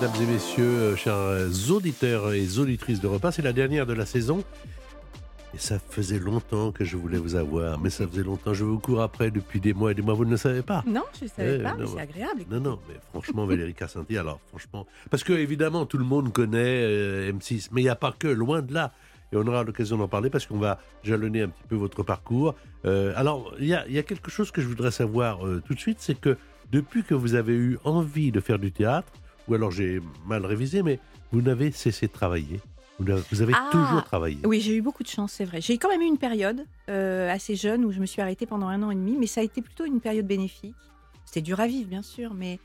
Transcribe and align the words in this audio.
Mesdames 0.00 0.22
et 0.22 0.26
messieurs, 0.32 0.64
euh, 0.64 0.96
chers 0.96 1.70
auditeurs 1.72 2.32
et 2.32 2.46
auditrices 2.58 3.00
de 3.00 3.06
repas, 3.08 3.32
c'est 3.32 3.42
la 3.42 3.52
dernière 3.52 3.86
de 3.86 3.92
la 3.94 4.06
saison. 4.06 4.44
Et 5.54 5.58
ça 5.58 5.78
faisait 5.78 6.18
longtemps 6.18 6.72
que 6.72 6.84
je 6.84 6.96
voulais 6.96 7.18
vous 7.18 7.34
avoir, 7.34 7.80
mais 7.80 7.90
ça 7.90 8.06
faisait 8.06 8.22
longtemps. 8.22 8.52
Je 8.54 8.64
vous 8.64 8.78
cours 8.78 9.00
après 9.00 9.30
depuis 9.30 9.60
des 9.60 9.72
mois 9.72 9.90
et 9.92 9.94
des 9.94 10.02
mois, 10.02 10.14
vous 10.14 10.24
ne 10.26 10.30
le 10.30 10.36
savez 10.36 10.62
pas. 10.62 10.84
Non, 10.86 11.02
je 11.18 11.24
ne 11.24 11.28
savais 11.30 11.56
Eh, 11.58 11.62
pas, 11.62 11.72
non, 11.72 11.78
mais 11.80 11.86
c'est 11.86 12.00
agréable. 12.00 12.42
Non, 12.50 12.60
non, 12.60 12.78
mais 12.88 12.94
franchement, 13.10 13.46
Valérie 13.46 13.74
Cassanti, 13.74 14.16
alors 14.18 14.40
franchement, 14.50 14.86
parce 15.10 15.24
que 15.24 15.32
évidemment, 15.32 15.86
tout 15.86 15.98
le 15.98 16.04
monde 16.04 16.32
connaît 16.32 16.82
euh, 16.84 17.32
M6, 17.32 17.68
mais 17.72 17.80
il 17.80 17.84
n'y 17.84 17.90
a 17.90 17.96
pas 17.96 18.14
que, 18.16 18.28
loin 18.28 18.62
de 18.62 18.74
là. 18.74 18.92
Et 19.32 19.36
on 19.36 19.46
aura 19.46 19.64
l'occasion 19.64 19.96
d'en 19.96 20.08
parler 20.08 20.30
parce 20.30 20.46
qu'on 20.46 20.58
va 20.58 20.78
jalonner 21.02 21.42
un 21.42 21.48
petit 21.48 21.64
peu 21.68 21.76
votre 21.76 22.02
parcours. 22.02 22.54
Euh, 22.84 23.12
alors, 23.16 23.52
il 23.58 23.66
y 23.66 23.74
a, 23.74 23.86
il 23.88 23.94
y 23.94 23.98
a 23.98 24.02
quelque 24.02 24.30
chose 24.30 24.50
que 24.50 24.60
je 24.62 24.68
voudrais 24.68 24.90
savoir 24.90 25.44
euh, 25.46 25.62
tout 25.66 25.74
de 25.74 25.80
suite, 25.80 25.98
c'est 26.00 26.18
que 26.18 26.36
depuis 26.70 27.02
que 27.02 27.14
vous 27.14 27.34
avez 27.34 27.54
eu 27.54 27.78
envie 27.84 28.30
de 28.32 28.40
faire 28.40 28.58
du 28.58 28.70
théâtre, 28.70 29.10
ou 29.48 29.54
alors 29.54 29.70
j'ai 29.70 30.00
mal 30.26 30.44
révisé, 30.44 30.82
mais 30.82 30.98
vous 31.32 31.42
n'avez 31.42 31.70
cessé 31.72 32.06
de 32.06 32.12
travailler. 32.12 32.60
Vous 32.98 33.42
avez 33.42 33.52
Ah, 33.54 33.68
toujours 33.70 34.02
travaillé. 34.02 34.38
Oui, 34.44 34.60
j'ai 34.60 34.74
eu 34.76 34.82
beaucoup 34.82 35.04
de 35.04 35.08
chance, 35.08 35.32
c'est 35.32 35.44
vrai. 35.44 35.60
J'ai 35.60 35.78
quand 35.78 35.88
même 35.88 36.02
eu 36.02 36.06
une 36.06 36.18
période 36.18 36.66
euh, 36.90 37.30
assez 37.32 37.54
jeune 37.54 37.84
où 37.84 37.92
je 37.92 38.00
me 38.00 38.06
suis 38.06 38.20
arrêtée 38.20 38.44
pendant 38.44 38.66
un 38.66 38.82
an 38.82 38.90
et 38.90 38.96
demi, 38.96 39.16
mais 39.16 39.26
ça 39.28 39.40
a 39.40 39.44
été 39.44 39.62
plutôt 39.62 39.84
une 39.84 40.00
période 40.00 40.26
bénéfique. 40.26 40.74
C'était 41.24 41.42
dur 41.42 41.60
à 41.60 41.68
vivre, 41.68 41.88
bien 41.88 42.02
sûr, 42.02 42.34
mais, 42.34 42.58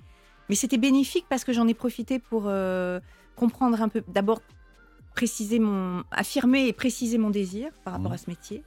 mais 0.49 0.55
c'était 0.55 0.79
bénéfique 0.79 1.25
parce 1.29 1.43
que 1.43 1.53
j'en 1.53 1.67
ai 1.67 1.75
profité 1.75 2.17
pour 2.17 2.45
euh, 2.47 2.99
comprendre 3.35 3.79
un 3.81 3.89
peu, 3.89 4.01
d'abord 4.07 4.41
préciser 5.13 5.59
mon, 5.59 6.03
affirmer 6.09 6.67
et 6.67 6.73
préciser 6.73 7.19
mon 7.19 7.29
désir 7.29 7.69
par 7.83 7.93
rapport 7.93 8.09
Mhm. 8.09 8.15
à 8.15 8.17
ce 8.17 8.29
métier. 8.31 8.63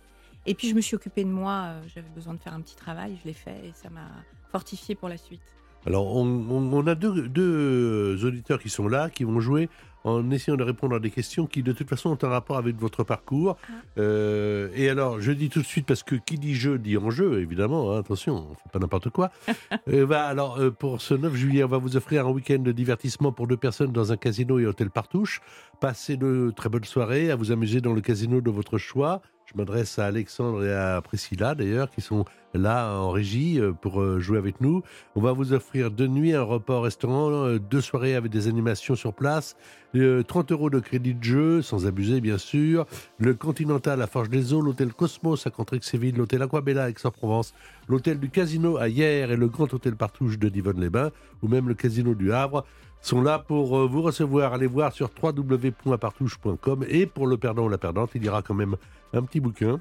Et 0.49 0.55
puis 0.55 0.69
je 0.69 0.77
me 0.77 0.81
suis 0.81 0.95
occupée 0.95 1.25
de 1.25 1.29
moi, 1.31 1.65
euh, 1.65 1.83
j'avais 1.93 2.09
besoin 2.11 2.35
de 2.35 2.39
faire 2.39 2.55
un 2.55 2.61
petit 2.61 2.77
travail, 2.77 3.19
je 3.21 3.27
l'ai 3.27 3.35
fait 3.35 3.59
et 3.67 3.73
ça 3.75 3.91
m'a 3.91 4.07
fortifiée 4.53 4.95
pour 4.95 5.09
la 5.09 5.17
suite. 5.17 5.41
Alors, 5.87 6.17
on, 6.17 6.25
on- 6.27 6.73
on 6.73 6.87
a 6.87 6.95
deux, 6.95 7.29
deux 7.29 8.25
auditeurs 8.25 8.59
qui 8.59 8.69
sont 8.69 8.89
là, 8.89 9.09
qui 9.11 9.25
vont 9.25 9.41
jouer 9.41 9.69
en 10.05 10.31
essayant 10.31 10.57
de 10.57 10.63
répondre 10.63 10.95
à 10.95 11.01
des 11.01 11.11
questions 11.11 11.47
qui, 11.47 11.65
de 11.65 11.73
toute 11.73 11.89
façon, 11.89 12.11
ont 12.11 12.19
un 12.25 12.29
rapport 12.29 12.57
avec 12.59 12.77
votre 12.77 13.03
parcours. 13.03 13.57
Ah. 13.69 13.73
Euh, 13.99 14.69
et 14.77 14.89
alors, 14.89 15.21
je 15.21 15.33
dis 15.33 15.49
tout 15.49 15.61
de 15.61 15.67
suite, 15.67 15.85
parce 15.87 16.05
que 16.05 16.15
qui 16.15 16.39
dit 16.39 16.55
jeu 16.55 16.79
dit 16.79 16.97
en 16.97 17.11
jeu, 17.11 17.41
évidemment, 17.41 17.93
hein, 17.93 17.99
attention, 17.99 18.47
on 18.51 18.55
fait 18.55 18.71
pas 18.73 18.79
n'importe 18.79 19.11
quoi. 19.11 19.31
Euh, 19.89 20.05
va, 20.05 20.25
alors, 20.27 20.59
euh, 20.61 20.71
pour 20.71 21.01
ce 21.01 21.15
9 21.15 21.35
juillet, 21.35 21.63
on 21.65 21.69
va 21.69 21.79
vous 21.79 21.97
offrir 21.97 22.27
un 22.27 22.31
week-end 22.31 22.59
de 22.59 22.73
divertissement 22.73 23.31
pour 23.33 23.47
deux 23.47 23.57
personnes 23.57 23.93
dans 23.93 24.11
un 24.13 24.17
casino 24.17 24.59
et 24.59 24.67
hôtel 24.67 24.91
Partouche. 24.91 25.41
Passez 25.81 26.17
de 26.17 26.53
très 26.57 26.69
bonnes 26.69 26.85
soirées, 26.85 27.31
à 27.31 27.37
vous 27.37 27.53
amuser 27.53 27.81
dans 27.81 27.93
le 27.93 28.01
casino 28.01 28.41
de 28.41 28.51
votre 28.51 28.79
choix. 28.79 29.23
Je 29.47 29.57
m'adresse 29.57 30.01
à 30.01 30.07
Alexandre 30.07 30.65
et 30.65 30.75
à 30.75 31.01
Priscilla, 31.01 31.55
d'ailleurs, 31.55 31.89
qui 31.89 32.01
sont 32.01 32.25
là 32.53 32.99
en 32.99 33.11
régie 33.11 33.61
euh, 33.61 33.73
pour 33.73 34.01
euh, 34.01 34.19
jouer 34.19 34.39
avec 34.39 34.61
nous. 34.61 34.83
On 35.15 35.21
va 35.21 35.33
vous 35.33 35.53
offrir 35.53 35.93
deux 35.93 36.09
nuits, 36.09 36.35
un 36.35 36.43
repas 36.43 36.79
au 36.79 36.81
restaurant, 36.81 37.31
euh, 37.31 37.61
deux 37.61 37.81
soirées 37.81 38.17
avec 38.17 38.33
des 38.33 38.49
animations 38.49 38.97
sur 38.97 39.15
place, 39.15 39.57
euh, 39.95 40.25
30 40.25 40.51
euros 40.51 40.69
de 40.69 40.81
crédit 40.81 41.15
de 41.15 41.23
jeu, 41.23 41.63
sans 41.63 41.87
abuser 41.87 42.21
bien 42.21 42.39
sûr, 42.39 42.87
le 43.19 43.35
Continental 43.35 44.03
à 44.03 44.09
Forge 44.09 44.31
des 44.31 44.53
Eaux, 44.53 44.61
l'hôtel 44.61 44.93
Cosmos 44.93 45.47
à 45.47 45.51
Contrexéville, 45.51 46.17
l'hôtel 46.17 46.43
Aquabella 46.43 46.85
à 46.85 46.91
Aix-en-Provence, 46.91 47.55
l'hôtel 47.89 48.19
du 48.19 48.31
Casino 48.31 48.79
à 48.79 48.89
Hier 48.89 49.31
et 49.31 49.37
le 49.37 49.49
Grand 49.49 49.73
Hôtel 49.73 49.95
Partouche 49.95 50.39
de 50.41 50.49
Divonne-les-Bains, 50.49 51.13
ou 51.43 51.49
même 51.49 51.69
le 51.69 51.75
Casino 51.75 52.15
du 52.15 52.33
Havre, 52.33 52.65
sont 53.07 53.23
là 53.23 53.39
pour 53.39 53.79
euh, 53.79 53.87
vous 53.87 54.03
recevoir. 54.03 54.53
Allez 54.53 54.67
voir 54.67 54.93
sur 54.93 55.11
www.partouche.com 55.23 56.85
et 56.89 57.07
pour 57.07 57.27
le 57.27 57.37
perdant 57.37 57.65
ou 57.65 57.69
la 57.69 57.79
perdante, 57.79 58.11
il 58.15 58.25
y 58.25 58.29
aura 58.29 58.43
quand 58.43 58.55
même 58.55 58.77
un 59.13 59.23
petit 59.23 59.41
bouquin, 59.41 59.81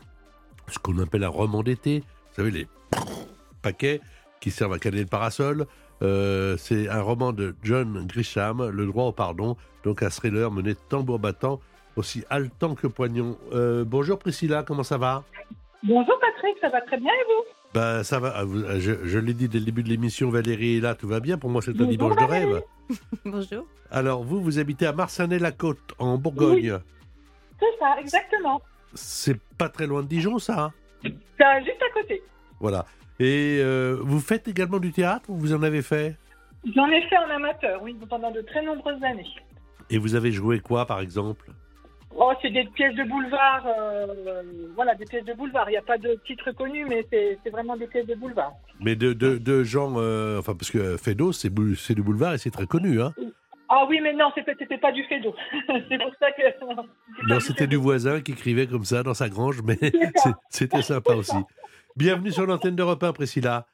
ce 0.68 0.78
qu'on 0.80 0.97
appelle 1.00 1.24
un 1.24 1.30
roman 1.30 1.64
d'été. 1.64 2.00
Vous 2.00 2.35
savez, 2.35 2.52
les 2.52 2.68
paquets 3.62 4.00
qui 4.40 4.52
servent 4.52 4.74
à 4.74 4.80
caler 4.80 5.02
le 5.02 5.08
parasol. 5.08 5.66
Euh, 6.02 6.56
c'est 6.58 6.90
un 6.90 7.02
roman 7.02 7.31
de 7.31 7.56
John 7.64 8.06
Grisham, 8.06 8.69
Le 8.69 8.85
droit 8.85 9.06
au 9.06 9.12
pardon, 9.12 9.56
donc 9.84 10.03
un 10.03 10.09
thriller 10.09 10.52
mené 10.52 10.75
tambour 10.90 11.19
battant, 11.19 11.59
aussi 11.96 12.24
haletant 12.30 12.75
que 12.75 12.88
poignant. 12.88 13.38
Euh, 13.53 13.85
bonjour 13.85 14.19
Priscilla, 14.19 14.64
comment 14.64 14.84
ça 14.84 14.97
va? 14.97 15.24
Bonjour 15.84 16.19
Patrick, 16.19 16.58
ça 16.59 16.69
va 16.69 16.81
très 16.81 16.97
bien 16.97 17.12
et 17.12 17.25
vous? 17.28 17.44
Bah, 17.74 18.03
ça 18.03 18.19
va, 18.19 18.34
ah, 18.35 18.46
je, 18.78 18.94
je 19.03 19.19
l'ai 19.19 19.34
dit 19.34 19.47
dès 19.47 19.59
le 19.59 19.66
début 19.66 19.84
de 19.84 19.90
l'émission, 19.90 20.30
Valérie 20.30 20.78
est 20.78 20.81
là, 20.81 20.96
tout 20.96 21.08
va 21.08 21.19
bien. 21.19 21.38
Pour 21.38 21.50
moi, 21.50 21.62
c'est 21.62 21.80
un 21.80 21.85
dimanche 21.85 22.16
de 22.18 22.24
rêve. 22.24 22.62
Bonjour. 23.25 23.66
Alors, 23.91 24.23
vous, 24.23 24.41
vous 24.41 24.59
habitez 24.59 24.85
à 24.85 24.94
Marsanet-la-Côte, 24.94 25.94
en 26.00 26.18
Bourgogne. 26.18 26.79
C'est 27.59 27.79
ça, 27.79 27.96
exactement. 28.00 28.62
C'est 28.94 29.40
pas 29.57 29.69
très 29.69 29.88
loin 29.88 30.03
de 30.03 30.07
Dijon, 30.07 30.40
ça 30.40 30.66
hein? 30.66 30.73
Ça, 31.38 31.59
juste 31.59 31.81
à 31.81 32.00
côté. 32.00 32.23
Voilà. 32.59 32.85
Et 33.19 33.59
euh, 33.59 33.97
vous 34.01 34.19
faites 34.19 34.47
également 34.47 34.79
du 34.79 34.91
théâtre 34.91 35.29
ou 35.29 35.35
vous 35.35 35.53
en 35.53 35.63
avez 35.63 35.81
fait? 35.81 36.18
J'en 36.75 36.88
ai 36.88 37.01
fait 37.03 37.18
en 37.18 37.29
amateur, 37.29 37.81
oui, 37.84 37.96
pendant 38.09 38.31
de 38.31 38.41
très 38.41 38.63
nombreuses 38.63 39.03
années. 39.03 39.28
Et 39.90 39.97
vous 39.97 40.16
avez 40.16 40.31
joué 40.31 40.59
quoi, 40.59 40.85
par 40.85 41.00
exemple? 41.00 41.52
Oh, 42.18 42.31
c'est 42.42 42.50
des 42.50 42.64
pièces 42.64 42.96
de 42.96 43.03
boulevard, 43.03 43.66
euh, 43.68 44.42
voilà, 44.74 44.96
des 44.96 45.03
pièces 45.06 45.26
de 45.26 45.34
boulevard. 45.34 45.70
Il 45.70 45.74
n'y 45.74 45.78
a 45.78 45.81
pas 45.81 45.98
de 45.98 46.18
titre 46.26 46.52
connu, 46.52 46.86
mais 46.86 47.06
c'est 47.12 47.50
vraiment 47.50 47.76
des 47.76 47.88
pièces 47.88 48.08
de 48.08 48.16
boulevard. 48.16 48.53
Mais 48.80 48.96
de, 48.96 49.12
de, 49.12 49.38
de 49.38 49.64
gens... 49.64 49.96
euh, 49.98 50.40
enfin, 50.40 50.56
parce 50.56 50.72
que 50.72 50.96
Fedo, 50.96 51.34
c'est 51.34 51.50
du 51.50 52.02
boulevard 52.02 52.34
et 52.34 52.38
c'est 52.38 52.52
très 52.52 52.68
connu, 52.68 53.02
hein 53.02 53.14
Ah 53.68 53.86
oui, 53.90 54.00
mais 54.02 54.14
non, 54.14 54.31
c'était 54.34 54.78
pas 54.78 54.94
du 54.94 55.03
Fédo. 55.03 55.36
c'est 55.90 55.98
pour 55.98 56.12
ça 56.20 56.31
que. 56.31 56.44
Non, 57.28 57.40
c'était 57.42 57.68
du 57.68 57.76
voisin 57.76 58.22
qui 58.22 58.32
écrivait 58.32 58.68
comme 58.68 58.86
ça 58.86 59.03
dans 59.03 59.14
sa 59.14 59.28
grange, 59.28 59.62
mais 59.64 59.78
c'était 60.50 60.82
sympa 60.82 61.16
aussi. 61.16 61.38
Bienvenue 61.97 62.32
sur 62.32 62.46
l'antenne 62.46 62.76
d'Europe 62.76 63.03
1, 63.03 63.12
Priscilla. 63.12 63.66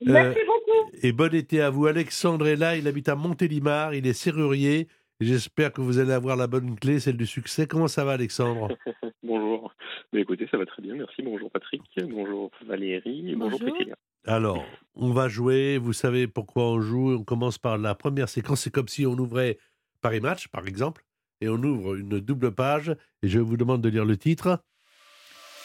Merci 0.00 0.38
beaucoup. 0.46 0.90
Et 1.02 1.12
bon 1.12 1.34
été 1.34 1.60
à 1.60 1.68
vous. 1.68 1.86
Alexandre 1.86 2.46
est 2.46 2.56
là, 2.56 2.76
il 2.76 2.88
habite 2.88 3.08
à 3.10 3.14
Montélimar, 3.14 3.94
il 3.94 4.06
est 4.06 4.14
serrurier. 4.14 4.88
J'espère 5.20 5.70
que 5.72 5.82
vous 5.82 5.98
allez 5.98 6.12
avoir 6.12 6.34
la 6.34 6.46
bonne 6.46 6.78
clé, 6.78 6.98
celle 6.98 7.18
du 7.18 7.26
succès. 7.26 7.66
Comment 7.66 7.88
ça 7.88 8.04
va, 8.04 8.12
Alexandre? 8.12 8.74
Bonjour. 9.22 9.74
Mais 10.14 10.22
écoutez, 10.22 10.48
ça 10.50 10.56
va 10.56 10.64
très 10.64 10.80
bien, 10.80 10.94
merci. 10.94 11.20
Bonjour 11.22 11.50
Patrick, 11.50 11.82
bonjour 12.08 12.50
Valérie, 12.66 13.34
bonjour, 13.36 13.58
Bonjour. 13.60 13.74
Priscilla. 13.74 13.96
Alors, 14.26 14.64
on 14.94 15.12
va 15.12 15.28
jouer. 15.28 15.76
Vous 15.76 15.92
savez 15.92 16.26
pourquoi 16.26 16.70
on 16.70 16.80
joue. 16.80 17.12
On 17.12 17.22
commence 17.22 17.58
par 17.58 17.76
la 17.76 17.94
première 17.94 18.28
séquence. 18.30 18.62
C'est 18.62 18.70
comme 18.70 18.88
si 18.88 19.06
on 19.06 19.12
ouvrait 19.12 19.58
Paris 20.00 20.20
Match, 20.20 20.48
par 20.48 20.66
exemple, 20.66 21.04
et 21.42 21.48
on 21.48 21.62
ouvre 21.62 21.96
une 21.96 22.18
double 22.18 22.52
page. 22.52 22.96
Et 23.22 23.28
je 23.28 23.38
vous 23.38 23.58
demande 23.58 23.82
de 23.82 23.88
lire 23.90 24.06
le 24.06 24.16
titre. 24.16 24.62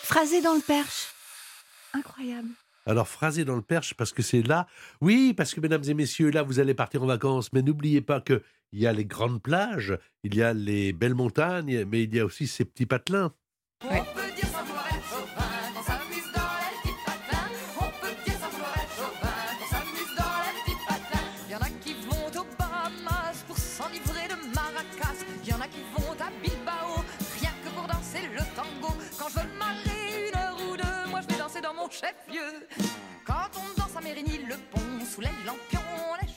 Phrasé 0.04 0.42
dans 0.42 0.54
le 0.54 0.66
perche. 0.66 1.14
Incroyable. 1.94 2.50
Alors, 2.86 3.08
phrasé 3.08 3.46
dans 3.46 3.56
le 3.56 3.64
perche, 3.64 3.96
parce 3.96 4.14
que 4.14 4.22
c'est 4.22 4.44
là. 4.44 4.68
Oui, 5.02 5.34
parce 5.34 5.54
que, 5.54 5.60
mesdames 5.62 5.84
et 5.88 5.94
messieurs, 5.94 6.30
là, 6.30 6.44
vous 6.44 6.60
allez 6.60 6.76
partir 6.76 7.02
en 7.02 7.08
vacances. 7.08 7.52
Mais 7.52 7.62
n'oubliez 7.64 8.02
pas 8.02 8.22
que 8.22 8.44
il 8.76 8.82
y 8.82 8.88
a 8.88 8.92
les 8.92 9.06
grandes 9.06 9.42
plages, 9.42 9.98
il 10.26 10.36
y 10.36 10.44
a 10.44 10.54
les 10.54 10.92
belles 10.92 11.16
montagnes, 11.16 11.86
mais 11.86 12.04
il 12.04 12.14
y 12.14 12.20
a 12.20 12.26
aussi 12.26 12.46
ces 12.46 12.66
petits 12.66 12.86
patelins. 12.86 13.32
Ouais. 13.90 14.04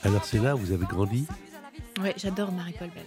Alors, 0.05 0.25
c'est 0.25 0.39
là 0.39 0.55
où 0.55 0.59
vous 0.59 0.73
avez 0.73 0.87
grandi? 0.87 1.27
Ouais, 2.01 2.15
j'adore 2.17 2.53
Marie-Paul 2.53 2.89
Bell. 2.91 3.05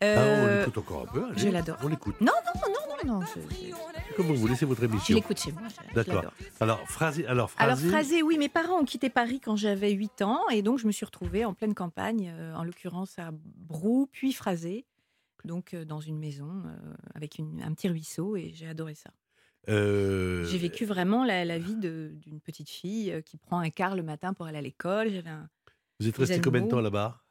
Ah, 0.00 0.04
on 0.04 0.06
Euh, 0.46 0.58
l'écoute 0.60 0.78
encore 0.78 1.02
un 1.02 1.12
peu. 1.12 1.24
allez. 1.26 1.38
je 1.38 1.48
l'adore. 1.48 1.76
On 1.82 1.88
l'écoute. 1.88 2.20
Non, 2.20 2.32
non, 2.46 2.60
non, 2.68 3.04
non, 3.14 3.20
non. 3.20 3.26
Je, 3.26 3.40
je- 3.54 4.14
Comme 4.16 4.26
vous 4.26 4.36
voulez, 4.36 4.54
c'est 4.56 4.64
votre 4.66 4.80
je 4.80 4.86
émission. 4.86 5.14
l'écoute 5.14 5.38
chez 5.38 5.52
moi. 5.52 5.62
je- 5.68 5.88
je 5.90 5.94
D'accord. 5.94 6.32
Alors, 6.60 6.80
phrasé. 6.88 7.26
Alors, 7.26 7.50
Alors, 7.58 7.78
phrasé. 7.78 8.22
oui, 8.22 8.38
mes 8.38 8.48
parents 8.48 8.80
ont 8.80 8.84
quitté 8.84 9.10
Paris 9.10 9.40
quand 9.40 9.56
j'avais 9.56 9.90
8 9.92 10.22
ans 10.22 10.48
et 10.48 10.62
donc 10.62 10.78
je 10.78 10.86
me 10.86 10.92
suis 10.92 11.04
retrouvée 11.04 11.44
en 11.44 11.54
pleine 11.54 11.74
campagne, 11.74 12.32
euh, 12.34 12.54
en 12.54 12.64
l'occurrence 12.64 13.18
à 13.18 13.30
Brou, 13.32 14.08
puis 14.10 14.32
phrasé. 14.32 14.86
donc 15.44 15.72
euh, 15.72 15.86
dans 15.86 16.00
une 16.00 16.18
maison 16.18 16.64
avec 17.14 17.38
une- 17.38 17.62
un 17.62 17.72
petit 17.72 17.88
ruisseau, 17.88 18.36
et 18.36 18.52
j'ai 18.54 18.68
adoré 18.68 18.94
ça. 18.94 19.10
J'ai 19.68 20.58
vécu 20.58 20.84
vraiment 20.84 21.24
la, 21.24 21.44
la 21.46 21.58
vie 21.58 21.76
d'une 21.76 22.40
petite 22.42 22.68
fille 22.68 23.22
qui 23.24 23.36
prend 23.38 23.58
un 23.58 23.70
car 23.70 23.94
le 23.96 24.02
matin 24.02 24.34
pour 24.34 24.46
aller 24.46 24.58
à 24.58 24.62
l'école. 24.62 25.10
Vous 25.98 26.08
êtes 26.08 26.16
resté 26.16 26.40
combien 26.40 26.60
de 26.62 26.68
temps 26.68 26.80
là-bas? 26.80 27.22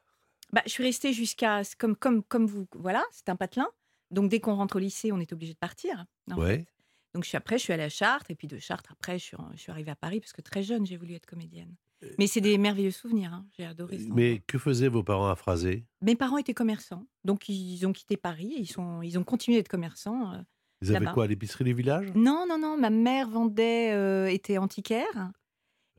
Bah, 0.54 0.62
je 0.66 0.72
suis 0.72 0.84
restée 0.84 1.14
jusqu'à 1.14 1.62
comme 1.78 1.96
comme 1.96 2.24
comme 2.24 2.46
vous. 2.48 2.68
Voilà, 2.76 3.04
c'est 3.12 3.30
un 3.30 3.36
patelin. 3.36 3.68
Donc 4.12 4.30
dès 4.30 4.40
qu'on 4.40 4.56
rentre 4.56 4.78
au 4.78 4.80
lycée, 4.80 5.12
on 5.12 5.20
est 5.20 5.32
obligé 5.34 5.54
de 5.54 5.58
partir. 5.60 6.06
Ouais. 6.36 6.66
Donc 7.14 7.24
je 7.24 7.30
suis 7.30 7.38
après, 7.38 7.58
je 7.58 7.64
suis 7.64 7.74
allée 7.74 7.84
à 7.84 7.90
Chartres 7.90 8.30
et 8.32 8.36
puis 8.36 8.48
de 8.48 8.58
Chartres 8.60 8.92
après, 8.92 9.18
je 9.20 9.24
suis, 9.26 9.36
en- 9.38 9.50
je 9.54 9.58
suis 9.60 9.72
arrivée 9.72 9.92
à 9.92 9.96
Paris 9.96 10.20
parce 10.20 10.32
que 10.34 10.42
très 10.42 10.62
jeune, 10.64 10.86
j'ai 10.86 10.98
voulu 10.98 11.14
être 11.14 11.26
comédienne. 11.26 11.76
Mais 12.18 12.28
c'est 12.28 12.40
des 12.40 12.58
merveilleux 12.58 12.92
souvenirs. 12.92 13.34
hein. 13.34 13.46
J'ai 13.58 13.66
adoré 13.66 13.98
ça. 13.98 14.06
Euh, 14.06 14.14
Mais 14.14 14.40
que 14.48 14.58
faisaient 14.58 14.88
vos 14.88 15.04
parents 15.04 15.28
à 15.28 15.36
Phrasé 15.36 15.86
Mes 16.02 16.16
parents 16.16 16.38
étaient 16.38 16.54
commerçants, 16.54 17.06
donc 17.26 17.50
ils 17.50 17.86
ont 17.86 17.92
quitté 17.94 18.16
Paris. 18.16 18.54
et 18.56 18.62
Ils 18.62 18.72
sont 18.72 19.02
ils 19.02 19.18
ont 19.20 19.24
continué 19.24 19.58
d'être 19.58 19.68
commerçants. 19.68 20.34
euh. 20.34 20.38
Ils 20.82 20.96
avaient 20.96 21.08
quoi 21.08 21.26
à 21.26 21.28
l'épicerie 21.28 21.66
du 21.66 21.74
village? 21.74 22.10
Non, 22.16 22.46
non, 22.48 22.58
non. 22.58 22.78
Ma 22.78 22.90
mère 22.90 23.28
vendait, 23.30 23.92
euh, 23.92 24.28
était 24.32 24.58
antiquaire. 24.58 25.32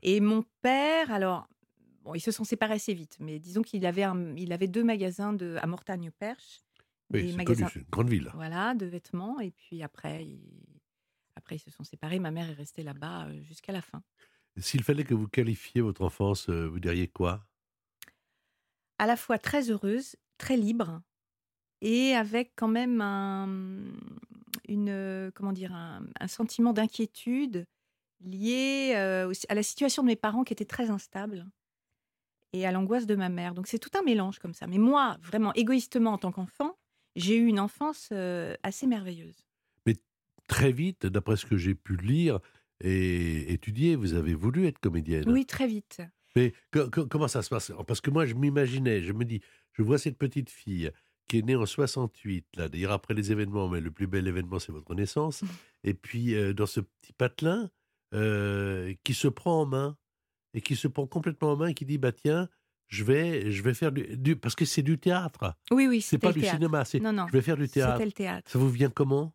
Et 0.01 0.19
mon 0.21 0.43
père, 0.63 1.11
alors, 1.11 1.47
bon, 2.03 2.13
ils 2.15 2.19
se 2.21 2.31
sont 2.31 2.43
séparés 2.43 2.75
assez 2.75 2.93
vite, 2.93 3.17
mais 3.19 3.39
disons 3.39 3.61
qu'il 3.61 3.85
avait, 3.85 4.03
un- 4.03 4.35
il 4.35 4.51
avait 4.53 4.67
deux 4.67 4.83
magasins 4.83 5.33
de, 5.33 5.57
à 5.61 5.67
Mortagne-Perche. 5.67 6.61
Oui, 7.13 7.27
des 7.27 7.33
magasins 7.33 7.67
connu, 7.67 7.83
une 7.83 7.89
grande 7.91 8.09
ville. 8.09 8.31
voilà, 8.35 8.73
de 8.73 8.85
vêtements. 8.85 9.39
Et 9.41 9.51
puis 9.51 9.83
après, 9.83 10.25
ils, 10.25 10.39
après, 11.35 11.55
ils 11.57 11.59
se 11.59 11.69
sont 11.71 11.83
séparés. 11.83 12.19
Ma 12.19 12.31
mère 12.31 12.49
est 12.49 12.53
restée 12.53 12.83
là-bas 12.83 13.25
euh, 13.27 13.41
jusqu'à 13.41 13.73
la 13.73 13.81
fin. 13.81 14.01
S'il 14.57 14.83
fallait 14.83 15.03
que 15.03 15.13
vous 15.13 15.27
qualifiez 15.27 15.81
votre 15.81 16.01
enfance, 16.03 16.49
euh, 16.49 16.67
vous 16.67 16.79
diriez 16.79 17.07
quoi? 17.07 17.45
À 18.97 19.07
la 19.07 19.17
fois 19.17 19.37
très 19.39 19.69
heureuse, 19.71 20.15
très 20.37 20.57
libre, 20.57 21.01
et 21.81 22.13
avec 22.13 22.53
quand 22.55 22.67
même 22.67 23.01
un, 23.01 23.47
une, 24.67 24.89
euh, 24.89 25.31
comment 25.33 25.53
dire, 25.53 25.73
un, 25.73 26.05
un 26.19 26.27
sentiment 26.27 26.73
d'inquiétude 26.73 27.65
lié 28.19 28.93
euh, 28.95 29.33
à 29.49 29.55
la 29.55 29.63
situation 29.63 30.03
de 30.03 30.07
mes 30.07 30.15
parents 30.15 30.43
qui 30.43 30.53
était 30.53 30.65
très 30.65 30.89
instable 30.91 31.49
et 32.53 32.65
à 32.65 32.71
l'angoisse 32.71 33.05
de 33.05 33.15
ma 33.15 33.29
mère. 33.29 33.53
Donc 33.53 33.67
c'est 33.67 33.79
tout 33.79 33.89
un 33.97 34.01
mélange 34.03 34.39
comme 34.39 34.53
ça. 34.53 34.67
Mais 34.67 34.77
moi, 34.77 35.17
vraiment 35.21 35.53
égoïstement 35.53 36.13
en 36.13 36.17
tant 36.17 36.31
qu'enfant, 36.31 36.77
j'ai 37.15 37.35
eu 37.37 37.45
une 37.47 37.59
enfance 37.59 38.09
euh, 38.11 38.55
assez 38.63 38.87
merveilleuse. 38.87 39.45
Très 40.47 40.71
vite, 40.73 41.05
d'après 41.05 41.37
ce 41.37 41.45
que 41.45 41.55
j'ai 41.55 41.75
pu 41.75 41.95
lire 41.95 42.39
et 42.83 43.53
étudier, 43.53 43.95
vous 43.95 44.15
avez 44.15 44.33
voulu 44.33 44.65
être 44.65 44.79
comédienne. 44.79 45.31
Oui, 45.31 45.45
très 45.45 45.65
vite. 45.67 46.01
Mais 46.35 46.51
co- 46.73 46.89
co- 46.89 47.05
comment 47.05 47.29
ça 47.29 47.41
se 47.41 47.47
passe? 47.49 47.71
Parce 47.87 48.01
que 48.01 48.09
moi, 48.09 48.25
je 48.25 48.33
m'imaginais, 48.33 49.01
je 49.01 49.13
me 49.13 49.23
dis, 49.23 49.39
je 49.71 49.81
vois 49.81 49.97
cette 49.97 50.17
petite 50.17 50.49
fille 50.49 50.91
qui 51.29 51.37
est 51.37 51.41
née 51.43 51.55
en 51.55 51.65
68, 51.65 52.47
là, 52.57 52.67
d'ailleurs 52.67 52.91
après 52.91 53.13
les 53.13 53.31
événements, 53.31 53.69
mais 53.69 53.79
le 53.79 53.91
plus 53.91 54.07
bel 54.07 54.27
événement, 54.27 54.59
c'est 54.59 54.73
votre 54.73 54.93
naissance. 54.93 55.43
Et 55.85 55.93
puis, 55.93 56.35
euh, 56.35 56.53
dans 56.53 56.65
ce 56.65 56.81
petit 56.81 57.13
patelin, 57.13 57.69
euh, 58.13 58.93
qui 59.05 59.13
se 59.13 59.29
prend 59.29 59.61
en 59.61 59.65
main, 59.65 59.97
et 60.53 60.61
qui 60.61 60.75
se 60.75 60.87
prend 60.87 61.07
complètement 61.07 61.51
en 61.51 61.57
main, 61.57 61.67
et 61.67 61.73
qui 61.73 61.85
dit, 61.85 61.97
bah 61.97 62.11
tiens, 62.11 62.49
je 62.87 63.03
vais, 63.03 63.51
je 63.51 63.63
vais 63.63 63.73
faire 63.73 63.91
du... 63.91 64.17
du- 64.17 64.35
parce 64.35 64.55
que 64.55 64.65
c'est 64.65 64.81
du 64.83 64.97
théâtre, 64.99 65.55
Oui, 65.71 65.87
oui, 65.87 66.01
c'est 66.01 66.17
pas 66.17 66.33
du 66.33 66.41
théâtre. 66.41 66.57
cinéma, 66.57 66.83
c'est... 66.85 66.99
Non, 66.99 67.13
non, 67.13 67.25
Je 67.27 67.33
vais 67.33 67.41
faire 67.41 67.55
du 67.57 67.69
théâtre. 67.69 67.93
c'était 67.93 68.05
le 68.05 68.11
théâtre. 68.11 68.51
Ça 68.51 68.59
vous 68.59 68.69
vient 68.69 68.89
comment? 68.89 69.33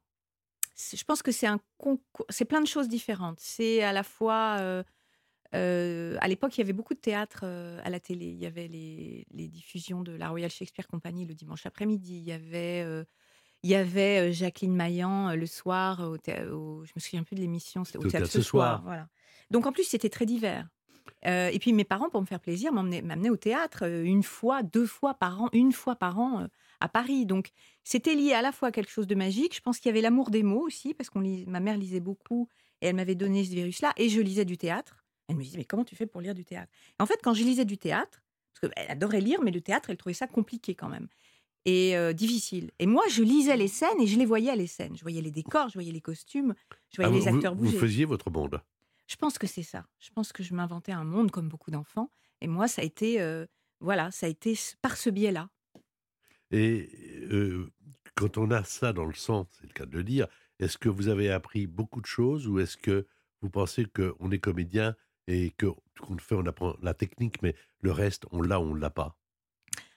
Je 0.92 1.02
pense 1.04 1.22
que 1.22 1.32
c'est 1.32 1.46
un 1.46 1.58
concours, 1.78 2.26
c'est 2.28 2.44
plein 2.44 2.60
de 2.60 2.66
choses 2.66 2.88
différentes. 2.88 3.40
C'est 3.40 3.82
à 3.82 3.94
la 3.94 4.02
fois, 4.02 4.56
euh, 4.60 4.82
euh, 5.54 6.18
à 6.20 6.28
l'époque, 6.28 6.56
il 6.58 6.60
y 6.60 6.64
avait 6.64 6.74
beaucoup 6.74 6.92
de 6.92 6.98
théâtre 7.00 7.40
euh, 7.44 7.80
à 7.82 7.88
la 7.88 7.98
télé. 7.98 8.26
Il 8.26 8.36
y 8.38 8.44
avait 8.44 8.68
les, 8.68 9.26
les 9.30 9.48
diffusions 9.48 10.02
de 10.02 10.12
la 10.12 10.28
Royal 10.28 10.50
Shakespeare 10.50 10.86
Company 10.86 11.24
le 11.24 11.32
dimanche 11.32 11.64
après-midi. 11.64 12.18
Il 12.18 12.24
y 12.24 12.32
avait, 12.32 12.84
il 13.62 13.70
y 13.70 13.74
avait 13.74 14.34
Jacqueline 14.34 14.74
Maillan 14.76 15.34
le 15.34 15.46
soir. 15.46 16.00
Au, 16.00 16.16
au- 16.52 16.84
je 16.84 16.92
me 16.94 17.00
souviens 17.00 17.22
plus 17.22 17.36
de 17.36 17.40
l'émission. 17.40 17.84
C'était 17.84 17.96
au 17.96 18.02
théâtre 18.10 18.26
ce 18.26 18.42
soir. 18.42 18.82
Voilà. 18.84 19.08
Donc 19.50 19.64
en 19.64 19.72
plus, 19.72 19.84
c'était 19.84 20.10
très 20.10 20.26
divers. 20.26 20.68
Euh, 21.26 21.48
et 21.52 21.58
puis 21.58 21.72
mes 21.72 21.84
parents, 21.84 22.08
pour 22.10 22.20
me 22.20 22.26
faire 22.26 22.40
plaisir, 22.40 22.72
m'amenaient 22.72 23.30
au 23.30 23.36
théâtre 23.36 23.84
euh, 23.84 24.04
une 24.04 24.22
fois, 24.22 24.62
deux 24.62 24.86
fois 24.86 25.14
par 25.14 25.42
an, 25.42 25.48
une 25.52 25.72
fois 25.72 25.96
par 25.96 26.18
an 26.18 26.42
euh, 26.42 26.46
à 26.80 26.88
Paris. 26.88 27.26
Donc 27.26 27.50
c'était 27.84 28.14
lié 28.14 28.32
à 28.32 28.42
la 28.42 28.52
fois 28.52 28.68
à 28.68 28.72
quelque 28.72 28.90
chose 28.90 29.06
de 29.06 29.14
magique. 29.14 29.54
Je 29.54 29.60
pense 29.60 29.78
qu'il 29.78 29.88
y 29.88 29.92
avait 29.92 30.00
l'amour 30.02 30.30
des 30.30 30.42
mots 30.42 30.64
aussi, 30.66 30.94
parce 30.94 31.10
que 31.10 31.18
ma 31.48 31.60
mère 31.60 31.76
lisait 31.78 32.00
beaucoup 32.00 32.48
et 32.82 32.86
elle 32.88 32.96
m'avait 32.96 33.14
donné 33.14 33.44
ce 33.44 33.50
virus-là. 33.50 33.92
Et 33.96 34.08
je 34.08 34.20
lisais 34.20 34.44
du 34.44 34.58
théâtre. 34.58 35.04
Elle 35.28 35.36
me 35.36 35.42
disait, 35.42 35.58
mais 35.58 35.64
comment 35.64 35.84
tu 35.84 35.96
fais 35.96 36.06
pour 36.06 36.20
lire 36.20 36.34
du 36.34 36.44
théâtre? 36.44 36.70
Et 36.98 37.02
En 37.02 37.06
fait, 37.06 37.18
quand 37.22 37.34
je 37.34 37.42
lisais 37.42 37.64
du 37.64 37.78
théâtre, 37.78 38.22
parce 38.60 38.72
qu'elle 38.72 38.90
adorait 38.90 39.20
lire, 39.20 39.40
mais 39.42 39.50
le 39.50 39.60
théâtre, 39.60 39.90
elle 39.90 39.96
trouvait 39.96 40.14
ça 40.14 40.26
compliqué 40.26 40.74
quand 40.74 40.88
même. 40.88 41.08
Et 41.64 41.96
euh, 41.96 42.12
difficile. 42.12 42.70
Et 42.78 42.86
moi, 42.86 43.02
je 43.10 43.24
lisais 43.24 43.56
les 43.56 43.66
scènes 43.66 44.00
et 44.00 44.06
je 44.06 44.16
les 44.18 44.24
voyais 44.24 44.50
à 44.50 44.54
les 44.54 44.68
scènes. 44.68 44.96
Je 44.96 45.02
voyais 45.02 45.20
les 45.20 45.32
décors, 45.32 45.68
je 45.68 45.74
voyais 45.74 45.90
les 45.90 46.00
costumes, 46.00 46.54
je 46.92 47.02
voyais 47.02 47.10
Ah, 47.12 47.24
les 47.24 47.28
vous- 47.28 47.36
acteurs 47.36 47.54
vous, 47.56 47.64
bouger. 47.64 47.76
faisiez 47.76 48.04
votre 48.04 48.30
monde. 48.30 48.60
Je 49.06 49.16
pense 49.16 49.38
que 49.38 49.46
c'est 49.46 49.62
ça. 49.62 49.86
Je 49.98 50.10
pense 50.10 50.32
que 50.32 50.42
je 50.42 50.54
m'inventais 50.54 50.92
un 50.92 51.04
monde 51.04 51.30
comme 51.30 51.48
beaucoup 51.48 51.70
d'enfants. 51.70 52.10
Et 52.40 52.48
moi, 52.48 52.68
ça 52.68 52.82
a 52.82 52.84
été, 52.84 53.20
euh, 53.20 53.46
voilà, 53.80 54.10
ça 54.10 54.26
a 54.26 54.28
été 54.28 54.58
par 54.82 54.96
ce 54.96 55.10
biais-là. 55.10 55.50
Et 56.50 56.90
euh, 57.30 57.70
quand 58.14 58.38
on 58.38 58.50
a 58.50 58.64
ça 58.64 58.92
dans 58.92 59.04
le 59.04 59.14
sang, 59.14 59.48
c'est 59.52 59.66
le 59.66 59.72
cas 59.72 59.86
de 59.86 59.96
le 59.96 60.04
dire, 60.04 60.26
est-ce 60.58 60.78
que 60.78 60.88
vous 60.88 61.08
avez 61.08 61.30
appris 61.30 61.66
beaucoup 61.66 62.00
de 62.00 62.06
choses 62.06 62.46
ou 62.46 62.58
est-ce 62.58 62.76
que 62.76 63.06
vous 63.42 63.50
pensez 63.50 63.84
qu'on 63.84 64.30
est 64.30 64.38
comédien 64.38 64.94
et 65.26 65.50
que 65.50 65.66
tout 65.94 66.04
qu'on 66.06 66.18
fait, 66.18 66.34
on 66.34 66.46
apprend 66.46 66.76
la 66.82 66.94
technique, 66.94 67.42
mais 67.42 67.54
le 67.80 67.90
reste, 67.92 68.24
on 68.30 68.40
l'a 68.42 68.60
ou 68.60 68.64
on 68.64 68.74
ne 68.74 68.80
l'a 68.80 68.90
pas? 68.90 69.18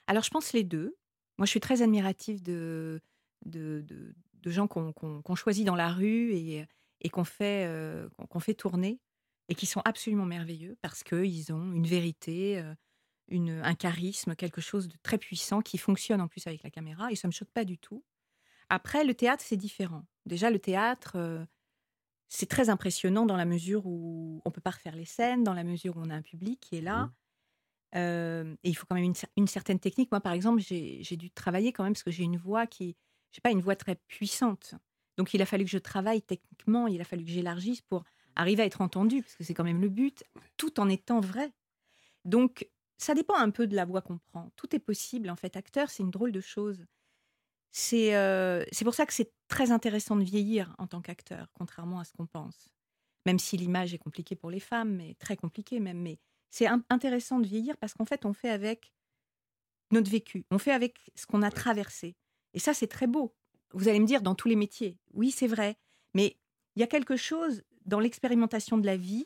Alors, 0.08 0.24
je 0.24 0.30
pense 0.30 0.54
les 0.54 0.64
deux. 0.64 0.98
Moi, 1.38 1.46
je 1.46 1.52
suis 1.52 1.60
très 1.60 1.82
admirative 1.82 2.42
de, 2.42 3.02
de, 3.46 3.82
de- 3.86 4.16
de 4.34 4.52
gens 4.52 4.68
qu'on 4.68 4.94
qu'on- 4.94 5.22
qu'on 5.22 5.36
choisit 5.36 5.66
dans 5.66 5.76
la 5.76 5.90
rue 5.92 6.32
et, 6.34 6.66
et 7.02 7.10
qu'on 7.10 7.24
fait, 7.24 7.66
euh, 7.68 8.10
qu'on- 8.30 8.40
fait 8.40 8.54
tourner 8.54 9.02
et 9.50 9.56
qui 9.56 9.66
sont 9.66 9.82
absolument 9.86 10.26
merveilleux 10.26 10.78
parce 10.82 11.04
qu'ils 11.04 11.52
ont 11.54 11.72
une 11.74 11.88
vérité, 11.88 12.60
euh, 12.60 12.76
une, 13.30 13.62
un 13.64 13.76
charisme, 13.76 14.36
quelque 14.36 14.62
chose 14.62 14.88
de 14.90 14.98
très 15.04 15.18
puissant 15.18 15.62
qui 15.62 15.78
fonctionne 15.78 16.22
en 16.22 16.28
plus 16.28 16.48
avec 16.48 16.64
la 16.64 16.72
caméra 16.72 17.12
et 17.12 17.16
ça 17.16 17.28
ne 17.28 17.32
me 17.32 17.36
choque 17.36 17.52
pas 17.54 17.66
du 17.66 17.78
tout. 17.80 18.04
Après, 18.70 19.04
le 19.06 19.14
théâtre, 19.16 19.44
c'est 19.46 19.58
différent. 19.58 20.06
Déjà, 20.26 20.52
le 20.52 20.60
théâtre, 20.60 21.14
euh, 21.18 21.46
c'est 22.30 22.50
très 22.50 22.70
impressionnant 22.70 23.26
dans 23.26 23.38
la 23.38 23.46
mesure 23.46 23.86
où 23.88 24.42
on 24.46 24.52
peut 24.52 24.62
pas 24.62 24.72
refaire 24.72 24.96
les 24.96 25.06
scènes, 25.06 25.44
dans 25.44 25.54
la 25.54 25.64
mesure 25.64 25.98
où 25.98 26.02
on 26.02 26.10
a 26.10 26.16
un 26.16 26.22
public 26.22 26.60
qui 26.62 26.78
est 26.78 26.82
là. 26.82 27.10
Euh, 27.96 28.56
et 28.64 28.70
il 28.70 28.76
faut 28.76 28.86
quand 28.88 28.96
même 28.96 29.06
une, 29.06 29.14
une 29.38 29.48
certaine 29.48 29.80
technique. 29.80 30.12
Moi, 30.12 30.22
par 30.22 30.34
exemple, 30.34 30.62
j'ai 30.62 31.04
j'ai 31.04 31.18
dû 31.18 31.32
travailler 31.32 31.74
quand 31.74 31.84
même 31.84 31.94
parce 31.94 32.04
que 32.04 32.12
j'ai 32.12 32.24
une 32.24 32.38
voix 32.38 32.68
qui, 32.68 32.98
je 33.32 33.38
sais 33.38 33.42
pas, 33.42 33.52
une 33.52 33.62
voix 33.62 33.76
très 33.76 33.96
puissante. 33.96 34.76
Donc, 35.20 35.34
il 35.34 35.42
a 35.42 35.46
fallu 35.46 35.66
que 35.66 35.70
je 35.70 35.78
travaille 35.78 36.22
techniquement, 36.22 36.88
il 36.88 37.02
a 37.02 37.04
fallu 37.04 37.26
que 37.26 37.30
j'élargisse 37.30 37.82
pour 37.82 38.06
arriver 38.38 38.64
à 38.64 38.66
être 38.66 38.80
entendue, 38.80 39.22
parce 39.22 39.36
que 39.36 39.44
c'est 39.44 39.54
quand 39.54 39.66
même 39.66 39.82
le 39.82 39.90
but, 39.90 40.24
tout 40.56 40.80
en 40.80 40.88
étant 40.88 41.20
vrai. 41.20 41.52
Donc, 42.24 42.70
ça 42.98 43.14
dépend 43.16 43.36
un 43.36 43.50
peu 43.50 43.68
de 43.68 43.76
la 43.76 43.84
voix 43.84 44.02
qu'on 44.02 44.18
prend. 44.18 44.50
Tout 44.56 44.74
est 44.74 44.80
possible. 44.80 45.30
En 45.30 45.36
fait, 45.36 45.58
acteur, 45.58 45.90
c'est 45.90 46.04
une 46.04 46.10
drôle 46.10 46.32
de 46.32 46.40
chose. 46.40 46.86
C'est 47.70 48.16
euh, 48.16 48.64
pour 48.82 48.94
ça 48.94 49.06
que 49.06 49.12
c'est 49.14 49.34
très 49.50 49.72
intéressant 49.72 50.16
de 50.16 50.24
vieillir 50.24 50.74
en 50.78 50.88
tant 50.88 51.02
qu'acteur, 51.02 51.52
contrairement 51.54 52.00
à 52.00 52.06
ce 52.06 52.14
qu'on 52.14 52.26
pense. 52.26 52.70
Même 53.26 53.40
si 53.40 53.58
l'image 53.58 53.94
est 53.94 53.98
compliquée 53.98 54.38
pour 54.38 54.50
les 54.50 54.62
femmes, 54.62 54.96
mais 54.96 55.16
très 55.16 55.36
compliquée 55.36 55.82
même. 55.82 56.00
Mais 56.00 56.18
c'est 56.50 56.66
in- 56.66 56.86
intéressant 56.90 57.42
de 57.42 57.46
vieillir 57.46 57.76
parce 57.76 57.94
qu'en 57.94 58.06
fait, 58.06 58.24
on 58.24 58.32
fait 58.32 58.52
avec 58.52 58.94
notre 59.92 60.10
vécu, 60.10 60.46
on 60.50 60.60
fait 60.60 60.72
avec 60.72 61.12
ce 61.16 61.26
qu'on 61.26 61.42
a 61.42 61.52
traversé. 61.52 62.16
Et 62.54 62.60
ça, 62.60 62.74
c'est 62.74 62.88
très 62.88 63.08
beau. 63.08 63.36
Vous 63.74 63.88
allez 63.88 64.00
me 64.00 64.06
dire, 64.06 64.22
dans 64.22 64.36
tous 64.36 64.48
les 64.48 64.56
métiers, 64.56 64.98
oui, 65.14 65.32
c'est 65.32 65.48
vrai. 65.48 65.78
Mais 66.14 66.38
il 66.76 66.80
y 66.80 66.84
a 66.84 66.88
quelque 66.88 67.18
chose 67.18 67.64
dans 67.86 68.00
l'expérimentation 68.00 68.78
de 68.78 68.86
la 68.86 68.98
vie 68.98 69.24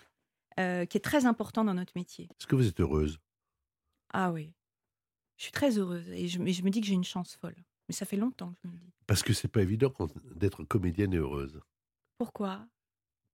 euh, 0.60 0.86
qui 0.86 0.98
est 0.98 1.02
très 1.02 1.26
important 1.26 1.64
dans 1.64 1.74
notre 1.74 1.94
métier. 1.96 2.26
Est-ce 2.40 2.48
que 2.48 2.56
vous 2.56 2.68
êtes 2.68 2.80
heureuse? 2.80 3.20
Ah 4.12 4.32
oui, 4.32 4.54
je 5.38 5.44
suis 5.44 5.52
très 5.52 5.78
heureuse 5.78 6.08
et 6.10 6.28
je, 6.28 6.40
me 6.40 6.70
dis 6.70 6.82
que 6.82 6.88
j'ai 6.88 6.94
une 6.94 7.04
chance 7.04 7.36
folle. 7.36 7.56
Mais 7.90 7.94
ça 7.94 8.06
fait 8.06 8.18
longtemps 8.18 8.54
que 8.54 8.60
je 8.64 8.68
me 8.68 8.74
le 8.74 8.80
dis. 8.80 8.94
Parce 9.08 9.24
que 9.24 9.34
c'est 9.34 9.48
pas 9.48 9.62
évident 9.62 9.92
d'être 10.36 10.64
comédienne 10.64 11.14
et 11.14 11.18
heureuse. 11.18 11.60
Pourquoi? 12.18 12.66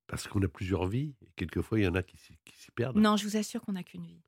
Parce 0.07 0.27
qu'on 0.27 0.41
a 0.41 0.47
plusieurs 0.47 0.87
vies 0.87 1.13
et 1.21 1.31
quelquefois 1.35 1.79
il 1.79 1.83
y 1.83 1.87
en 1.87 1.95
a 1.95 2.01
qui 2.01 2.17
s'y 2.17 2.71
perdent. 2.73 2.97
Non, 2.97 3.15
je 3.15 3.25
vous 3.25 3.37
assure 3.37 3.61
qu'on 3.61 3.73
n'a 3.73 3.83
qu'une 3.83 4.05
vie. 4.05 4.23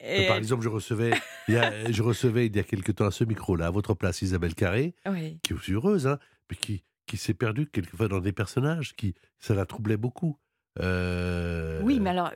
Par 0.00 0.36
exemple, 0.36 0.62
je 0.62 0.68
recevais, 0.68 1.12
il 1.48 1.54
y 1.54 1.56
a, 1.56 1.90
je 1.92 2.02
recevais 2.02 2.46
il 2.46 2.56
y 2.56 2.58
a 2.58 2.64
quelque 2.64 2.92
temps 2.92 3.06
à 3.06 3.10
ce 3.10 3.24
micro-là, 3.24 3.66
à 3.66 3.70
votre 3.70 3.94
place, 3.94 4.22
Isabelle 4.22 4.54
Carré, 4.54 4.94
oui. 5.06 5.38
qui 5.42 5.52
est 5.52 5.56
aussi 5.56 5.72
heureuse, 5.72 6.06
hein, 6.06 6.18
mais 6.50 6.56
qui, 6.56 6.82
qui 7.06 7.16
s'est 7.16 7.34
perdue 7.34 7.66
quelquefois 7.66 8.08
dans 8.08 8.20
des 8.20 8.32
personnages 8.32 8.94
qui, 8.96 9.14
ça 9.38 9.54
la 9.54 9.66
troublait 9.66 9.96
beaucoup. 9.96 10.38
Euh, 10.80 11.80
Oui, 11.82 12.00
mais 12.00 12.10
alors, 12.10 12.32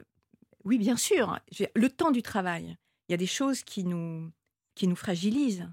oui, 0.65 0.79
bien 0.79 0.97
sûr. 0.97 1.39
J'ai- 1.51 1.71
Le 1.75 1.89
temps 1.89 2.11
du 2.11 2.23
travail, 2.23 2.77
il 3.09 3.13
y 3.13 3.15
a 3.15 3.19
des 3.19 3.27
choses 3.27 3.63
qui 3.63 3.85
nous, 3.85 4.31
qui 4.75 4.87
nous 4.87 4.97
fragilisent. 4.97 5.69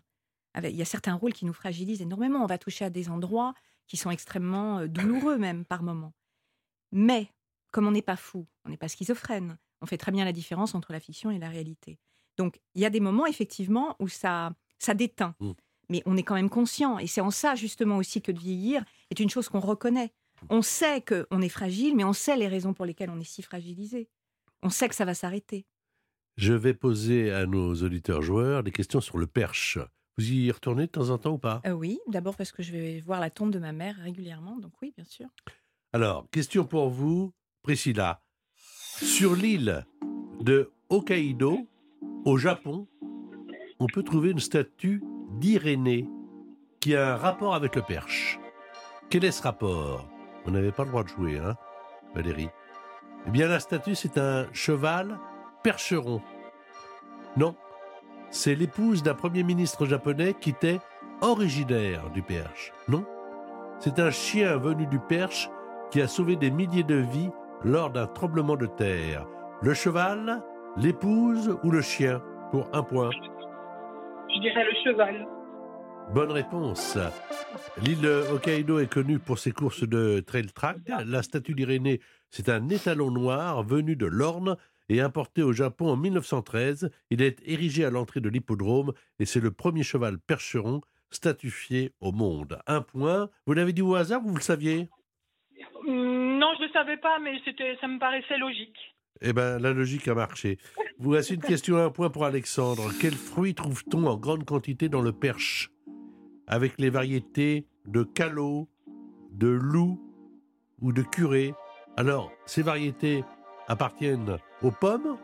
Avec- 0.53 0.73
Il 0.73 0.77
y 0.77 0.81
a 0.81 0.85
certains 0.85 1.13
rôles 1.13 1.33
qui 1.33 1.45
nous 1.45 1.53
fragilisent 1.53 2.01
énormément. 2.01 2.43
On 2.43 2.47
va 2.47 2.57
toucher 2.57 2.85
à 2.85 2.89
des 2.89 3.09
endroits 3.09 3.53
qui 3.87 3.97
sont 3.97 4.09
extrêmement 4.09 4.79
euh, 4.79 4.87
douloureux, 4.87 5.37
même 5.37 5.65
par 5.65 5.83
moments. 5.83 6.13
Mais, 6.91 7.29
comme 7.71 7.85
on 7.87 7.91
n'est 7.91 8.01
pas 8.01 8.15
fou, 8.15 8.47
on 8.63 8.69
n'est 8.69 8.77
pas 8.77 8.87
schizophrène, 8.87 9.57
on 9.81 9.85
fait 9.85 9.97
très 9.97 10.11
bien 10.11 10.25
la 10.25 10.31
différence 10.31 10.75
entre 10.75 10.91
la 10.91 10.99
fiction 10.99 11.31
et 11.31 11.39
la 11.39 11.49
réalité. 11.49 11.99
Donc, 12.37 12.59
il 12.73 12.81
y 12.81 12.85
a 12.85 12.89
des 12.89 12.99
moments, 12.99 13.25
effectivement, 13.25 13.95
où 13.99 14.07
ça, 14.07 14.53
ça 14.79 14.93
déteint. 14.93 15.35
Mm. 15.39 15.51
Mais 15.89 16.01
on 16.05 16.17
est 16.17 16.23
quand 16.23 16.35
même 16.35 16.49
conscient, 16.49 16.97
et 16.97 17.07
c'est 17.07 17.21
en 17.21 17.29
ça 17.29 17.53
justement 17.53 17.97
aussi 17.97 18.21
que 18.21 18.31
de 18.31 18.39
vieillir 18.39 18.83
est 19.11 19.19
une 19.19 19.29
chose 19.29 19.49
qu'on 19.49 19.59
reconnaît. 19.59 20.11
On 20.49 20.61
sait 20.61 21.01
qu'on 21.01 21.41
est 21.41 21.49
fragile, 21.49 21.95
mais 21.95 22.03
on 22.03 22.13
sait 22.13 22.35
les 22.37 22.47
raisons 22.47 22.73
pour 22.73 22.85
lesquelles 22.85 23.09
on 23.09 23.19
est 23.19 23.23
si 23.23 23.41
fragilisé. 23.41 24.09
On 24.63 24.69
sait 24.69 24.89
que 24.89 24.95
ça 24.95 25.05
va 25.05 25.13
s'arrêter. 25.13 25.65
Je 26.37 26.53
vais 26.53 26.73
poser 26.73 27.31
à 27.31 27.45
nos 27.45 27.75
auditeurs 27.75 28.21
joueurs 28.21 28.63
des 28.63 28.71
questions 28.71 28.99
sur 28.99 29.17
le 29.17 29.27
perche. 29.27 29.77
Vous 30.17 30.31
y 30.31 30.51
retournez 30.51 30.87
de 30.87 30.91
temps 30.91 31.09
en 31.09 31.17
temps 31.17 31.33
ou 31.33 31.37
pas? 31.37 31.61
Euh, 31.65 31.71
oui, 31.71 31.99
d'abord 32.07 32.35
parce 32.35 32.51
que 32.51 32.63
je 32.63 32.71
vais 32.71 33.01
voir 33.01 33.19
la 33.19 33.29
tombe 33.29 33.51
de 33.51 33.59
ma 33.59 33.71
mère 33.71 33.95
régulièrement, 33.97 34.57
donc 34.57 34.73
oui, 34.81 34.93
bien 34.95 35.05
sûr. 35.05 35.27
Alors, 35.93 36.29
question 36.31 36.65
pour 36.65 36.89
vous, 36.89 37.33
Priscilla. 37.61 38.24
Sur 39.01 39.35
l'île 39.35 39.85
de 40.39 40.71
Hokkaido, 40.87 41.67
au 42.23 42.37
Japon, 42.37 42.87
on 43.77 43.87
peut 43.87 44.03
trouver 44.03 44.31
une 44.31 44.39
statue 44.39 45.03
d'Irénée 45.31 46.07
qui 46.79 46.95
a 46.95 47.13
un 47.13 47.17
rapport 47.17 47.55
avec 47.55 47.75
le 47.75 47.81
perche. 47.81 48.39
Quel 49.09 49.25
est 49.25 49.31
ce 49.31 49.43
rapport? 49.43 50.07
Vous 50.45 50.51
n'avez 50.51 50.71
pas 50.71 50.85
le 50.85 50.91
droit 50.91 51.03
de 51.03 51.09
jouer, 51.09 51.39
hein, 51.39 51.55
Valérie 52.13 52.47
Eh 53.27 53.31
bien, 53.31 53.49
la 53.49 53.59
statue, 53.59 53.95
c'est 53.95 54.17
un 54.17 54.47
cheval 54.53 55.19
percheron. 55.61 56.21
Non, 57.35 57.53
c'est 58.29 58.55
l'épouse 58.55 59.03
d'un 59.03 59.13
premier 59.13 59.43
ministre 59.43 59.85
japonais 59.85 60.35
qui 60.39 60.51
était 60.51 60.79
originaire 61.19 62.09
du 62.11 62.21
perche. 62.21 62.71
Non, 62.87 63.05
c'est 63.77 63.99
un 63.99 64.11
chien 64.11 64.55
venu 64.55 64.87
du 64.87 64.99
perche 64.99 65.49
qui 65.91 65.99
a 65.99 66.07
sauvé 66.07 66.37
des 66.37 66.49
milliers 66.49 66.83
de 66.83 66.95
vies 66.95 67.31
lors 67.63 67.89
d'un 67.89 68.07
tremblement 68.07 68.55
de 68.55 68.65
terre. 68.65 69.25
Le 69.61 69.73
cheval, 69.73 70.41
l'épouse 70.77 71.57
ou 71.63 71.71
le 71.71 71.81
chien 71.81 72.21
Pour 72.51 72.69
un 72.73 72.83
point. 72.83 73.09
Je 74.29 74.41
dirais 74.41 74.65
le 74.65 74.71
cheval. 74.83 75.27
Bonne 76.13 76.31
réponse. 76.31 76.97
L'île 77.81 78.05
Hokkaido 78.05 78.79
est 78.79 78.91
connue 78.91 79.17
pour 79.17 79.39
ses 79.39 79.51
courses 79.51 79.87
de 79.87 80.19
trail 80.19 80.47
track. 80.47 80.77
La 81.05 81.23
statue 81.23 81.55
d'Irénée, 81.55 81.99
c'est 82.29 82.49
un 82.49 82.69
étalon 82.69 83.09
noir 83.09 83.63
venu 83.63 83.95
de 83.95 84.05
l'Orne 84.05 84.55
et 84.89 85.01
importé 85.01 85.41
au 85.41 85.51
Japon 85.51 85.89
en 85.89 85.97
1913. 85.97 86.91
Il 87.09 87.21
est 87.21 87.41
érigé 87.45 87.85
à 87.85 87.89
l'entrée 87.89 88.21
de 88.21 88.29
l'hippodrome 88.29 88.93
et 89.19 89.25
c'est 89.25 89.39
le 89.39 89.51
premier 89.51 89.83
cheval 89.83 90.19
percheron 90.19 90.81
statufié 91.09 91.93
au 92.01 92.11
monde. 92.11 92.59
Un 92.67 92.81
point. 92.81 93.29
Vous 93.47 93.53
l'avez 93.53 93.73
dit 93.73 93.81
au 93.81 93.95
hasard 93.95 94.23
ou 94.23 94.29
vous 94.29 94.35
le 94.35 94.41
saviez? 94.41 94.89
Non, 95.87 96.53
je 96.55 96.61
ne 96.61 96.67
le 96.67 96.73
savais 96.73 96.97
pas, 96.97 97.19
mais 97.19 97.39
c'était, 97.45 97.77
ça 97.79 97.87
me 97.87 97.99
paraissait 97.99 98.37
logique. 98.37 98.77
Eh 99.21 99.33
bien, 99.33 99.59
la 99.59 99.71
logique 99.71 100.07
a 100.07 100.15
marché. 100.15 100.57
Voici 100.99 101.35
une 101.35 101.41
question 101.41 101.77
à 101.77 101.83
un 101.83 101.89
point 101.89 102.09
pour 102.09 102.25
Alexandre. 102.25 102.91
Quel 102.99 103.13
fruit 103.13 103.55
trouve-t-on 103.55 104.05
en 104.07 104.17
grande 104.17 104.45
quantité 104.45 104.89
dans 104.89 105.01
le 105.01 105.13
perche? 105.13 105.71
Avec 106.47 106.79
les 106.79 106.89
variétés 106.89 107.65
de 107.85 108.03
calot, 108.03 108.67
de 109.31 109.47
loup 109.47 110.01
ou 110.81 110.91
de 110.91 111.01
curé. 111.01 111.53
Alors, 111.97 112.31
ces 112.45 112.61
variétés 112.61 113.23
appartiennent 113.67 114.37
aux 114.61 114.71
pommes, 114.71 115.17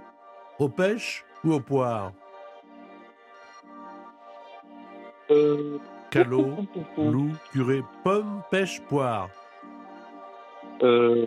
aux 0.60 0.70
pêches 0.70 1.26
ou 1.44 1.54
aux 1.54 1.60
poires? 1.60 2.14
Euh, 5.30 5.78
Calot, 6.10 6.66
loup, 6.98 7.32
curé, 7.54 7.82
pomme, 8.04 8.42
pêche, 8.52 8.82
poire. 8.82 9.30
Euh, 10.84 11.26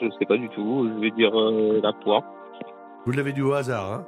je 0.00 0.04
ne 0.06 0.10
sais 0.12 0.26
pas 0.26 0.36
du 0.36 0.48
tout. 0.50 0.88
Je 0.94 1.00
vais 1.00 1.10
dire 1.10 1.38
euh, 1.38 1.80
la 1.82 1.92
poire. 1.92 2.22
Vous 3.06 3.12
l'avez 3.12 3.32
dit 3.32 3.42
au 3.42 3.52
hasard, 3.52 3.92
hein? 3.92 4.06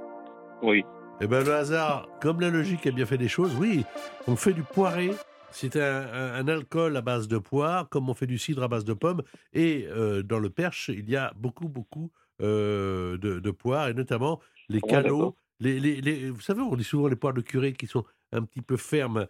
Oui. 0.63 0.85
Eh 1.21 1.27
bien, 1.27 1.41
le 1.43 1.53
hasard, 1.55 2.09
comme 2.21 2.41
la 2.41 2.51
logique 2.51 2.87
a 2.87 2.91
bien 2.91 3.07
fait 3.07 3.19
des 3.19 3.29
choses, 3.29 3.55
oui, 3.59 3.85
on 4.27 4.37
fait 4.37 4.53
du 4.53 4.63
poiré. 4.63 5.11
C'est 5.51 5.77
un, 5.77 6.03
un- 6.13 6.35
un 6.35 6.49
alcool 6.49 6.97
à 6.97 7.01
base 7.01 7.29
de 7.29 7.39
poire, 7.39 7.89
comme 7.89 8.09
on 8.11 8.15
fait 8.15 8.27
du 8.27 8.37
cidre 8.39 8.63
à 8.63 8.69
base 8.69 8.85
de 8.85 8.93
pommes. 8.93 9.23
Et 9.55 9.87
euh, 9.89 10.23
dans 10.23 10.39
le 10.39 10.51
perche, 10.51 10.89
il 10.91 11.09
y 11.09 11.17
a 11.17 11.33
beaucoup, 11.37 11.69
beaucoup 11.69 12.11
de, 12.41 13.17
de 13.17 13.51
poires, 13.51 13.89
et 13.89 13.95
notamment 13.95 14.41
les 14.69 14.81
Ah, 14.85 14.89
calots. 14.89 15.17
d'accord. 15.19 15.35
les, 15.61 15.81
les- 15.81 16.01
les- 16.03 16.29
vous 16.31 16.41
savez, 16.43 16.61
on 16.61 16.77
dit 16.77 16.85
souvent 16.85 17.09
les 17.09 17.17
poires 17.17 17.33
de 17.33 17.41
curé 17.41 17.73
qui 17.73 17.87
sont 17.87 18.05
un 18.33 18.43
petit 18.43 18.61
peu 18.61 18.77
fermes, 18.77 19.27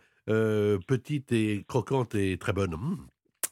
petites 0.87 1.30
et 1.32 1.64
croquantes 1.68 2.14
et 2.16 2.37
très 2.38 2.52
bonnes. 2.52 2.73
Mmh. 2.75 2.96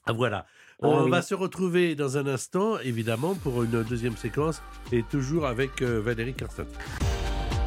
Ah, 0.07 0.13
Voilà. 0.13 0.47
Ah, 0.83 0.89
On 0.89 1.05
oui. 1.05 1.11
va 1.11 1.23
se 1.23 1.35
retrouver 1.35 1.95
dans 1.95 2.19
un 2.19 2.27
instant, 2.27 2.79
évidemment, 2.81 3.35
pour 3.35 3.63
une 3.63 3.83
deuxième 3.85 4.17
séquence, 4.17 4.61
et 4.93 5.03
toujours 5.03 5.47
avec 5.47 5.83
euh, 5.83 6.01
Valérie 6.01 6.35
Carsten. 6.35 6.67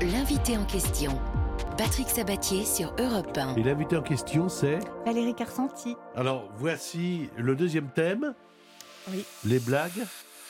L'invité 0.02 0.58
en 0.58 0.66
question, 0.66 1.20
Patrick 1.78 2.08
Sabatier 2.10 2.66
sur 2.66 2.94
Europe 3.00 3.36
1. 3.36 3.56
Et 3.56 3.64
l'invité 3.64 3.96
en 3.98 4.02
question, 4.04 4.50
c'est 4.50 4.80
Valérie 5.06 5.34
Carsanti. 5.34 5.96
Alors, 6.16 6.50
voici 6.58 7.30
le 7.38 7.56
deuxième 7.56 7.90
thème. 7.90 8.34
Oui. 9.12 9.24
Les 9.46 9.60
blagues. 9.60 10.04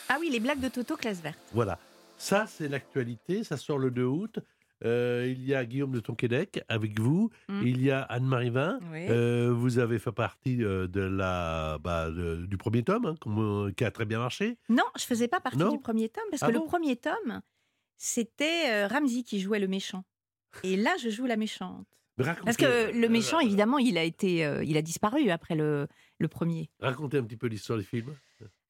Ah 0.08 0.16
oui, 0.20 0.28
les 0.30 0.40
blagues 0.40 0.60
de 0.60 0.68
Toto 0.68 0.96
classe 0.96 1.20
verte. 1.20 1.38
Voilà. 1.54 1.78
Ça, 2.18 2.46
c'est 2.48 2.68
l'actualité. 2.68 3.44
Ça 3.44 3.56
sort 3.56 3.78
le 3.78 3.90
2 3.90 4.04
août. 4.04 4.38
Euh, 4.84 5.26
il 5.28 5.44
y 5.44 5.54
a 5.54 5.64
Guillaume 5.66 5.90
de 5.92 6.00
Tonquédec 6.00 6.62
avec 6.68 7.00
vous. 7.00 7.30
Mm. 7.48 7.62
Il 7.66 7.82
y 7.82 7.90
a 7.90 8.02
Anne-Marie 8.02 8.50
Vin. 8.50 8.78
Oui. 8.92 9.06
Euh, 9.10 9.52
vous 9.52 9.78
avez 9.78 9.98
fait 9.98 10.12
partie 10.12 10.62
euh, 10.62 10.86
de 10.86 11.00
la, 11.00 11.78
bah, 11.82 12.10
de- 12.10 12.46
du 12.46 12.56
premier 12.56 12.84
tome, 12.84 13.06
hein, 13.06 13.72
qui 13.76 13.84
a 13.84 13.90
très 13.90 14.04
bien 14.04 14.18
marché. 14.20 14.56
Non, 14.68 14.84
je 14.96 15.04
faisais 15.04 15.26
pas 15.28 15.40
partie 15.40 15.58
Non 15.58 15.72
du 15.72 15.78
premier 15.80 16.08
tome 16.08 16.24
parce 16.30 16.42
Ah 16.42 16.48
que 16.48 16.52
bon 16.52 16.60
le 16.62 16.66
premier 16.66 16.96
tome, 16.96 17.40
c'était 17.96 18.86
Ramsey 18.86 19.22
qui 19.24 19.40
jouait 19.40 19.58
le 19.58 19.68
méchant. 19.68 20.04
Et 20.62 20.76
là, 20.76 20.94
je 21.02 21.10
joue 21.10 21.26
la 21.26 21.36
méchante. 21.36 21.86
Racontez- 22.18 22.44
Parce 22.44 22.56
que 22.56 22.98
le 22.98 23.08
méchant, 23.08 23.38
euh, 23.38 23.42
évidemment, 23.42 23.78
il 23.78 23.96
a 23.96 24.02
été, 24.02 24.44
euh, 24.44 24.64
il 24.64 24.76
a 24.76 24.82
disparu 24.82 25.30
après 25.30 25.54
le, 25.54 25.86
le 26.18 26.28
premier. 26.28 26.68
Racontez 26.80 27.18
un 27.18 27.22
petit 27.22 27.36
peu 27.36 27.46
l'histoire 27.46 27.78
du 27.78 27.84
film. 27.84 28.12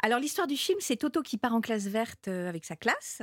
Alors 0.03 0.19
l'histoire 0.21 0.47
du 0.47 0.57
film, 0.57 0.79
c'est 0.81 0.97
Toto 0.97 1.23
qui 1.23 1.38
part 1.38 1.55
en 1.55 1.61
classe 1.61 1.87
verte 1.87 2.29
avec 2.29 2.65
sa 2.67 2.77
classe, 2.77 3.23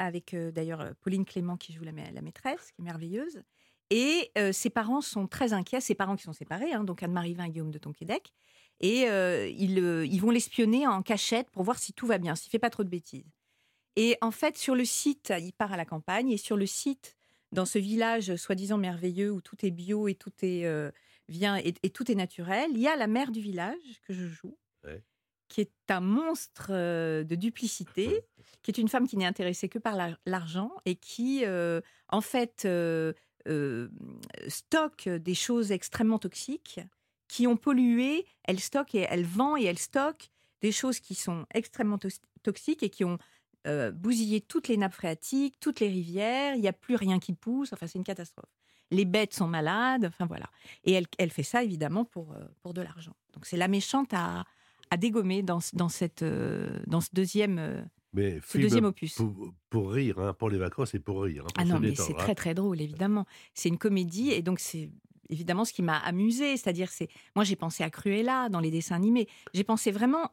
avec 0.00 0.34
euh, 0.34 0.50
d'ailleurs 0.50 0.80
euh, 0.80 0.92
Pauline 1.00 1.24
Clément 1.24 1.56
qui 1.56 1.72
joue 1.72 1.84
la, 1.84 1.92
la 1.92 2.22
maîtresse, 2.22 2.72
qui 2.72 2.80
est 2.80 2.84
merveilleuse. 2.84 3.42
Et 3.90 4.30
euh, 4.38 4.52
ses 4.52 4.70
parents 4.70 5.00
sont 5.00 5.26
très 5.26 5.52
inquiets, 5.52 5.80
ses 5.80 5.94
parents 5.94 6.16
qui 6.16 6.22
sont 6.22 6.32
séparés, 6.32 6.72
hein, 6.72 6.84
donc 6.84 7.02
Anne-Marie 7.02 7.34
Vin 7.34 7.44
et 7.44 7.50
Guillaume 7.50 7.70
de 7.70 7.78
Tonquédec. 7.78 8.32
Et 8.82 9.02
ils, 9.02 10.20
vont 10.22 10.30
l'espionner 10.30 10.86
en 10.86 11.02
cachette 11.02 11.50
pour 11.50 11.64
voir 11.64 11.78
si 11.78 11.92
tout 11.92 12.06
va 12.06 12.16
bien, 12.16 12.34
s'il 12.34 12.50
fait 12.50 12.58
pas 12.58 12.70
trop 12.70 12.82
de 12.82 12.88
bêtises. 12.88 13.30
Et 13.96 14.16
en 14.22 14.30
fait, 14.30 14.56
sur 14.56 14.74
le 14.74 14.86
site, 14.86 15.34
il 15.38 15.52
part 15.52 15.74
à 15.74 15.76
la 15.76 15.84
campagne, 15.84 16.30
et 16.30 16.38
sur 16.38 16.56
le 16.56 16.64
site, 16.64 17.18
dans 17.52 17.66
ce 17.66 17.78
village 17.78 18.36
soi-disant 18.36 18.78
merveilleux 18.78 19.30
où 19.30 19.42
tout 19.42 19.66
est 19.66 19.70
bio 19.70 20.08
et 20.08 20.14
tout 20.14 20.32
est, 20.40 20.64
vient, 21.28 21.58
et, 21.58 21.74
et 21.82 21.90
tout 21.90 22.10
est 22.10 22.14
naturel, 22.14 22.70
il 22.72 22.80
y 22.80 22.88
a 22.88 22.96
la 22.96 23.06
mère 23.06 23.32
du 23.32 23.42
village 23.42 24.00
que 24.08 24.14
je 24.14 24.26
joue, 24.26 24.56
Ouais. 24.84 25.02
Qui 25.50 25.60
est 25.62 25.72
un 25.88 26.00
monstre 26.00 26.68
euh, 26.70 27.24
de 27.24 27.34
duplicité, 27.34 28.22
qui 28.62 28.70
est 28.70 28.78
une 28.78 28.88
femme 28.88 29.08
qui 29.08 29.16
n'est 29.16 29.26
intéressée 29.26 29.68
que 29.68 29.80
par 29.80 29.96
la- 29.96 30.16
l'argent 30.24 30.70
et 30.86 30.94
qui, 30.94 31.44
euh, 31.44 31.80
en 32.08 32.20
fait, 32.20 32.62
euh, 32.64 33.12
euh, 33.48 33.88
stocke 34.46 35.08
des 35.08 35.34
choses 35.34 35.72
extrêmement 35.72 36.20
toxiques 36.20 36.78
qui 37.26 37.48
ont 37.48 37.56
pollué. 37.56 38.26
Elle 38.44 38.60
stocke 38.60 38.94
et 38.94 39.06
elle 39.10 39.24
vend 39.24 39.56
et 39.56 39.64
elle 39.64 39.78
stocke 39.78 40.30
des 40.60 40.72
choses 40.72 41.00
qui 41.00 41.16
sont 41.16 41.46
extrêmement 41.52 41.98
toxiques 42.42 42.82
et 42.84 42.90
qui 42.90 43.04
ont 43.04 43.18
bousillé 43.92 44.40
toutes 44.40 44.68
les 44.68 44.78
nappes 44.78 44.94
phréatiques, 44.94 45.58
toutes 45.60 45.80
les 45.80 45.88
rivières. 45.88 46.54
Il 46.54 46.60
n'y 46.62 46.68
a 46.68 46.72
plus 46.72 46.94
rien 46.96 47.18
qui 47.18 47.34
pousse. 47.34 47.72
Enfin, 47.72 47.86
c'est 47.86 47.98
une 47.98 48.04
catastrophe. 48.04 48.48
Les 48.90 49.04
bêtes 49.04 49.34
sont 49.34 49.46
malades. 49.46 50.06
Enfin, 50.06 50.26
voilà. 50.26 50.46
Et 50.84 50.92
elle, 50.92 51.06
elle 51.18 51.30
fait 51.30 51.42
ça, 51.42 51.62
évidemment, 51.62 52.04
pour, 52.04 52.34
pour 52.62 52.72
de 52.72 52.82
l'argent. 52.82 53.14
Donc, 53.34 53.44
c'est 53.46 53.58
la 53.58 53.68
méchante 53.68 54.14
à, 54.14 54.44
à 54.90 54.96
dégommer 54.96 55.42
dans, 55.42 55.60
ce- 55.60 55.74
dans, 55.76 55.88
cette, 55.88 56.22
euh, 56.22 56.78
dans 56.86 57.00
ce 57.00 57.08
deuxième, 57.12 57.58
euh, 57.58 57.82
Mais 58.12 58.40
ce 58.46 58.58
deuxième 58.58 58.84
opus. 58.84 59.14
pour, 59.14 59.52
pour 59.68 59.92
rire, 59.92 60.18
hein, 60.18 60.34
pour 60.34 60.50
les 60.50 60.58
vacances 60.58 60.94
et 60.94 60.98
pour 60.98 61.22
rire. 61.22 61.44
hein, 61.44 61.52
pour 61.54 61.62
Ah 61.62 61.64
non, 61.64 61.78
mais 61.80 61.94
c'est 61.94 62.12
hein. 62.12 62.16
très 62.18 62.34
très 62.34 62.54
drôle, 62.54 62.80
évidemment. 62.80 63.26
C'est 63.54 63.68
une 63.68 63.78
comédie 63.78 64.30
et 64.32 64.42
donc 64.42 64.58
c'est 64.60 64.90
évidemment 65.28 65.64
ce 65.64 65.72
qui 65.72 65.82
m'a 65.82 65.96
amusé. 65.98 66.56
C'est-à-dire, 66.56 66.90
c'est 66.90 67.08
moi 67.36 67.44
j'ai 67.44 67.56
pensé 67.56 67.84
à 67.84 67.90
Cruella 67.90 68.48
dans 68.48 68.60
les 68.60 68.70
dessins 68.72 68.96
animés. 68.96 69.28
J'ai 69.54 69.64
pensé 69.64 69.92
vraiment 69.92 70.30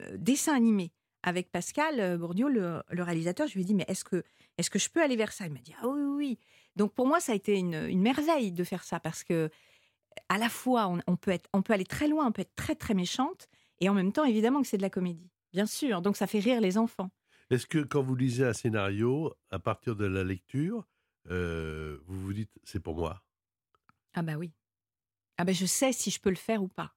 euh, 0.00 0.16
dessin 0.16 0.54
animé 0.54 0.92
avec 1.22 1.50
Pascal 1.52 2.00
euh, 2.00 2.16
Bourdieu, 2.16 2.48
le, 2.48 2.82
le 2.90 3.02
réalisateur. 3.02 3.46
Je 3.46 3.54
lui 3.54 3.60
ai 3.60 3.64
dit 3.64 3.74
mais 3.74 3.84
est-ce 3.88 4.04
que 4.04 4.22
est-ce 4.56 4.70
que 4.70 4.78
je 4.78 4.88
peux 4.88 5.02
aller 5.02 5.16
vers 5.16 5.32
ça? 5.32 5.46
Il 5.46 5.52
m'a 5.52 5.58
dit 5.60 5.74
ah 5.82 5.86
oui 5.88 6.00
oui. 6.00 6.14
oui. 6.16 6.38
Donc 6.76 6.94
pour 6.94 7.06
moi 7.06 7.20
ça 7.20 7.32
a 7.32 7.34
été 7.34 7.58
une, 7.58 7.74
une 7.74 8.00
merveille 8.00 8.52
de 8.52 8.64
faire 8.64 8.84
ça 8.84 9.00
parce 9.00 9.22
que 9.22 9.50
à 10.30 10.38
la 10.38 10.48
fois 10.48 10.88
on, 10.88 10.98
on 11.06 11.16
peut 11.16 11.30
être 11.30 11.48
on 11.52 11.60
peut 11.60 11.74
aller 11.74 11.84
très 11.84 12.08
loin, 12.08 12.26
on 12.26 12.32
peut 12.32 12.42
être 12.42 12.54
très 12.54 12.74
très 12.74 12.94
méchante 12.94 13.48
et 13.80 13.88
en 13.88 13.94
même 13.94 14.12
temps 14.12 14.24
évidemment 14.24 14.62
que 14.62 14.68
c'est 14.68 14.76
de 14.78 14.82
la 14.82 14.90
comédie. 14.90 15.30
Bien 15.52 15.66
sûr, 15.66 16.02
donc 16.02 16.16
ça 16.16 16.26
fait 16.26 16.40
rire 16.40 16.60
les 16.60 16.78
enfants. 16.78 17.10
Est-ce 17.50 17.66
que 17.66 17.80
quand 17.80 18.02
vous 18.02 18.14
lisez 18.14 18.44
un 18.44 18.52
scénario, 18.52 19.34
à 19.50 19.58
partir 19.58 19.96
de 19.96 20.04
la 20.04 20.22
lecture, 20.24 20.86
euh, 21.28 21.98
vous 22.06 22.20
vous 22.20 22.32
dites 22.32 22.52
c'est 22.64 22.80
pour 22.80 22.94
moi? 22.96 23.24
Ah 24.14 24.22
bah 24.22 24.34
oui. 24.36 24.52
Ah 25.38 25.44
bah 25.44 25.52
je 25.52 25.66
sais 25.66 25.92
si 25.92 26.10
je 26.10 26.20
peux 26.20 26.30
le 26.30 26.36
faire 26.36 26.62
ou 26.64 26.68
pas. 26.68 26.94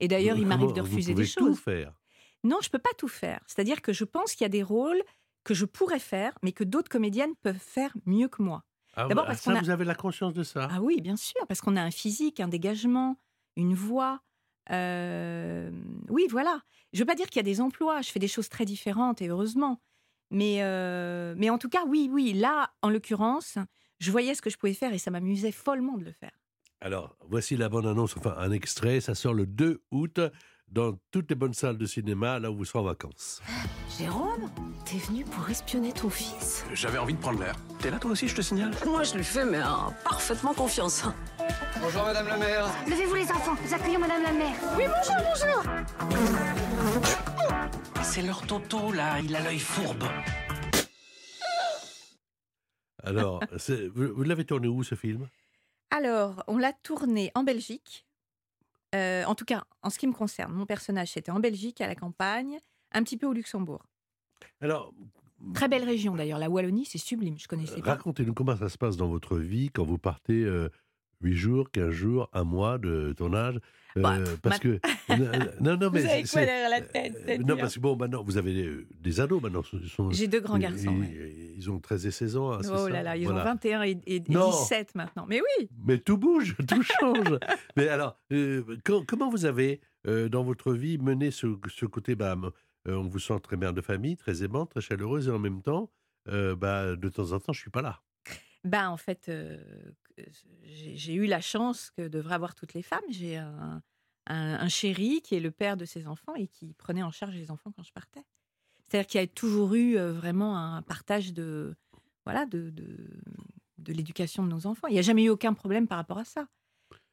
Et 0.00 0.08
d'ailleurs, 0.08 0.38
il 0.38 0.46
m'arrive 0.46 0.72
de 0.72 0.82
refuser 0.82 1.14
des 1.14 1.26
tout 1.36 1.54
choses. 1.54 1.56
faire? 1.56 2.00
Non, 2.44 2.58
je 2.62 2.70
peux 2.70 2.78
pas 2.80 2.90
tout 2.98 3.08
faire. 3.08 3.42
C'est-à-dire 3.48 3.82
que 3.82 3.92
je 3.94 4.04
pense 4.04 4.32
qu'il 4.34 4.44
y 4.44 4.46
a 4.46 4.50
des 4.50 4.64
rôles 4.64 5.02
que 5.44 5.54
je 5.54 5.64
pourrais 5.66 6.00
faire, 6.00 6.38
mais 6.42 6.52
que 6.52 6.64
d'autres 6.64 6.90
comédiennes 6.90 7.34
peuvent 7.42 7.58
faire 7.58 7.94
mieux 8.06 8.28
que 8.28 8.42
moi. 8.42 8.64
Ah, 8.92 9.08
D'abord 9.08 9.26
ah, 9.26 9.26
parce 9.26 9.40
ça, 9.40 9.54
qu'on 9.54 9.56
a- 9.56 9.62
vous 9.62 9.70
avez 9.70 9.84
la 9.86 9.94
conscience 9.94 10.34
de 10.34 10.42
ça? 10.42 10.70
Ah 10.70 10.80
oui, 10.82 11.00
bien 11.00 11.16
sûr, 11.16 11.46
parce 11.46 11.60
qu'on 11.60 11.76
a 11.76 11.82
un 11.82 11.90
physique, 11.90 12.40
un 12.40 12.48
dégagement, 12.48 13.20
une 13.56 13.74
voix. 13.74 14.22
Euh, 14.70 15.70
oui, 16.08 16.26
voilà. 16.30 16.60
Je 16.92 17.00
veux 17.00 17.06
pas 17.06 17.14
dire 17.14 17.26
qu'il 17.26 17.36
y 17.36 17.40
a 17.40 17.42
des 17.44 17.60
emplois, 17.60 18.02
je 18.02 18.10
fais 18.10 18.18
des 18.18 18.28
choses 18.28 18.48
très 18.48 18.64
différentes 18.64 19.22
et 19.22 19.28
heureusement. 19.28 19.80
Mais, 20.30 20.58
euh, 20.60 21.34
mais 21.36 21.50
en 21.50 21.58
tout 21.58 21.68
cas, 21.68 21.84
oui, 21.86 22.08
oui, 22.12 22.32
là, 22.34 22.70
en 22.82 22.90
l'occurrence, 22.90 23.58
je 23.98 24.10
voyais 24.10 24.34
ce 24.34 24.42
que 24.42 24.50
je 24.50 24.58
pouvais 24.58 24.74
faire 24.74 24.92
et 24.92 24.98
ça 24.98 25.10
m'amusait 25.10 25.52
follement 25.52 25.96
de 25.96 26.04
le 26.04 26.12
faire. 26.12 26.32
Alors, 26.80 27.16
voici 27.28 27.56
la 27.56 27.68
bande-annonce, 27.68 28.16
enfin 28.16 28.34
un 28.38 28.52
extrait. 28.52 29.00
Ça 29.00 29.14
sort 29.14 29.34
le 29.34 29.46
2 29.46 29.82
août 29.90 30.20
dans 30.70 30.98
toutes 31.10 31.30
les 31.30 31.36
bonnes 31.36 31.54
salles 31.54 31.78
de 31.78 31.86
cinéma, 31.86 32.38
là 32.38 32.50
où 32.50 32.56
vous 32.56 32.64
serez 32.64 32.78
en 32.78 32.84
vacances. 32.84 33.40
Jérôme, 33.98 34.50
t'es 34.84 34.98
venu 34.98 35.24
pour 35.24 35.48
espionner 35.48 35.92
ton 35.92 36.10
fils 36.10 36.64
J'avais 36.74 36.98
envie 36.98 37.14
de 37.14 37.18
prendre 37.20 37.40
l'air. 37.40 37.54
T'es 37.80 37.90
là 37.90 37.98
toi 37.98 38.10
aussi, 38.10 38.28
je 38.28 38.34
te 38.34 38.42
signale? 38.42 38.72
Moi, 38.86 39.02
je 39.02 39.14
lui 39.14 39.24
fais, 39.24 39.44
mais 39.44 39.60
parfaitement 40.04 40.54
confiance. 40.54 41.04
Bonjour 41.80 42.04
madame 42.04 42.28
la 42.28 42.36
maire. 42.36 42.66
Levez-vous 42.86 43.14
les 43.14 43.30
enfants, 43.30 43.56
nous 43.64 43.74
accueillons 43.74 44.00
Madame 44.00 44.22
la 44.22 44.32
mère. 44.32 44.56
Oui, 44.76 44.84
bonjour, 44.86 45.16
bonjour. 45.24 45.62
C'est 48.02 48.22
leur 48.22 48.46
Toto 48.46 48.92
là, 48.92 49.20
il 49.20 49.34
a 49.34 49.40
l'œil 49.40 49.58
fourbe. 49.58 50.04
Alors, 53.02 53.40
vous 53.94 54.22
l'avez 54.24 54.44
tourné 54.44 54.68
où 54.68 54.82
ce 54.82 54.94
film? 54.94 55.28
Alors, 55.90 56.44
on 56.48 56.58
l'a 56.58 56.72
tourné 56.72 57.30
en 57.34 57.42
Belgique. 57.42 58.04
Euh, 58.94 59.24
en 59.24 59.34
tout 59.34 59.44
cas, 59.44 59.64
en 59.82 59.90
ce 59.90 59.98
qui 59.98 60.06
me 60.06 60.12
concerne, 60.12 60.52
mon 60.52 60.66
personnage, 60.66 61.12
c'était 61.12 61.30
en 61.30 61.40
Belgique, 61.40 61.80
à 61.80 61.86
la 61.86 61.94
campagne, 61.94 62.58
un 62.92 63.02
petit 63.02 63.16
peu 63.16 63.26
au 63.26 63.32
Luxembourg. 63.32 63.84
Alors, 64.60 64.92
Très 65.54 65.68
belle 65.68 65.84
région 65.84 66.16
d'ailleurs, 66.16 66.40
la 66.40 66.50
Wallonie, 66.50 66.84
c'est 66.84 66.98
sublime, 66.98 67.38
je 67.38 67.46
connaissais 67.46 67.80
pas. 67.80 67.92
racontez-nous 67.92 68.34
comment 68.34 68.56
ça 68.56 68.68
se 68.68 68.76
passe 68.76 68.96
dans 68.96 69.06
votre 69.06 69.36
vie 69.36 69.70
quand 69.70 69.84
vous 69.84 69.98
partez 69.98 70.42
euh, 70.42 70.68
8 71.20 71.34
jours, 71.34 71.70
15 71.72 71.90
jours, 71.90 72.30
un 72.32 72.44
mois 72.44 72.78
de 72.78 73.12
tournage. 73.16 73.56
euh, 73.96 74.00
Bah, 74.02 74.18
parce 74.42 74.58
que. 74.60 74.78
non, 75.60 75.76
non, 75.76 75.90
mais. 75.90 76.00
Vous 76.02 76.06
avez 76.08 76.22
quoi 76.24 76.44
derrière 76.44 76.70
la 76.70 76.80
tête 76.80 77.16
euh, 77.28 77.38
Non, 77.38 77.56
parce 77.56 77.74
que 77.74 77.80
bon, 77.80 77.96
maintenant, 77.96 78.22
vous 78.22 78.36
avez 78.38 78.64
euh, 78.64 78.86
des 79.00 79.20
ados 79.20 79.42
maintenant. 79.42 79.62
J'ai 80.10 80.28
deux 80.28 80.40
grands 80.40 80.58
garçons. 80.58 80.94
Ils, 81.02 81.18
ouais. 81.20 81.54
ils 81.56 81.70
ont 81.70 81.80
13 81.80 82.06
et 82.06 82.10
16 82.12 82.36
ans. 82.36 82.52
hein, 82.52 82.60
Oh 82.72 82.88
là 82.88 83.02
là, 83.02 83.16
ils 83.16 83.26
ont 83.26 83.32
Voilà. 83.32 83.44
21 83.52 83.82
et, 83.82 83.90
et- 84.06 84.16
et 84.16 84.22
Non. 84.28 84.50
17 84.50 84.94
maintenant. 84.94 85.26
Mais 85.28 85.40
oui, 85.40 85.68
Mais 85.84 85.98
tout 85.98 86.18
bouge, 86.18 86.54
tout 86.68 86.82
change. 86.82 87.38
Mais 87.76 87.88
alors, 87.88 88.18
euh, 88.32 88.62
co- 88.84 89.02
comment 89.06 89.28
vous 89.30 89.44
avez, 89.44 89.80
euh, 90.06 90.28
dans 90.28 90.44
votre 90.44 90.72
vie, 90.72 90.98
mené 90.98 91.30
ce, 91.32 91.46
ce 91.68 91.86
côté, 91.86 92.14
bah, 92.14 92.36
euh, 92.86 92.94
on 92.94 93.08
vous 93.08 93.18
sent 93.18 93.40
très 93.42 93.56
mère 93.56 93.72
de 93.74 93.80
famille, 93.80 94.16
très 94.16 94.44
aimante, 94.44 94.70
très 94.70 94.80
chaleureuse, 94.80 95.26
et 95.28 95.32
en 95.32 95.38
même 95.40 95.62
temps, 95.62 95.90
euh, 96.28 96.54
bah, 96.54 96.94
de 96.94 97.08
temps 97.08 97.32
en 97.32 97.40
temps, 97.40 97.52
je 97.52 97.60
suis 97.60 97.70
pas 97.70 97.82
là. 97.82 98.00
ben 98.64 98.88
en 98.88 98.96
fait, 98.96 99.26
euh, 99.28 99.56
j'ai 100.64 101.14
eu 101.14 101.26
la 101.26 101.40
chance 101.40 101.90
que 101.90 102.08
devraient 102.08 102.34
avoir 102.34 102.54
toutes 102.54 102.74
les 102.74 102.82
femmes. 102.82 103.04
J'ai 103.08 103.36
un, 103.36 103.82
un- 104.26 104.68
chéri 104.68 105.22
qui 105.22 105.34
est 105.34 105.40
le 105.40 105.50
père 105.50 105.76
de 105.76 105.84
ses 105.84 106.06
enfants 106.06 106.34
et 106.34 106.48
qui 106.48 106.74
prenait 106.74 107.02
en 107.02 107.10
charge 107.10 107.34
les 107.34 107.50
enfants 107.50 107.72
quand 107.72 107.82
je 107.82 107.92
partais. 107.92 108.24
C'est-à-dire 108.86 109.06
qu'il 109.06 109.20
y 109.20 109.24
a 109.24 109.26
toujours 109.26 109.74
eu 109.74 109.96
euh, 109.96 110.12
vraiment 110.12 110.56
un 110.56 110.82
partage 110.82 111.32
de 111.32 111.74
voilà 112.24 112.46
de, 112.46 112.70
de, 112.70 113.92
l'éducation 113.92 114.42
de 114.42 114.48
nos 114.48 114.66
enfants. 114.66 114.86
Il 114.88 114.92
n'y 114.92 114.98
a 114.98 115.02
jamais 115.02 115.24
eu 115.24 115.30
aucun 115.30 115.54
problème 115.54 115.86
par 115.86 115.96
rapport 115.96 116.18
à 116.18 116.24
ça. 116.24 116.46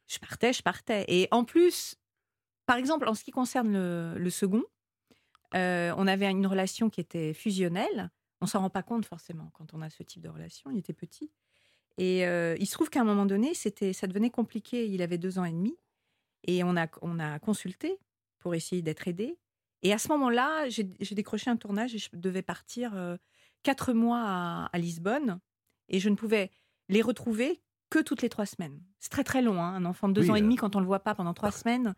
Je 0.06 0.18
partais, 0.18 0.52
je 0.52 0.62
partais. 0.62 1.04
Et 1.08 1.26
en 1.30 1.44
plus, 1.44 1.96
par 2.66 2.76
exemple, 2.76 3.08
en 3.08 3.14
ce 3.14 3.24
qui 3.24 3.30
concerne 3.30 3.72
le, 4.14 4.30
second, 4.30 4.62
euh, 5.54 5.94
on 5.96 6.06
avait 6.06 6.30
une 6.30 6.46
relation 6.46 6.90
qui 6.90 7.00
était 7.00 7.32
fusionnelle. 7.32 8.10
On 8.42 8.46
s'en 8.46 8.60
rend 8.60 8.70
pas 8.70 8.82
compte 8.82 9.06
forcément 9.06 9.50
quand 9.54 9.72
on 9.72 9.80
a 9.80 9.88
ce 9.88 10.02
type 10.02 10.20
de 10.20 10.28
relation. 10.28 10.70
Il 10.70 10.78
était 10.78 10.92
petit. 10.92 11.30
Et 11.98 12.26
euh, 12.26 12.56
il 12.58 12.66
se 12.66 12.72
trouve 12.72 12.90
qu'à 12.90 13.00
un 13.00 13.04
moment 13.04 13.26
donné, 13.26 13.54
c'était, 13.54 13.92
ça 13.92 14.06
devenait 14.06 14.30
compliqué. 14.30 14.86
Il 14.86 15.02
avait 15.02 15.18
deux 15.18 15.38
ans 15.38 15.44
et 15.44 15.52
demi. 15.52 15.76
Et 16.44 16.62
on 16.62 16.76
a, 16.76 16.86
on 17.02 17.18
a 17.18 17.38
consulté 17.38 17.98
pour 18.38 18.54
essayer 18.54 18.82
d'être 18.82 19.08
aidé. 19.08 19.38
Et 19.82 19.92
à 19.92 19.98
ce 19.98 20.08
moment-là, 20.08 20.68
j'ai, 20.68 20.88
j'ai 21.00 21.14
décroché 21.14 21.50
un 21.50 21.56
tournage 21.56 21.94
et 21.94 21.98
je 21.98 22.08
devais 22.12 22.42
partir 22.42 22.94
euh, 22.96 23.16
quatre 23.62 23.92
mois 23.92 24.22
à, 24.24 24.70
à 24.72 24.78
Lisbonne. 24.78 25.40
Et 25.88 26.00
je 26.00 26.08
ne 26.08 26.14
pouvais 26.16 26.50
les 26.88 27.02
retrouver 27.02 27.60
que 27.90 28.00
toutes 28.00 28.22
les 28.22 28.28
trois 28.28 28.46
semaines. 28.46 28.80
C'est 28.98 29.10
très 29.10 29.24
très 29.24 29.42
long, 29.42 29.62
hein, 29.62 29.74
un 29.74 29.84
enfant 29.84 30.08
de 30.08 30.14
deux 30.14 30.22
Oui, 30.22 30.30
ans 30.30 30.34
et 30.34 30.40
euh. 30.40 30.42
demi 30.42 30.56
quand 30.56 30.76
on 30.76 30.80
le 30.80 30.86
voit 30.86 31.00
pas 31.00 31.14
pendant 31.14 31.34
trois 31.34 31.52
semaines. 31.52 31.94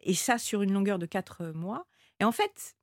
Et 0.00 0.14
ça 0.14 0.38
sur 0.38 0.62
une 0.62 0.72
longueur 0.72 0.98
de 0.98 1.06
quatre 1.06 1.46
mois. 1.46 1.86
Et 2.20 2.24
en 2.24 2.32
fait, 2.32 2.76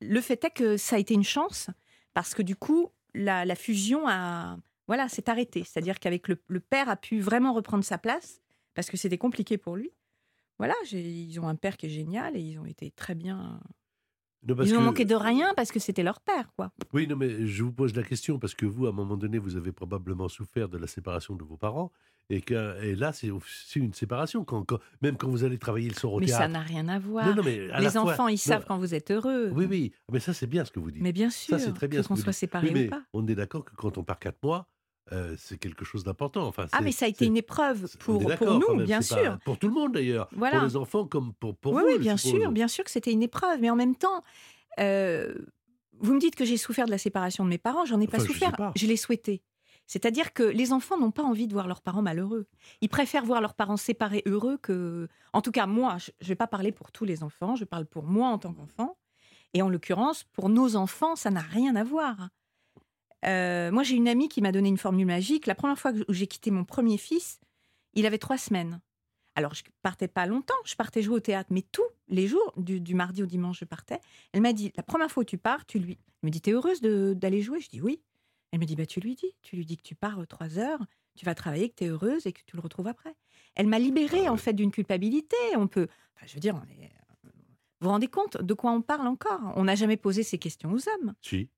le 0.00 0.20
fait 0.20 0.42
est 0.44 0.50
que 0.50 0.76
ça 0.76 0.96
a 0.96 0.98
été 0.98 1.14
une 1.14 1.24
chance 1.24 1.70
parce 2.14 2.34
que 2.34 2.42
du 2.42 2.56
coup, 2.56 2.90
la, 3.14 3.44
la 3.44 3.54
fusion 3.54 4.08
a, 4.08 4.56
voilà, 4.90 5.08
s'est 5.08 5.30
arrêtée. 5.30 5.62
C'est-à-dire 5.64 6.00
qu'avec 6.00 6.26
le, 6.26 6.36
le 6.48 6.58
père 6.58 6.88
a 6.88 6.96
pu 6.96 7.20
vraiment 7.20 7.52
reprendre 7.52 7.84
sa 7.84 7.96
place 7.96 8.40
parce 8.74 8.90
que 8.90 8.96
c'était 8.96 9.18
compliqué 9.18 9.56
pour 9.56 9.76
lui. 9.76 9.92
Voilà, 10.58 10.74
ils 10.90 11.38
ont 11.38 11.46
un 11.46 11.54
père 11.54 11.76
qui 11.76 11.86
est 11.86 11.90
génial 11.90 12.36
et 12.36 12.40
ils 12.40 12.58
ont 12.58 12.66
été 12.66 12.90
très 12.90 13.14
bien. 13.14 13.60
Non, 14.48 14.56
Ils 14.64 14.74
ont 14.74 14.78
que- 14.78 14.82
manqué 14.84 15.04
de 15.04 15.14
rien 15.14 15.52
parce 15.54 15.70
que 15.70 15.78
c'était 15.78 16.02
leur 16.02 16.18
père, 16.20 16.50
quoi. 16.56 16.72
Oui, 16.92 17.06
non, 17.06 17.14
mais 17.14 17.46
je 17.46 17.62
vous 17.62 17.72
pose 17.72 17.94
la 17.94 18.02
question 18.02 18.38
parce 18.40 18.54
que 18.54 18.66
vous, 18.66 18.86
à 18.86 18.88
un 18.88 18.92
moment 18.92 19.16
donné, 19.16 19.38
vous 19.38 19.54
avez 19.56 19.70
probablement 19.70 20.28
souffert 20.28 20.68
de 20.68 20.76
la 20.78 20.86
séparation 20.88 21.36
de 21.36 21.44
vos 21.44 21.56
parents. 21.56 21.92
Et, 22.30 22.40
que, 22.40 22.82
et 22.82 22.94
là, 22.96 23.12
c'est 23.12 23.28
une 23.76 23.92
séparation. 23.92 24.44
Quand, 24.44 24.64
quand- 24.64 24.78
même 25.02 25.16
quand 25.16 25.28
vous 25.28 25.44
allez 25.44 25.58
travailler 25.58 25.88
le 25.88 25.94
soir 25.94 26.14
au 26.14 26.20
Mais 26.20 26.26
ça 26.28 26.48
n'a 26.48 26.60
rien 26.62 26.88
à 26.88 26.98
voir. 26.98 27.26
Non, 27.26 27.34
non, 27.36 27.42
mais 27.44 27.70
à 27.70 27.74
la 27.74 27.80
Les 27.80 27.90
fois- 27.90 28.02
enfants, 28.02 28.28
ils 28.28 28.32
non, 28.32 28.38
savent 28.38 28.64
quand 28.66 28.78
vous 28.78 28.94
êtes 28.94 29.10
heureux. 29.10 29.50
Oui, 29.54 29.66
oui. 29.68 29.92
Mais 30.10 30.20
ça, 30.20 30.32
c'est 30.32 30.46
bien 30.46 30.64
ce 30.64 30.70
que 30.72 30.80
vous 30.80 30.90
dites. 30.90 31.02
Mais 31.02 31.12
bien 31.12 31.28
sûr, 31.30 31.58
Ça, 31.58 31.64
c'est 31.64 31.72
très 31.74 31.88
bien 31.88 32.02
qu'on 32.02 32.16
soit 32.16 32.32
séparés 32.32 32.70
Oui, 32.72 32.86
ou 32.86 32.90
pas. 32.90 33.02
on 33.12 33.26
est 33.26 33.34
d'accord 33.34 33.64
que 33.64 33.74
quand 33.76 33.98
on 33.98 34.04
part 34.04 34.18
quatre 34.18 34.42
mois, 34.42 34.68
euh, 35.12 35.34
c'est 35.38 35.58
quelque 35.58 35.84
chose 35.84 36.04
d'important. 36.04 36.46
Enfin, 36.46 36.66
Ah, 36.72 36.80
mais 36.82 36.92
ça 36.92 37.06
a 37.06 37.08
été 37.08 37.26
une 37.26 37.36
épreuve 37.36 37.88
pour, 37.98 38.20
nous, 38.22 38.74
même, 38.76 38.84
bien 38.84 38.98
pas- 38.98 39.02
sûr. 39.02 39.38
Pour 39.44 39.58
tout 39.58 39.68
le 39.68 39.74
monde 39.74 39.92
d'ailleurs. 39.92 40.28
Voilà. 40.32 40.58
Pour 40.58 40.66
les 40.68 40.76
enfants 40.76 41.06
comme 41.06 41.32
pour, 41.34 41.56
pour 41.56 41.72
oui, 41.74 41.82
vous. 41.82 41.88
oui, 41.88 41.94
je 41.96 42.00
bien 42.00 42.16
sûr, 42.16 42.50
bien 42.52 42.68
sûr 42.68 42.84
que 42.84 42.90
c'était 42.90 43.12
une 43.12 43.22
épreuve. 43.22 43.60
Mais 43.60 43.70
en 43.70 43.76
même 43.76 43.96
temps, 43.96 44.22
euh, 44.78 45.34
vous 45.98 46.14
me 46.14 46.20
dites 46.20 46.34
que 46.36 46.44
j'ai 46.44 46.56
souffert 46.56 46.86
de 46.86 46.90
la 46.90 46.98
séparation 46.98 47.44
de 47.44 47.48
mes 47.50 47.58
parents. 47.58 47.84
J'en 47.84 48.00
ai 48.00 48.06
pas 48.06 48.18
je 48.18 48.24
souffert. 48.24 48.52
pas. 48.52 48.72
Je 48.76 48.86
l'ai 48.86 48.96
souhaité. 48.96 49.42
C'est-à-dire 49.86 50.32
que 50.32 50.44
les 50.44 50.72
enfants 50.72 50.96
n'ont 50.98 51.10
pas 51.10 51.24
envie 51.24 51.48
de 51.48 51.52
voir 51.52 51.66
leurs 51.66 51.82
parents 51.82 52.02
malheureux. 52.02 52.46
Ils 52.80 52.88
préfèrent 52.88 53.24
voir 53.24 53.40
leurs 53.40 53.54
parents 53.54 53.76
séparés 53.76 54.22
heureux 54.26 54.56
que. 54.56 55.08
En 55.32 55.42
tout 55.42 55.50
cas, 55.50 55.66
moi, 55.66 55.96
je 55.98 56.10
ne 56.22 56.26
vais 56.28 56.36
pas 56.36 56.46
parler 56.46 56.70
pour 56.70 56.92
tous 56.92 57.04
les 57.04 57.24
enfants. 57.24 57.56
Je 57.56 57.64
parle 57.64 57.86
pour 57.86 58.04
moi 58.04 58.28
en 58.28 58.38
tant 58.38 58.52
qu'enfant. 58.52 58.96
Et 59.52 59.62
en 59.62 59.68
l'occurrence, 59.68 60.22
pour 60.32 60.48
nos 60.48 60.76
enfants, 60.76 61.16
ça 61.16 61.30
n'a 61.30 61.40
rien 61.40 61.74
à 61.74 61.82
voir. 61.82 62.28
Euh, 63.26 63.70
moi, 63.70 63.82
j'ai 63.82 63.96
une 63.96 64.08
amie 64.08 64.28
qui 64.28 64.40
m'a 64.40 64.52
donné 64.52 64.68
une 64.68 64.78
formule 64.78 65.06
magique. 65.06 65.46
La 65.46 65.54
première 65.54 65.78
fois 65.78 65.92
que- 65.92 66.04
où 66.08 66.12
j'ai 66.12 66.26
quitté 66.26 66.50
mon 66.50 66.64
premier 66.64 66.96
fils, 66.96 67.38
il 67.94 68.06
avait 68.06 68.18
trois 68.18 68.38
semaines. 68.38 68.80
Alors, 69.36 69.54
je 69.54 69.62
partais 69.82 70.08
pas 70.08 70.26
longtemps, 70.26 70.54
je 70.64 70.74
partais 70.74 71.02
jouer 71.02 71.16
au 71.16 71.20
théâtre, 71.20 71.50
mais 71.52 71.62
tous 71.62 71.86
les 72.08 72.26
jours, 72.26 72.52
du, 72.56 72.80
du 72.80 72.94
mardi 72.94 73.22
au 73.22 73.26
dimanche, 73.26 73.60
je 73.60 73.64
partais. 73.64 74.00
Elle 74.32 74.40
m'a 74.40 74.52
dit, 74.52 74.72
la 74.76 74.82
première 74.82 75.10
fois 75.10 75.22
où 75.22 75.24
tu 75.24 75.38
pars, 75.38 75.64
tu 75.66 75.78
lui... 75.78 75.98
Elle 76.22 76.26
me 76.26 76.30
dit, 76.30 76.40
t'es 76.40 76.50
heureuse 76.50 76.80
d'aller 76.80 77.40
jouer? 77.40 77.60
Je 77.60 77.68
dis 77.68 77.80
oui. 77.80 78.02
Elle 78.52 78.58
me 78.58 78.64
dit, 78.64 78.74
bah, 78.74 78.86
tu 78.86 79.00
lui 79.00 79.14
dis, 79.14 79.32
tu 79.42 79.56
lui 79.56 79.64
dis 79.64 79.76
que 79.76 79.82
tu 79.82 79.94
pars 79.94 80.18
euh, 80.18 80.26
trois 80.26 80.58
heures, 80.58 80.84
tu 81.16 81.24
vas 81.24 81.34
travailler, 81.34 81.68
que 81.70 81.76
tu 81.76 81.84
es 81.84 81.88
heureuse 81.88 82.26
et 82.26 82.32
que 82.32 82.40
tu 82.44 82.56
le 82.56 82.62
retrouves 82.62 82.88
après. 82.88 83.14
Elle 83.54 83.68
m'a 83.68 83.78
libérée, 83.78 84.28
en 84.28 84.36
fait, 84.36 84.52
d'une 84.52 84.72
culpabilité. 84.72 85.36
On 85.56 85.68
peut... 85.68 85.86
Enfin, 86.16 86.26
je 86.26 86.34
veux 86.34 86.40
dire, 86.40 86.56
on 86.56 86.82
est... 86.82 86.90
vous 87.24 87.30
vous 87.80 87.88
rendez 87.90 88.08
compte 88.08 88.42
de 88.42 88.54
quoi 88.54 88.72
on 88.72 88.82
parle 88.82 89.06
encore? 89.06 89.52
On 89.54 89.64
n'a 89.64 89.76
jamais 89.76 89.96
posé 89.96 90.24
ces 90.24 90.38
questions 90.38 90.72
aux 90.72 90.88
hommes. 90.88 91.14
Si. 91.22 91.48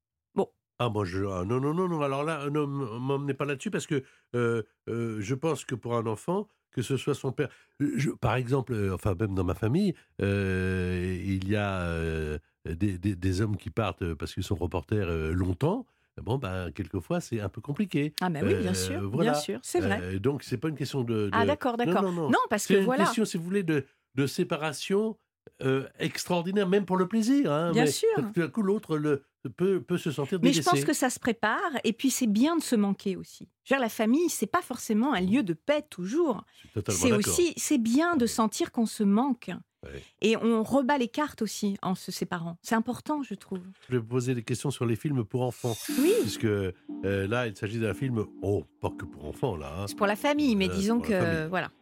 Ah, 0.78 0.88
moi, 0.88 1.04
je. 1.04 1.24
ah, 1.24 1.44
non, 1.44 1.60
non, 1.60 1.74
non, 1.74 1.88
non. 1.88 2.00
Alors 2.02 2.24
là, 2.24 2.48
ne 2.50 2.60
m'emmenez 2.64 3.34
pas 3.34 3.44
là-dessus 3.44 3.70
parce 3.70 3.86
que 3.86 4.02
euh, 4.34 4.62
euh, 4.88 5.18
je 5.20 5.34
pense 5.34 5.64
que 5.64 5.74
pour 5.74 5.94
un 5.96 6.06
enfant, 6.06 6.48
que 6.72 6.82
ce 6.82 6.96
soit 6.96 7.14
son 7.14 7.32
père. 7.32 7.48
je- 7.80 8.10
par 8.10 8.34
exemple, 8.36 8.72
euh, 8.72 8.94
enfin, 8.94 9.14
même 9.18 9.34
dans 9.34 9.44
ma 9.44 9.54
famille, 9.54 9.94
euh, 10.20 11.16
il 11.24 11.48
y 11.48 11.56
a 11.56 11.82
euh, 11.82 12.38
des, 12.64 12.98
des- 12.98 13.14
des 13.16 13.40
hommes 13.40 13.56
qui 13.56 13.70
partent 13.70 14.14
parce 14.14 14.34
qu'ils 14.34 14.42
sont 14.44 14.54
reporters 14.56 15.08
euh, 15.08 15.32
longtemps. 15.32 15.86
Bon, 16.22 16.36
ben, 16.38 16.70
quelquefois, 16.72 17.20
c'est 17.20 17.40
un 17.40 17.48
peu 17.48 17.60
compliqué. 17.62 18.12
Ah, 18.20 18.28
mais 18.28 18.42
oui, 18.42 18.54
bien 18.60 18.72
Euh, 18.72 18.74
sûr, 18.74 19.08
voilà. 19.08 19.32
bien 19.32 19.40
sûr, 19.40 19.60
c'est 19.62 19.80
vrai. 19.80 20.00
Euh, 20.02 20.18
donc, 20.18 20.42
c'est 20.42 20.58
pas 20.58 20.68
une 20.68 20.76
question 20.76 21.04
de. 21.04 21.30
Ah, 21.32 21.46
d'accord, 21.46 21.76
Non, 21.78 21.84
d'accord. 21.86 22.02
Non, 22.02 22.12
non, 22.12 22.30
Non, 22.30 22.38
parce 22.50 22.64
C'est 22.64 22.74
que 22.74 22.78
une 22.80 22.84
voilà. 22.84 23.04
question, 23.04 23.24
si 23.24 23.38
vous 23.38 23.44
voulez, 23.44 23.62
de, 23.62 23.86
de 24.14 24.26
séparation 24.26 25.16
euh, 25.62 25.86
extraordinaire, 25.98 26.68
même 26.68 26.84
pour 26.84 26.96
le 26.96 27.06
plaisir. 27.08 27.52
hein, 27.52 27.72
Bien 27.72 27.84
mais 27.84 27.90
sûr. 27.90 28.08
Tout 28.34 28.40
d'un 28.40 28.48
coup, 28.48 28.62
l'autre 28.62 28.96
le, 28.96 29.24
peut, 29.56 29.80
peut 29.80 29.98
se 29.98 30.10
sentir 30.10 30.38
Mais 30.42 30.52
je 30.52 30.62
pense 30.62 30.84
que 30.84 30.92
ça 30.92 31.10
se 31.10 31.18
prépare, 31.20 31.60
et 31.84 31.92
puis 31.92 32.10
c'est 32.10 32.26
bien 32.26 32.56
de 32.56 32.62
se 32.62 32.76
manquer 32.76 33.16
aussi. 33.16 33.48
Dire, 33.66 33.78
la 33.80 33.88
famille, 33.88 34.28
c'est 34.28 34.46
pas 34.46 34.62
forcément 34.62 35.12
un 35.12 35.20
lieu 35.20 35.42
de 35.42 35.54
paix 35.54 35.82
toujours. 35.88 36.44
C'est 36.88 37.12
aussi, 37.12 37.52
c'est 37.56 37.78
bien 37.78 38.16
de 38.16 38.26
sentir 38.26 38.72
qu'on 38.72 38.86
se 38.86 39.02
manque. 39.02 39.50
Ouais. 39.84 40.00
Et 40.20 40.36
on 40.36 40.62
rebat 40.62 40.96
les 40.96 41.08
cartes 41.08 41.42
aussi 41.42 41.76
en 41.82 41.96
se 41.96 42.12
séparant. 42.12 42.56
C'est 42.62 42.76
important, 42.76 43.24
je 43.24 43.34
trouve. 43.34 43.62
Je 43.88 43.92
vais 43.92 43.98
vous 43.98 44.06
poser 44.06 44.32
des 44.32 44.44
questions 44.44 44.70
sur 44.70 44.86
les 44.86 44.94
films 44.94 45.24
pour 45.24 45.42
enfants. 45.42 45.76
Oui. 45.98 46.12
Puisque 46.20 46.44
euh, 46.44 46.72
là, 47.02 47.48
il 47.48 47.56
s'agit 47.56 47.80
d'un 47.80 47.92
film, 47.92 48.24
oh, 48.42 48.62
pas 48.80 48.90
que 48.96 49.04
pour 49.04 49.24
enfants, 49.24 49.56
là. 49.56 49.74
hein. 49.78 49.84
C'est 49.88 49.96
pour 49.96 50.06
la 50.06 50.14
famille, 50.14 50.54
mais 50.54 50.68
Euh, 50.70 50.72
disons 50.74 51.00
que 51.00 51.48
voilà. 51.48 51.72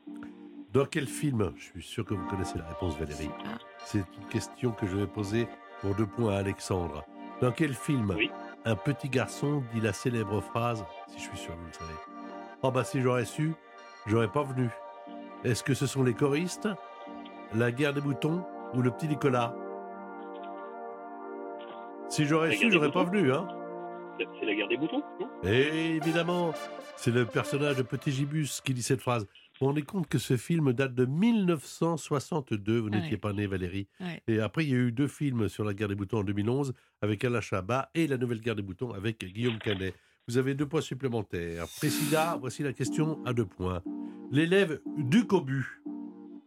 Dans 0.72 0.85
quel 0.87 1.06
film 1.06 1.52
Je 1.56 1.64
suis 1.64 1.83
sûr 1.83 2.04
que 2.04 2.14
vous 2.14 2.26
connaissez 2.28 2.59
la 2.59 2.66
réponse, 2.68 2.96
Valérie. 2.98 3.30
Ah. 3.44 3.59
C'est 3.85 3.98
une 3.98 4.26
question 4.30 4.70
que 4.72 4.87
je 4.87 4.96
vais 4.96 5.06
poser 5.06 5.48
pour 5.80 5.94
deux 5.94 6.06
points 6.06 6.35
à 6.35 6.38
Alexandre. 6.38 7.04
Dans 7.40 7.50
quel 7.50 7.74
film 7.74 8.14
Oui. 8.16 8.30
un 8.64 8.76
petit 8.76 9.09
garçon 9.09 9.62
dit 9.74 9.80
la 9.80 9.92
célèbre 9.92 10.40
phrase, 10.40 10.85
si 11.09 11.18
je 11.18 11.24
suis 11.24 11.38
sûr, 11.38 11.54
vous 11.56 11.66
le 11.66 11.72
savez, 11.72 11.94
Oh 12.62 12.70
bah 12.70 12.85
si 12.85 13.00
j'aurais 13.00 13.24
su, 13.24 13.54
j'aurais 14.06 14.28
pas 14.28 14.42
venu. 14.42 14.68
Est-ce 15.44 15.64
que 15.64 15.72
ce 15.72 15.87
sont 15.87 16.02
les 16.02 16.12
choristes, 16.12 16.68
la 17.54 17.72
guerre 17.72 17.94
des 17.94 18.02
boutons 18.02 18.44
ou 18.74 18.83
le 18.83 18.90
petit 18.90 19.09
Nicolas? 19.09 19.54
Si 22.11 22.26
j'aurais 22.26 22.54
su, 22.54 22.70
j'aurais 22.70 22.92
pas 22.92 23.04
venu, 23.04 23.33
hein 23.33 23.48
C'est 24.18 24.28
c'est 24.38 24.46
la 24.46 24.54
guerre 24.54 24.68
des 24.68 24.76
boutons, 24.76 25.02
non? 25.18 25.28
Et 25.42 25.96
évidemment, 25.96 26.52
c'est 26.96 27.11
le 27.12 27.24
personnage 27.24 27.76
de 27.76 27.83
Petit 27.83 28.11
Gibus 28.12 28.61
qui 28.62 28.74
dit 28.74 28.83
cette 28.83 29.00
phrase. 29.00 29.26
Vous 29.61 29.66
vous 29.66 29.73
rendez 29.73 29.83
compte 29.83 30.07
que 30.09 30.16
ce 30.16 30.38
film 30.38 30.73
date 30.73 30.94
de 30.94 31.05
1962, 31.05 32.79
vous 32.79 32.88
n'étiez 32.88 33.11
Ouais. 33.12 33.16
pas 33.18 33.35
né 33.35 33.46
Valérie. 33.46 33.88
Ouais. 34.01 34.23
Et 34.27 34.40
après, 34.40 34.64
il 34.64 34.70
y 34.70 34.73
a 34.73 34.77
eu 34.79 34.90
deux 34.90 35.07
films 35.07 35.51
sur 35.51 35.64
la 35.64 35.75
guerre 35.75 35.88
des 35.88 35.94
boutons 35.94 36.20
en 36.20 36.25
2011 36.25 36.73
avec 37.03 37.23
Alain 37.27 37.42
Chabat 37.42 37.90
et 37.94 38.07
la 38.07 38.16
nouvelle 38.16 38.40
guerre 38.40 38.57
des 38.57 38.62
boutons 38.62 38.92
avec 38.94 39.23
Guillaume 39.23 39.59
Canet. 39.59 39.94
Vous 40.29 40.38
avez 40.38 40.55
deux 40.55 40.64
points 40.64 40.81
supplémentaires. 40.81 41.66
Priscilla, 41.77 42.38
voici 42.40 42.62
la 42.62 42.73
question 42.73 43.23
à 43.27 43.35
deux 43.35 43.44
points. 43.44 43.83
L'élève 44.31 44.81
du 44.96 45.27
Cobu. 45.27 45.83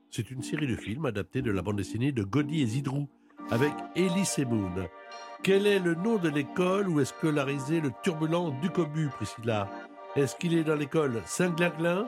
C'est 0.10 0.32
une 0.32 0.42
série 0.42 0.66
de 0.66 0.76
films 0.76 1.06
adaptés 1.06 1.44
de 1.44 1.52
la 1.52 1.62
bande 1.62 1.78
dessinée 1.78 2.12
de 2.14 2.24
Godi 2.24 2.64
et 2.64 2.66
Zidrou 2.66 3.08
avec 3.52 3.74
Elie 3.96 4.26
Semoun. 4.26 4.88
Quel 5.44 5.68
est 5.68 5.80
le 5.80 5.94
nom 5.94 6.18
de 6.18 6.30
l'école 6.30 6.90
où 6.90 7.00
est 7.00 7.06
scolarisé 7.06 7.80
le 7.80 7.92
turbulent 8.04 8.50
Ducobu, 8.60 9.10
Priscilla? 9.10 9.70
Est-ce 10.16 10.36
qu'il 10.36 10.56
est 10.56 10.64
dans 10.64 10.76
l'école 10.76 11.22
Saint-Glinglin, 11.28 12.08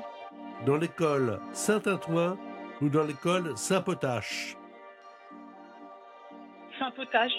dans 0.66 0.78
l'école 0.78 1.40
Saint-Antoine 1.54 2.38
ou 2.82 2.90
dans 2.90 3.04
l'école 3.04 3.58
Saint-Potache 3.58 4.58
Saint-Potache. 6.80 7.32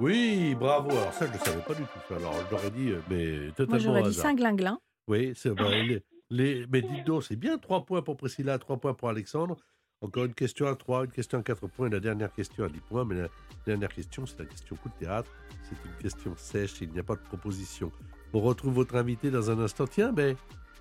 Oui, 0.00 0.54
bravo. 0.58 0.90
Alors 0.90 1.12
ça, 1.12 1.26
je 1.26 1.32
ne 1.32 1.38
savais 1.38 1.62
pas 1.62 1.74
du 1.74 1.82
tout. 1.82 1.98
ça. 2.08 2.16
Alors, 2.16 2.34
j'aurais 2.50 2.70
dit, 2.70 2.90
euh, 2.90 3.00
mais 3.08 3.48
totalement 3.50 3.70
Moi, 3.70 3.78
j'aurais 3.78 4.02
au 4.02 4.08
dit. 4.08 4.14
Saint-Glinglin. 4.14 4.78
Oui, 5.06 5.32
c'est 5.36 5.50
bah, 5.54 5.68
les, 5.70 6.02
les- 6.30 6.66
mais 6.72 6.82
dites 6.82 7.04
donc, 7.04 7.22
c'est 7.22 7.36
bien 7.36 7.58
3 7.58 7.84
points 7.84 8.02
pour 8.02 8.16
Priscilla, 8.16 8.58
3 8.58 8.78
points 8.78 8.94
pour 8.94 9.08
Alexandre. 9.08 9.56
Encore 10.00 10.24
une 10.24 10.34
question 10.34 10.66
à 10.66 10.74
3, 10.74 11.04
une 11.04 11.12
question 11.12 11.38
à 11.38 11.42
4 11.42 11.68
points 11.68 11.86
et 11.86 11.90
la 11.90 12.00
dernière 12.00 12.32
question 12.32 12.64
à 12.64 12.68
10 12.68 12.80
points. 12.80 13.04
Mais 13.04 13.14
la 13.16 13.28
dernière 13.66 13.90
question, 13.90 14.26
c'est 14.26 14.38
la 14.40 14.46
question 14.46 14.74
coup 14.76 14.88
de 14.88 15.04
théâtre. 15.04 15.30
C'est 15.62 15.76
une 15.88 15.96
question 15.98 16.32
sèche, 16.36 16.80
il 16.80 16.90
n'y 16.90 16.98
a 16.98 17.04
pas 17.04 17.14
de 17.14 17.20
proposition. 17.22 17.92
On 18.32 18.40
retrouve 18.40 18.72
votre 18.74 18.96
invité 18.96 19.30
dans 19.30 19.50
un 19.50 19.60
instant. 19.60 19.86
Tiens, 19.86 20.10
ben, 20.12 20.34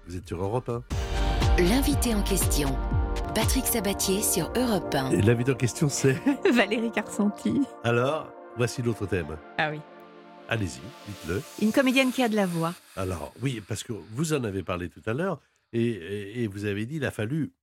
vous 0.08 0.16
êtes 0.16 0.28
sur 0.28 0.42
Europe 0.42 0.70
1. 0.70 0.82
L'invité 1.60 2.16
en 2.16 2.24
question, 2.24 2.76
Patrick 3.36 3.66
Sabatier 3.66 4.22
sur 4.22 4.52
Europe 4.56 4.94
1. 4.96 5.12
Et 5.12 5.22
l'invité 5.22 5.52
en 5.52 5.56
question, 5.56 5.90
c'est 5.90 6.14
Valérie 6.54 6.92
Carcenti. 6.92 7.62
Alors, 7.84 8.32
voici 8.58 8.82
l'autre 8.82 9.06
thème. 9.06 9.38
Ah 9.58 9.70
oui. 9.72 9.80
Allez-y, 10.50 10.82
dites-le. 11.08 11.42
Une 11.62 11.72
comédienne 11.72 12.12
qui 12.12 12.24
a 12.24 12.30
de 12.30 12.36
la 12.36 12.46
voix. 12.46 12.74
Alors, 12.96 13.32
oui, 13.42 13.62
parce 13.68 13.84
que 13.84 13.94
vous 13.94 14.34
en 14.34 14.44
avez 14.44 14.64
parlé 14.64 14.90
tout 14.90 15.02
à 15.06 15.14
l'heure, 15.14 15.40
et, 15.74 15.82
et- 15.86 16.44
et 16.44 16.48
vous 16.48 16.66
avez 16.66 16.86
dit, 16.86 16.96
il 16.98 17.06
a 17.06 17.12
fallu, 17.12 17.54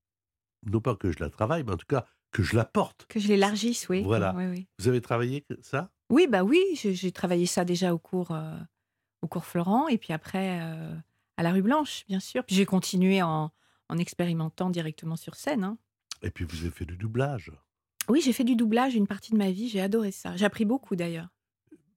non 0.66 0.80
pas 0.80 0.94
que 0.94 1.10
je 1.10 1.18
la 1.20 1.28
travaille, 1.30 1.64
mais 1.64 1.72
en 1.72 1.76
tout 1.76 1.86
cas, 1.86 2.06
que 2.30 2.42
je 2.42 2.56
la 2.56 2.64
porte. 2.64 3.06
Que 3.08 3.18
je 3.20 3.28
l'élargisse, 3.28 3.88
oui. 3.88 4.02
Voilà. 4.04 4.34
Oui, 4.36 4.44
oui. 4.46 4.66
Vous 4.78 4.88
avez 4.88 5.00
travaillé 5.00 5.44
ça? 5.62 5.90
Oui, 6.10 6.26
bah 6.28 6.42
oui, 6.44 6.62
j'ai 6.74 6.94
j'ai 6.94 7.12
travaillé 7.12 7.46
ça 7.46 7.64
déjà 7.64 7.92
au 7.92 7.98
cours, 7.98 8.30
euh, 8.32 8.56
au 9.22 9.26
cours 9.28 9.44
Florent, 9.44 9.88
et 9.88 9.98
puis 9.98 10.12
après 10.12 10.58
euh, 10.62 10.94
à 11.36 11.42
la 11.42 11.52
rue 11.52 11.62
Blanche, 11.62 12.04
bien 12.08 12.20
sûr. 12.20 12.44
Puis 12.44 12.56
j'ai 12.56 12.64
continué 12.64 13.22
en, 13.22 13.50
en 13.88 13.98
expérimentant 13.98 14.70
directement 14.70 15.16
sur 15.16 15.34
scène. 15.34 15.64
hein. 15.64 15.78
Et 16.22 16.30
puis 16.30 16.44
vous 16.44 16.60
avez 16.60 16.70
fait 16.70 16.84
du 16.84 16.96
doublage. 16.96 17.52
Oui, 18.08 18.20
j'ai 18.22 18.32
fait 18.32 18.44
du 18.44 18.56
doublage 18.56 18.94
une 18.94 19.06
partie 19.06 19.32
de 19.32 19.36
ma 19.36 19.50
vie, 19.50 19.68
j'ai 19.68 19.80
adoré 19.80 20.10
ça. 20.12 20.36
J'ai 20.36 20.44
appris 20.46 20.64
beaucoup 20.64 20.96
d'ailleurs. 20.96 21.28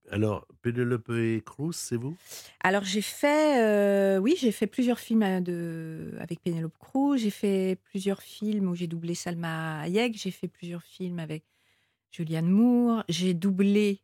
Alors, 0.10 0.46
Penelope 0.62 1.12
Cruz, 1.46 1.74
c'est 1.74 1.96
vous? 1.96 2.18
Alors 2.62 2.84
j'ai 2.84 3.02
fait, 3.02 3.64
euh, 3.64 4.18
oui, 4.18 4.36
j'ai 4.38 4.52
fait 4.52 4.68
plusieurs 4.68 5.00
films 5.00 5.24
euh, 5.24 5.40
de, 5.40 6.18
avec 6.20 6.42
Penelope 6.42 6.78
Cruz, 6.80 7.18
j'ai 7.18 7.30
fait 7.30 7.80
plusieurs 7.86 8.22
films 8.22 8.68
où 8.68 8.76
j'ai 8.76 8.88
doublé 8.88 9.16
Salma 9.16 9.80
Hayek, 9.82 10.18
j'ai 10.18 10.32
fait 10.32 10.50
plusieurs 10.50 10.84
films 10.84 11.20
avec 11.20 11.46
Julianne 12.12 12.50
Moore, 12.50 13.06
j'ai 13.08 13.34
doublé 13.34 14.02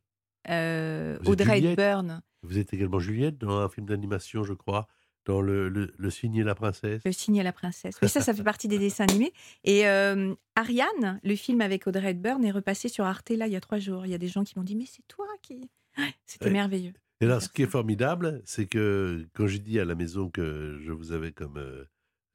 euh, 0.49 1.17
Audrey 1.25 1.61
Hepburn, 1.61 2.21
Vous 2.41 2.57
êtes 2.57 2.73
également 2.73 2.99
Juliette 2.99 3.37
dans 3.37 3.57
un 3.57 3.67
film 3.67 3.85
d'animation, 3.85 4.43
je 4.43 4.53
crois, 4.53 4.87
dans 5.27 5.41
Le, 5.41 5.67
le, 5.69 5.93
le 5.97 6.09
Cygne 6.09 6.37
et 6.37 6.43
la 6.43 6.55
Princesse. 6.55 7.01
Le 7.05 7.11
Cygne 7.11 7.35
et 7.35 7.43
la 7.43 7.51
Princesse. 7.51 7.97
Oui, 8.01 8.09
ça, 8.09 8.21
ça 8.21 8.33
fait 8.33 8.43
partie 8.53 8.67
des 8.67 8.79
dessins 8.79 9.03
animés. 9.03 9.33
Et 9.65 9.87
euh, 9.87 10.33
Ariane, 10.55 11.19
le 11.23 11.35
film 11.35 11.61
avec 11.61 11.85
Audrey 11.85 12.11
Hepburn, 12.11 12.43
est 12.43 12.51
repassé 12.51 12.87
sur 12.87 13.05
Arte 13.05 13.29
là 13.31 13.45
il 13.45 13.53
y 13.53 13.55
a 13.57 13.61
trois 13.61 13.77
jours. 13.77 14.05
Il 14.05 14.11
y 14.11 14.15
a 14.15 14.17
des 14.17 14.29
gens 14.29 14.43
qui 14.43 14.57
m'ont 14.57 14.63
dit 14.63 14.75
mais 14.75 14.85
c'est 14.87 15.05
toi 15.07 15.27
qui. 15.41 15.69
Ouais, 15.97 16.13
C'était 16.25 16.49
merveilleux. 16.49 16.93
Et 17.19 17.25
là, 17.25 17.39
ce 17.39 17.49
qui 17.49 17.63
est 17.63 17.67
formidable, 17.67 18.41
c'est 18.45 18.67
que 18.67 19.27
quand 19.33 19.47
j'ai 19.47 19.59
dit 19.59 19.79
à 19.79 19.85
la 19.85 19.95
maison 19.95 20.29
que 20.29 20.79
je 20.81 20.91
vous 20.91 21.11
avais 21.11 21.31
comme, 21.31 21.57
euh, 21.57 21.83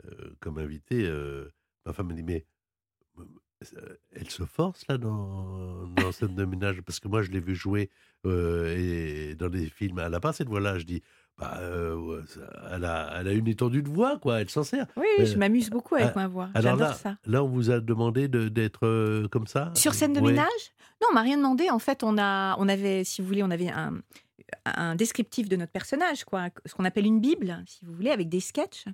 euh, 0.05 0.35
comme 0.41 0.59
invité, 0.59 1.07
euh, 1.07 1.49
ma 1.87 1.93
femme 1.93 2.09
m'a 2.09 2.15
dit 2.15 2.25
Mais 2.25 2.45
elle 4.11 4.31
se 4.31 4.45
force 4.45 4.87
là 4.89 4.99
dans, 4.99 5.87
dans 5.87 6.13
scène 6.13 6.35
de 6.35 6.45
ménage? 6.45 6.81
Parce 6.83 7.01
que 7.01 7.09
moi, 7.09 7.23
je 7.23 7.31
l'ai 7.31 7.41
vu 7.41 7.55
jouer 7.55 7.91
euh, 8.27 8.77
et 8.77 9.35
dans 9.35 9.49
des 9.49 9.69
films. 9.69 9.99
Elle 9.99 10.11
n'a 10.11 10.21
pas 10.21 10.33
cette 10.33 10.49
voix-là. 10.49 10.79
Je 10.79 10.85
dis 10.85 11.03
bah, 11.39 11.59
euh, 11.61 12.23
elle, 12.73 12.85
a, 12.85 13.15
elle 13.21 13.29
a 13.29 13.33
une 13.33 13.49
étendue 13.49 13.83
de 13.83 13.89
voix, 13.89 14.19
quoi. 14.19 14.41
Elle 14.41 14.51
s'en 14.51 14.63
sert. 14.65 14.87
Oui, 14.97 15.07
Euh, 15.21 15.25
je 15.27 15.37
m'amuse 15.37 15.71
beaucoup 15.71 15.95
avec 15.97 16.11
ah, 16.15 16.19
ma 16.21 16.29
voix. 16.29 16.51
J'adore 16.55 16.77
là, 16.79 16.93
ça. 16.95 17.17
là, 17.27 17.43
on 17.43 17.49
vous 17.49 17.71
a 17.71 17.81
demandé 17.81 18.29
de- 18.29 18.49
d'être 18.49 18.87
euh, 18.87 19.29
comme 19.29 19.47
ça 19.47 19.73
Sur 19.75 19.95
scène 19.95 20.13
de 20.13 20.21
Ouais. 20.21 20.31
ménage? 20.33 20.73
Non, 21.01 21.09
on 21.11 21.15
m'a 21.15 21.23
rien 21.23 21.37
demandé. 21.39 21.69
En 21.71 21.79
fait, 21.79 22.03
on, 22.05 22.17
a, 22.19 22.57
on 22.59 22.69
avait, 22.69 23.03
si 23.05 23.23
vous 23.23 23.29
voulez, 23.29 23.43
on 23.43 23.51
avait 23.51 23.71
un, 23.71 24.01
un 24.67 24.95
descriptif 24.95 25.49
de 25.49 25.57
notre 25.57 25.73
personnage, 25.73 26.25
quoi, 26.25 26.49
ce 26.67 26.75
qu'on 26.75 26.85
appelle 26.85 27.07
une 27.07 27.21
Bible, 27.21 27.63
si 27.67 27.85
vous 27.85 27.93
voulez, 27.93 28.11
avec 28.11 28.29
des 28.29 28.41
sketchs. 28.41 28.85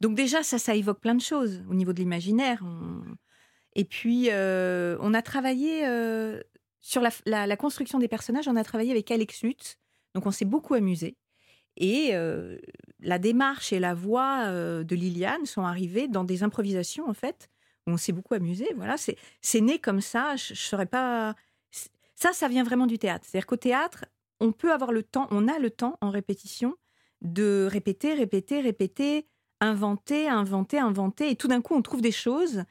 Donc 0.00 0.16
déjà, 0.16 0.42
ça, 0.42 0.58
ça 0.58 0.74
évoque 0.74 1.00
plein 1.00 1.14
de 1.14 1.20
choses 1.20 1.62
au 1.70 1.74
niveau 1.74 1.92
de 1.92 1.98
l'imaginaire. 2.00 2.60
On- 2.64 3.04
Et 3.76 3.84
puis, 3.84 4.28
euh, 4.30 4.96
on 5.00 5.14
a 5.14 5.22
travaillé 5.22 5.86
euh, 5.86 6.40
sur 6.80 7.02
la, 7.02 7.10
la- 7.26 7.46
la 7.46 7.56
construction 7.56 7.98
des 7.98 8.08
personnages, 8.08 8.48
on 8.48 8.56
a 8.56 8.64
travaillé 8.64 8.90
avec 8.90 9.10
Alex 9.10 9.42
Lutz. 9.42 9.76
Donc, 10.14 10.26
on 10.26 10.30
s'est 10.30 10.44
beaucoup 10.44 10.74
amusé. 10.74 11.16
Et 11.76 12.10
euh, 12.12 12.58
la 13.00 13.18
démarche 13.18 13.72
et 13.72 13.80
la 13.80 13.94
voix 13.94 14.44
euh, 14.46 14.84
de 14.84 14.94
Liliane 14.94 15.46
sont 15.46 15.62
arrivées 15.62 16.08
dans 16.08 16.24
des 16.24 16.42
improvisations, 16.42 17.08
en 17.08 17.14
fait, 17.14 17.48
on 17.86 17.96
s'est 17.96 18.12
beaucoup 18.12 18.34
amusé. 18.34 18.68
Voilà, 18.76 18.96
c'est 18.96 19.60
né 19.60 19.78
comme 19.78 20.00
ça. 20.00 20.36
Je, 20.36 20.54
saurais 20.54 20.86
pas. 20.86 21.34
Ça, 22.14 22.32
ça 22.32 22.48
vient 22.48 22.64
vraiment 22.64 22.86
du 22.86 22.98
théâtre. 22.98 23.26
C'est-à-dire 23.28 23.46
qu'au 23.46 23.56
théâtre, 23.56 24.06
on 24.40 24.52
peut 24.52 24.72
avoir 24.72 24.92
le 24.92 25.02
temps, 25.02 25.26
on 25.30 25.48
a 25.48 25.58
le 25.58 25.70
temps 25.70 25.98
en 26.00 26.10
répétition 26.10 26.76
de 27.22 27.68
répéter, 27.70 28.14
répéter, 28.14 28.60
répéter, 28.60 29.26
inventer, 29.60 30.28
inventer, 30.28 30.78
inventer, 30.78 31.30
et 31.30 31.36
tout 31.36 31.48
d'un 31.48 31.62
coup, 31.62 31.74
on 31.74 31.82
trouve 31.82 32.02
des 32.02 32.12
choses, 32.12 32.64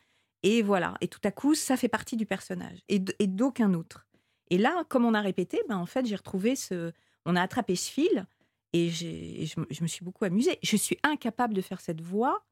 et 0.43 0.61
voilà. 0.61 0.95
Et 1.01 1.07
tout 1.07 1.21
à 1.23 1.31
coup, 1.31 1.55
ça 1.55 1.75
fait 1.75 1.87
partie 1.87 2.15
du 2.17 2.25
personnage 2.25 2.79
et 2.87 2.99
d'aucun 2.99 3.73
autre. 3.73 4.05
Et 4.49 4.57
là, 4.57 4.83
comme 4.89 5.05
on 5.05 5.13
a 5.13 5.21
répété, 5.21 5.61
ben 5.67 5.77
en 5.77 5.85
fait, 5.85 6.05
j'ai 6.05 6.15
retrouvé 6.15 6.55
ce, 6.55 6.91
on 7.25 7.35
a 7.35 7.41
attrapé 7.41 7.75
ce 7.75 7.89
fil, 7.89 8.27
et, 8.73 8.89
je, 8.89 9.59
me- 9.59 9.67
je 9.69 9.81
me 9.83 9.87
suis 9.87 10.03
beaucoup 10.03 10.25
amusée. 10.25 10.57
Je 10.63 10.75
suis 10.77 10.97
incapable 11.03 11.53
de 11.53 11.61
faire 11.61 11.79
cette 11.81 12.01
voix 12.01 12.43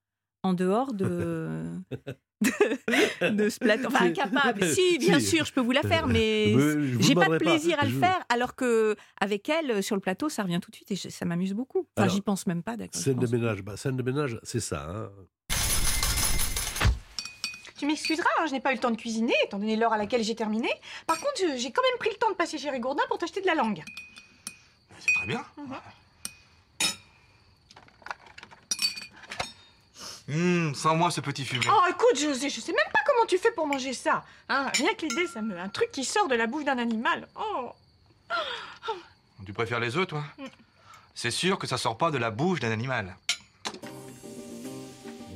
en 0.43 0.53
dehors 0.53 0.93
de 0.93 1.63
de, 2.41 3.29
de 3.29 3.49
ce 3.49 3.59
plateau. 3.59 3.87
Enfin, 3.87 4.05
incapable. 4.05 4.65
Si, 4.73 4.97
bien 4.99 5.19
Si. 5.19 5.27
sûr, 5.37 5.45
je 5.45 5.53
peux 5.53 5.61
vous 5.61 5.71
la 5.71 5.81
faire, 5.83 6.07
mais 6.07 6.53
Mais 6.55 7.01
j'ai 7.01 7.13
pas 7.15 7.27
de 7.29 7.37
plaisir 7.37 7.77
à 7.79 7.85
le 7.85 7.91
Je- 7.91 7.99
faire. 7.99 8.19
Alors 8.29 8.55
que 8.55 8.95
avec 9.19 9.47
elle, 9.49 9.83
sur 9.83 9.95
le 9.95 10.01
plateau, 10.01 10.29
ça 10.29 10.43
revient 10.43 10.59
tout 10.61 10.71
de 10.71 10.75
suite 10.75 10.91
et 10.91 10.95
je- 10.95 11.09
ça 11.09 11.25
m'amuse 11.25 11.53
beaucoup. 11.53 11.87
Enfin, 11.97 12.07
j'y 12.07 12.21
pense 12.21 12.47
même 12.47 12.63
pas, 12.63 12.77
d'accord. 12.77 12.99
Scène 13.01 13.19
de 13.19 13.27
ménage, 13.27 13.61
bah, 13.61 13.77
scène 13.77 13.97
de 13.97 14.03
ménage, 14.03 14.39
c'est 14.43 14.59
ça. 14.61 14.87
hein. 14.89 15.09
Tu 17.77 17.87
m'excuseras, 17.87 18.29
hein, 18.39 18.45
je 18.45 18.51
n'ai 18.51 18.59
pas 18.61 18.71
eu 18.71 18.75
le 18.75 18.79
temps 18.79 18.91
de 18.91 18.95
cuisiner, 18.95 19.33
étant 19.43 19.57
donné 19.57 19.75
l'heure 19.75 19.91
à 19.93 19.97
laquelle 19.97 20.23
j'ai 20.23 20.35
terminé. 20.35 20.69
Par 21.07 21.17
contre, 21.17 21.57
j'ai 21.57 21.71
quand 21.71 21.81
même 21.81 21.97
pris 21.99 22.09
le 22.11 22.15
temps 22.17 22.29
de 22.29 22.35
passer 22.35 22.59
chez 22.59 22.69
Rigourdin 22.69 23.01
pour 23.07 23.17
t'acheter 23.17 23.41
de 23.41 23.47
la 23.47 23.55
langue. 23.55 23.81
C'est 24.99 25.11
très 25.15 25.25
bien. 25.27 25.43
Hum, 30.31 30.73
sans 30.75 30.95
moi, 30.95 31.11
ce 31.11 31.19
petit 31.21 31.43
fumet. 31.45 31.65
Oh, 31.69 31.81
écoute, 31.89 32.17
José, 32.19 32.49
je 32.49 32.61
sais 32.61 32.71
même 32.71 32.91
pas 32.93 33.01
comment 33.05 33.25
tu 33.25 33.37
fais 33.37 33.51
pour 33.51 33.67
manger 33.67 33.93
ça. 33.93 34.23
Hein, 34.49 34.71
rien 34.75 34.93
que 34.93 35.05
l'idée, 35.05 35.27
ça 35.27 35.41
me... 35.41 35.57
Un 35.59 35.69
truc 35.69 35.91
qui 35.91 36.03
sort 36.05 36.27
de 36.27 36.35
la 36.35 36.47
bouche 36.47 36.63
d'un 36.63 36.77
animal. 36.77 37.27
Oh 37.35 37.71
Tu 39.45 39.51
préfères 39.53 39.79
les 39.79 39.97
œufs, 39.97 40.07
toi 40.07 40.23
Mm. 40.37 40.43
C'est 41.13 41.31
sûr 41.31 41.59
que 41.59 41.67
ça 41.67 41.77
sort 41.77 41.97
pas 41.97 42.09
de 42.09 42.17
la 42.17 42.31
bouche 42.31 42.61
d'un 42.61 42.71
animal. 42.71 43.15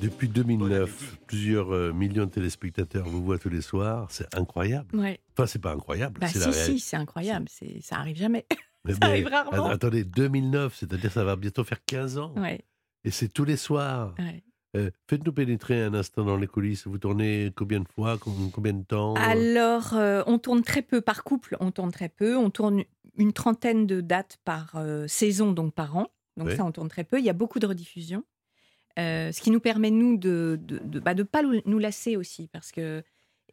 Depuis 0.02 0.28
2009, 0.30 1.18
plusieurs 1.28 1.74
euh, 1.74 1.92
millions 1.94 2.26
de 2.26 2.30
téléspectateurs 2.30 3.06
vous 3.08 3.24
voient 3.24 3.38
tous 3.40 3.50
les 3.50 3.62
soirs. 3.62 4.08
C'est 4.10 4.34
incroyable. 4.36 4.96
Ouais. 4.98 5.20
Enfin, 5.34 5.48
c'est 5.48 5.60
pas 5.60 5.72
incroyable. 5.74 6.20
Bah 6.20 6.28
c'est 6.28 6.40
si, 6.40 6.46
la 6.46 6.54
si, 6.54 6.80
c'est 6.80 6.96
incroyable. 6.98 7.48
C'est, 7.50 7.82
ça 7.82 7.98
arrive 7.98 8.16
jamais. 8.18 8.46
Mais- 8.84 8.94
ça 8.94 9.00
mais- 9.02 9.06
arrive 9.08 9.28
rarement. 9.28 9.66
att- 9.68 9.74
Attendez, 9.76 10.04
2009, 10.04 10.76
c'est-à-dire 10.76 11.12
ça 11.12 11.24
va 11.24 11.36
bientôt 11.36 11.64
faire 11.64 11.80
15 11.86 12.18
ans. 12.18 12.34
Ouais, 12.38 12.62
Et 13.04 13.12
c'est 13.12 13.30
tous 13.30 13.46
les 13.46 13.58
soirs. 13.58 14.14
ouais. 14.20 14.44
Euh, 14.76 14.92
Faites-nous 15.10 15.32
pénétrer 15.34 15.82
un 15.82 15.94
instant 15.94 16.24
dans 16.26 16.38
les 16.38 16.48
coulisses. 16.48 16.86
Vous 16.88 16.98
tournez 16.98 17.52
combien 17.56 17.80
de 17.80 17.88
fois 17.88 18.18
com- 18.18 18.50
Combien 18.54 18.74
de 18.74 18.84
temps 18.84 19.14
Alors, 19.16 19.94
euh, 19.94 20.22
on 20.28 20.38
tourne 20.38 20.64
très 20.64 20.82
peu 20.82 21.02
par 21.02 21.24
couple. 21.24 21.56
On 21.60 21.72
tourne 21.72 21.92
très 21.92 22.10
peu. 22.10 22.36
On 22.38 22.50
tourne 22.50 22.84
une 23.18 23.32
trentaine 23.34 23.88
de 23.88 24.02
dates 24.02 24.38
par 24.44 24.74
euh, 24.76 25.08
saison, 25.08 25.54
donc 25.54 25.74
par 25.74 25.96
an. 25.96 26.08
Donc 26.38 26.48
Ouais. 26.48 26.56
ça, 26.58 26.66
on 26.66 26.72
tourne 26.72 26.90
très 26.90 27.04
peu. 27.06 27.20
Il 27.20 27.26
y 27.26 27.30
a 27.30 27.34
beaucoup 27.34 27.60
de 27.60 27.66
rediffusions. 27.68 28.24
Euh, 29.00 29.32
ce 29.32 29.42
qui 29.42 29.52
nous 29.52 29.60
permet, 29.60 29.92
nous, 29.92 30.18
de 30.18 30.58
ne 30.62 30.78
de, 30.78 30.80
de, 30.84 31.00
bah, 31.00 31.14
de 31.14 31.24
pas 31.24 31.42
nous 31.44 31.80
lasser 31.80 32.16
aussi, 32.18 32.48
parce 32.48 32.72
que 32.72 32.82
euh, 32.82 33.02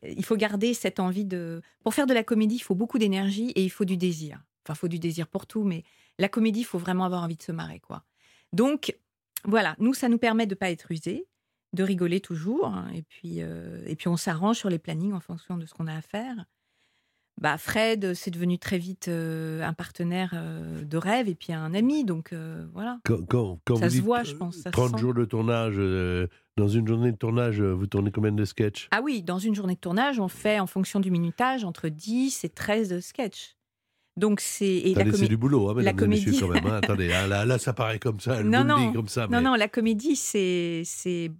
il 0.03 0.25
faut 0.25 0.37
garder 0.37 0.75
cette 0.75 0.99
envie 1.01 1.25
de... 1.25 1.63
Pour 1.85 1.95
faire 1.95 2.07
de 2.07 2.15
la 2.15 2.25
comédie, 2.25 2.57
il 2.57 2.63
faut 2.63 2.75
beaucoup 2.75 2.99
d'énergie 2.99 3.51
et 3.51 3.63
il 3.63 3.71
faut 3.71 3.85
du 3.85 3.97
désir. 3.97 4.43
Enfin, 4.65 4.75
il 4.75 4.79
faut 4.81 4.89
du 4.89 4.99
désir 4.99 5.27
pour 5.29 5.47
tout, 5.47 5.63
mais 5.65 5.85
la 6.19 6.29
comédie, 6.29 6.61
il 6.61 6.65
faut 6.65 6.79
vraiment 6.79 7.05
avoir 7.05 7.23
envie 7.23 7.37
de 7.37 7.43
se 7.43 7.53
marrer, 7.53 7.79
quoi. 7.81 8.05
Donc, 8.53 8.97
voilà, 9.45 9.75
nous, 9.79 9.95
ça 9.95 10.09
nous 10.09 10.19
permet 10.19 10.47
de 10.47 10.53
ne 10.55 10.59
pas 10.59 10.71
être 10.71 10.91
usés, 10.91 11.27
de 11.73 11.83
rigoler 11.83 12.21
toujours, 12.21 12.67
hein, 12.67 12.89
et, 12.95 13.03
puis, 13.03 13.37
euh, 13.43 13.83
et 13.87 13.97
puis 13.97 14.09
on 14.09 14.17
s'arrange 14.17 14.59
sur 14.59 14.69
les 14.71 14.79
plannings 14.79 15.13
en 15.13 15.21
fonction 15.21 15.57
de 15.57 15.67
ce 15.67 15.75
qu'on 15.75 15.87
a 15.87 15.95
à 15.95 16.03
faire. 16.03 16.45
Bah, 17.41 17.57
Fred, 17.57 18.13
c'est 18.15 18.31
devenu 18.31 18.59
très 18.59 18.79
vite 18.79 19.09
euh, 19.09 19.63
un 19.63 19.73
partenaire 19.73 20.33
euh, 20.35 20.85
de 20.85 20.97
rêve 20.99 21.29
et 21.29 21.35
puis 21.35 21.53
un 21.53 21.73
ami, 21.75 22.05
donc 22.05 22.33
euh, 22.33 22.67
voilà. 22.73 23.01
Quand, 23.05 23.25
quand, 23.27 23.59
quand 23.65 23.77
ça 23.77 23.87
vous 23.87 23.91
se 23.91 23.97
dites, 23.97 24.05
voit, 24.05 24.23
je 24.23 24.35
pense. 24.35 24.57
Ça 24.57 24.65
se 24.65 24.71
30 24.71 24.91
sent. 24.93 24.99
jours 24.99 25.15
de 25.15 25.25
tournage, 25.25 25.75
euh, 25.79 26.29
dans 26.59 26.69
une 26.69 26.87
journée 26.87 27.11
de 27.11 27.17
tournage, 27.17 27.61
euh, 27.61 27.73
vous 27.73 27.87
tournez 27.87 28.13
combien 28.13 28.33
de 28.33 28.45
sketchs? 28.45 28.87
Ah 28.93 29.01
oui, 29.03 29.23
dans 29.23 29.39
une 29.39 29.55
journée 29.55 29.75
de 29.75 29.81
tournage, 29.81 30.21
on 30.21 30.29
fait 30.29 30.61
en 30.61 30.67
fonction 30.67 31.01
du 31.01 31.11
minutage 31.11 31.65
entre 31.65 31.89
10 31.89 32.45
et 32.45 32.49
13 32.51 33.01
sketchs. 33.01 33.57
Donc 34.17 34.41
c'est 34.41 34.67
et 34.67 34.95
la 34.95 35.05
comé- 35.05 35.27
du 35.29 35.37
boulot, 35.39 35.71
hein, 35.71 35.75
la 35.77 35.91
et 35.91 35.95
messieurs, 36.07 36.33
comédie- 36.33 36.41
quand 36.41 36.49
même. 36.49 36.67
hein. 36.67 36.81
Attendez, 36.83 37.13
hein, 37.13 37.27
là, 37.27 37.47
là, 37.47 37.59
ça 37.59 37.73
paraît 37.73 37.99
comme 37.99 38.21
ça, 38.21 38.41
elle 38.41 38.49
Non, 38.51 38.63
non, 38.65 38.89
dit 38.89 38.93
comme 38.95 39.09
ça. 39.09 39.23
non, 39.27 39.39
mais- 39.39 39.41
non, 39.43 39.55
la 39.55 39.69
comédie, 39.69 40.17
c'est 40.17 40.83
c'est 40.85 41.31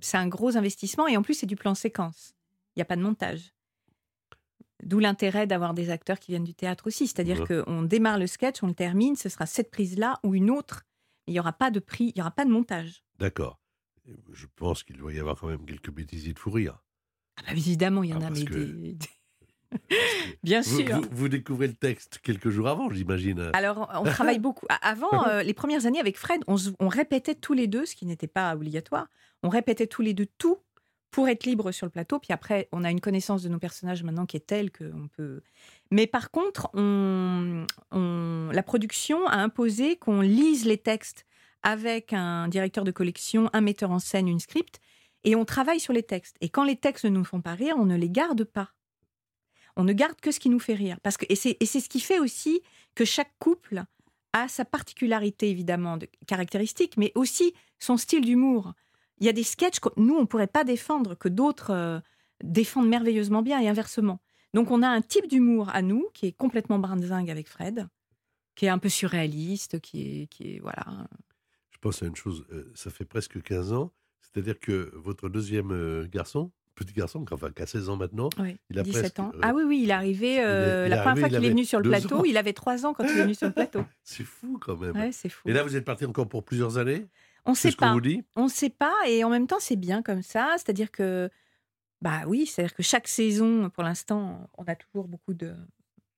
c'est 0.00 0.16
un 0.16 0.28
gros 0.28 0.56
investissement 0.56 1.06
et 1.06 1.16
en 1.16 1.22
plus 1.22 1.34
c'est 1.34 1.46
du 1.46 1.56
plan 1.56 1.74
séquence. 1.74 2.32
Il 2.74 2.78
n'y 2.78 2.82
a 2.82 2.86
pas 2.86 2.96
de 2.96 3.02
montage. 3.02 3.52
D'où 4.82 4.98
l'intérêt 4.98 5.46
d'avoir 5.46 5.74
des 5.74 5.90
acteurs 5.90 6.18
qui 6.18 6.32
viennent 6.32 6.42
du 6.42 6.54
théâtre 6.54 6.86
aussi. 6.88 7.06
C'est-à-dire 7.06 7.42
Ouais. 7.48 7.62
qu'on 7.64 7.82
démarre 7.82 8.18
le 8.18 8.26
sketch, 8.26 8.62
on 8.62 8.66
le 8.66 8.74
termine, 8.74 9.14
ce 9.14 9.28
sera 9.28 9.46
cette 9.46 9.70
prise-là 9.70 10.18
ou 10.24 10.34
une 10.34 10.50
autre. 10.50 10.84
Il 11.28 11.34
n'y 11.34 11.38
aura 11.38 11.52
pas 11.52 11.70
de 11.70 11.78
prix, 11.78 12.06
il 12.06 12.12
n'y 12.16 12.20
aura 12.22 12.32
pas 12.32 12.44
de 12.44 12.50
montage. 12.50 13.04
D'accord. 13.20 13.60
Je 14.32 14.46
pense 14.56 14.82
qu'il 14.82 14.96
doit 14.96 15.12
y 15.12 15.20
avoir 15.20 15.38
quand 15.38 15.46
même 15.46 15.64
quelques 15.64 15.90
bêtises 15.92 16.24
de 16.32 16.36
fou 16.36 16.50
rire. 16.50 16.82
Ah 17.36 17.42
bah, 17.46 17.52
évidemment, 17.52 18.02
il 18.02 18.10
y 18.10 18.14
en 18.14 18.22
Ah, 18.22 18.26
a, 18.26 18.30
mais 18.30 18.44
que- 18.44 18.54
des- 18.54 18.98
Bien 20.42 20.62
sûr. 20.62 20.84
vous- 20.96 21.06
vous 21.10 21.28
découvrez 21.28 21.66
le 21.66 21.74
texte 21.74 22.18
quelques 22.22 22.50
jours 22.50 22.68
avant, 22.68 22.90
j'imagine. 22.90 23.50
Alors, 23.52 23.90
on 23.94 24.04
travaille 24.04 24.38
beaucoup. 24.40 24.66
Avant, 24.82 25.26
euh, 25.28 25.42
les 25.42 25.54
premières 25.54 25.86
années 25.86 26.00
avec 26.00 26.16
Fred, 26.18 26.42
on, 26.46 26.88
répétait 26.88 27.34
tous 27.34 27.52
les 27.52 27.66
deux, 27.66 27.86
ce 27.86 27.94
qui 27.94 28.06
n'était 28.06 28.26
pas 28.26 28.54
obligatoire. 28.54 29.06
On 29.42 29.48
répétait 29.48 29.86
tous 29.86 30.02
les 30.02 30.14
deux 30.14 30.26
tout 30.38 30.58
pour 31.10 31.28
être 31.28 31.44
libre 31.44 31.72
sur 31.72 31.86
le 31.86 31.90
plateau. 31.90 32.18
Puis 32.18 32.32
après, 32.32 32.68
on 32.72 32.84
a 32.84 32.90
une 32.90 33.00
connaissance 33.00 33.42
de 33.42 33.48
nos 33.48 33.58
personnages 33.58 34.02
maintenant 34.02 34.24
qui 34.26 34.36
est 34.36 34.46
telle 34.46 34.70
qu'on 34.72 35.08
peut. 35.16 35.42
Mais 35.90 36.06
par 36.06 36.30
contre, 36.30 36.68
on, 36.74 37.66
on- 37.90 38.48
la 38.52 38.62
production 38.62 39.26
a 39.26 39.36
imposé 39.36 39.96
qu'on 39.96 40.20
lise 40.20 40.64
les 40.64 40.78
textes 40.78 41.26
avec 41.62 42.12
un 42.12 42.48
directeur 42.48 42.82
de 42.84 42.90
collection, 42.90 43.48
un 43.52 43.60
metteur 43.60 43.90
en 43.90 43.98
scène, 43.98 44.26
une 44.26 44.40
script, 44.40 44.80
et 45.24 45.36
on 45.36 45.44
travaille 45.44 45.78
sur 45.78 45.92
les 45.92 46.02
textes. 46.02 46.36
Et 46.40 46.48
quand 46.48 46.64
les 46.64 46.74
textes 46.76 47.04
ne 47.04 47.10
nous 47.10 47.24
font 47.24 47.40
pas 47.40 47.54
rire, 47.54 47.76
on 47.78 47.84
ne 47.84 47.96
les 47.96 48.10
garde 48.10 48.42
pas. 48.42 48.70
On 49.76 49.84
ne 49.84 49.92
garde 49.92 50.20
que 50.20 50.30
ce 50.30 50.40
qui 50.40 50.48
nous 50.48 50.58
fait 50.58 50.74
rire. 50.74 50.98
Parce 51.02 51.16
que, 51.16 51.24
et 51.28 51.34
c'est 51.36 51.80
ce 51.80 51.88
qui 51.88 52.00
fait 52.00 52.18
aussi 52.18 52.60
que 52.94 53.04
chaque 53.04 53.32
couple 53.38 53.84
a 54.32 54.48
sa 54.48 54.64
particularité, 54.64 55.50
évidemment, 55.50 55.96
de, 55.96 56.08
caractéristique, 56.26 56.96
mais 56.96 57.12
aussi 57.14 57.54
son 57.78 57.96
style 57.96 58.24
d'humour. 58.24 58.72
Il 59.18 59.26
y 59.26 59.28
a 59.28 59.32
des 59.32 59.42
sketchs 59.42 59.80
que 59.80 59.88
nous, 59.96 60.14
on 60.14 60.22
ne 60.22 60.26
pourrait 60.26 60.46
pas 60.46 60.64
défendre, 60.64 61.14
que 61.14 61.28
d'autres 61.28 61.70
euh, 61.70 62.00
défendent 62.42 62.88
merveilleusement 62.88 63.42
bien, 63.42 63.60
et 63.60 63.68
inversement. 63.68 64.20
Donc 64.54 64.70
on 64.70 64.82
a 64.82 64.88
un 64.88 65.00
type 65.00 65.28
d'humour 65.28 65.70
à 65.70 65.82
nous, 65.82 66.08
qui 66.14 66.26
est 66.26 66.32
complètement 66.32 66.78
brinzingue 66.78 67.30
avec 67.30 67.48
Fred, 67.48 67.88
qui 68.54 68.66
est 68.66 68.70
un 68.70 68.78
peu 68.78 68.88
surréaliste, 68.88 69.80
qui 69.80 70.22
est... 70.22 70.26
Qui 70.26 70.56
est 70.56 70.58
voilà. 70.60 71.08
Je 71.70 71.78
pense 71.78 72.02
à 72.02 72.06
une 72.06 72.16
chose, 72.16 72.46
euh, 72.52 72.70
ça 72.74 72.90
fait 72.90 73.04
presque 73.04 73.42
15 73.42 73.72
ans, 73.72 73.92
c'est-à-dire 74.20 74.58
que 74.60 74.92
votre 74.94 75.28
deuxième 75.28 75.72
euh, 75.72 76.06
garçon, 76.06 76.52
petit 76.74 76.92
garçon, 76.94 77.24
enfin 77.30 77.50
qui 77.50 77.62
a 77.62 77.66
16 77.66 77.88
ans 77.88 77.96
maintenant, 77.96 78.28
Oui, 78.38 78.56
il 78.70 78.78
a 78.78 78.82
17 78.82 79.00
presque, 79.02 79.18
ans. 79.20 79.32
euh, 79.34 79.38
Ah 79.42 79.52
oui, 79.54 79.62
oui, 79.64 79.80
il 79.84 79.90
est 79.90 79.92
arrivé, 79.92 80.40
euh, 80.42 80.84
il 80.86 80.92
est 80.92 80.96
la 80.96 81.02
première 81.02 81.18
fois 81.18 81.28
il 81.28 81.34
qu'il 81.36 81.44
est 81.44 81.50
venu 81.50 81.64
sur 81.64 81.80
le 81.80 81.88
plateau, 81.88 82.16
ans. 82.18 82.24
il 82.24 82.36
avait 82.36 82.52
3 82.52 82.86
ans 82.86 82.94
quand 82.94 83.04
il 83.04 83.10
est 83.18 83.22
venu 83.22 83.34
sur 83.34 83.46
le 83.48 83.52
plateau. 83.54 83.84
c'est 84.02 84.24
fou 84.24 84.58
quand 84.60 84.76
même. 84.76 84.96
Ouais, 84.96 85.12
c'est 85.12 85.28
fou. 85.28 85.48
Et 85.48 85.52
là, 85.52 85.62
vous 85.62 85.76
êtes 85.76 85.84
parti 85.84 86.04
encore 86.04 86.28
pour 86.28 86.44
plusieurs 86.44 86.78
années? 86.78 87.06
On 87.44 87.54
C'est 87.54 87.70
sait 87.70 87.76
pas. 87.76 87.92
vous 87.92 88.00
dit? 88.00 88.22
On 88.36 88.44
ne 88.44 88.48
sait 88.48 88.70
pas, 88.70 88.94
et 89.08 89.24
en 89.24 89.30
même 89.30 89.46
temps, 89.46 89.58
c'est 89.60 89.76
bien 89.76 90.02
comme 90.02 90.22
ça. 90.22 90.54
C'est-à-dire 90.58 90.90
que, 90.92 91.28
bah 92.00 92.22
oui, 92.26 92.46
c'est-à-dire 92.46 92.74
que 92.74 92.82
chaque 92.82 93.08
saison, 93.08 93.68
pour 93.70 93.82
l'instant, 93.82 94.48
on 94.58 94.64
a 94.64 94.74
toujours 94.74 95.08
beaucoup 95.08 95.34
de. 95.34 95.52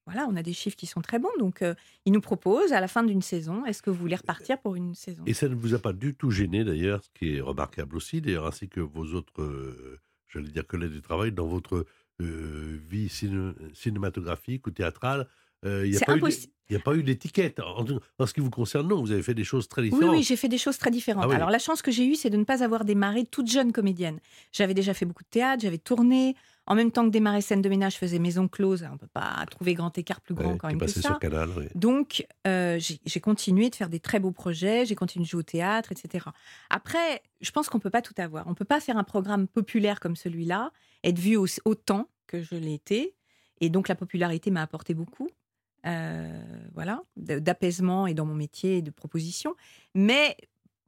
Voilà, 0.06 0.26
on 0.28 0.36
a 0.36 0.42
des 0.42 0.52
chiffres 0.52 0.76
qui 0.76 0.84
sont 0.86 1.00
très 1.00 1.18
bons. 1.18 1.30
Donc, 1.38 1.62
euh, 1.62 1.74
ils 2.04 2.12
nous 2.12 2.20
proposent 2.20 2.74
à 2.74 2.80
la 2.82 2.88
fin 2.88 3.02
d'une 3.04 3.22
saison 3.22 3.64
est-ce 3.64 3.80
que 3.80 3.88
vous 3.88 3.96
voulez 3.98 4.16
repartir 4.16 4.60
pour 4.60 4.74
une 4.76 4.94
saison? 4.94 5.22
Et 5.24 5.32
ça 5.32 5.48
ne 5.48 5.54
vous 5.54 5.72
a 5.72 5.78
pas 5.78 5.94
du 5.94 6.14
tout 6.14 6.30
gêné 6.30 6.62
d'ailleurs, 6.62 7.02
ce 7.02 7.08
qui 7.14 7.36
est 7.36 7.40
remarquable 7.40 7.96
aussi, 7.96 8.20
d'ailleurs, 8.20 8.46
ainsi 8.46 8.68
que 8.68 8.80
vos 8.80 9.06
autres, 9.14 9.40
euh, 9.40 9.98
j'allais 10.34 10.50
dire 10.50 10.66
collègues 10.66 10.92
de 10.94 11.00
travail, 11.00 11.32
dans 11.32 11.46
votre 11.46 11.86
euh, 12.20 12.78
vie 12.88 13.08
ciné- 13.08 13.54
cinématographique 13.74 14.66
ou 14.66 14.70
théâtrale, 14.70 15.26
euh, 15.64 15.86
il 15.86 15.92
n'y 15.92 15.96
a, 15.96 16.00
pas 16.00 16.16
eu 16.16 16.76
a 16.76 16.78
pas 16.78 16.94
d'étiquette. 16.96 17.60
En, 17.60 17.84
en 18.18 18.26
ce 18.26 18.34
qui 18.34 18.40
vous 18.40 18.50
concerne, 18.50 18.86
non, 18.88 19.00
vous 19.00 19.12
avez 19.12 19.22
fait 19.22 19.34
des 19.34 19.44
choses 19.44 19.68
très 19.68 19.82
Oui, 19.82 19.90
différentes. 19.90 20.16
oui, 20.16 20.22
j'ai 20.22 20.36
fait 20.36 20.48
des 20.48 20.58
choses 20.58 20.76
très 20.78 20.90
différentes. 20.90 21.24
Ah 21.24 21.28
oui. 21.28 21.34
Alors, 21.36 21.50
la 21.50 21.58
chance 21.58 21.80
que 21.82 21.90
j'ai 21.90 22.06
eue, 22.06 22.14
c'est 22.16 22.30
de 22.30 22.36
ne 22.36 22.44
pas 22.44 22.62
avoir 22.62 22.84
démarré 22.84 23.24
toute 23.24 23.50
jeune 23.50 23.72
comédienne. 23.72 24.18
J'avais 24.52 24.74
déjà 24.74 24.92
fait 24.94 25.06
beaucoup 25.06 25.22
de 25.24 25.28
théâtre, 25.28 25.62
j'avais 25.62 25.78
tourné. 25.78 26.34
En 26.66 26.74
même 26.74 26.90
temps 26.90 27.04
que 27.04 27.10
démarrer 27.10 27.42
scène 27.42 27.60
de 27.60 27.68
ménage, 27.68 27.96
faisais 27.98 28.18
maison 28.18 28.48
close. 28.48 28.86
On 28.88 28.94
ne 28.94 28.98
peut 28.98 29.06
pas 29.06 29.44
trouver 29.50 29.74
grand 29.74 29.96
écart 29.98 30.20
plus 30.22 30.34
grand 30.34 30.52
Ouais, 30.52 30.58
quand 30.58 30.68
même 30.68 30.78
que 30.78 30.86
ça. 30.88 31.00
sur 31.02 31.18
Canal. 31.18 31.50
oui. 31.56 31.66
Donc, 31.74 32.26
euh, 32.46 32.78
j'ai 32.80 33.20
continué 33.20 33.68
de 33.68 33.74
faire 33.74 33.90
des 33.90 34.00
très 34.00 34.18
beaux 34.18 34.30
projets, 34.32 34.86
j'ai 34.86 34.94
continué 34.94 35.24
de 35.24 35.28
jouer 35.28 35.40
au 35.40 35.42
théâtre, 35.42 35.92
etc. 35.92 36.24
Après, 36.70 37.22
je 37.42 37.50
pense 37.50 37.68
qu'on 37.68 37.76
ne 37.78 37.82
peut 37.82 37.90
pas 37.90 38.00
tout 38.02 38.14
avoir. 38.16 38.46
On 38.46 38.50
ne 38.50 38.54
peut 38.54 38.64
pas 38.64 38.80
faire 38.80 38.96
un 38.96 39.04
programme 39.04 39.46
populaire 39.46 40.00
comme 40.00 40.16
celui-là, 40.16 40.72
être 41.02 41.18
vu 41.18 41.36
au- 41.36 41.46
autant 41.66 42.08
que 42.26 42.40
je 42.42 42.54
l'ai 42.54 42.72
été. 42.74 43.14
Et 43.60 43.68
donc, 43.68 43.88
la 43.88 43.94
popularité 43.94 44.50
m'a 44.50 44.62
apporté 44.62 44.94
beaucoup. 44.94 45.28
euh, 45.86 46.42
voilà, 46.72 47.02
d'apaisement 47.16 48.06
et 48.06 48.14
dans 48.14 48.24
mon 48.24 48.34
métier 48.34 48.78
et 48.78 48.82
de 48.82 48.90
proposition. 48.90 49.54
Mais 49.94 50.34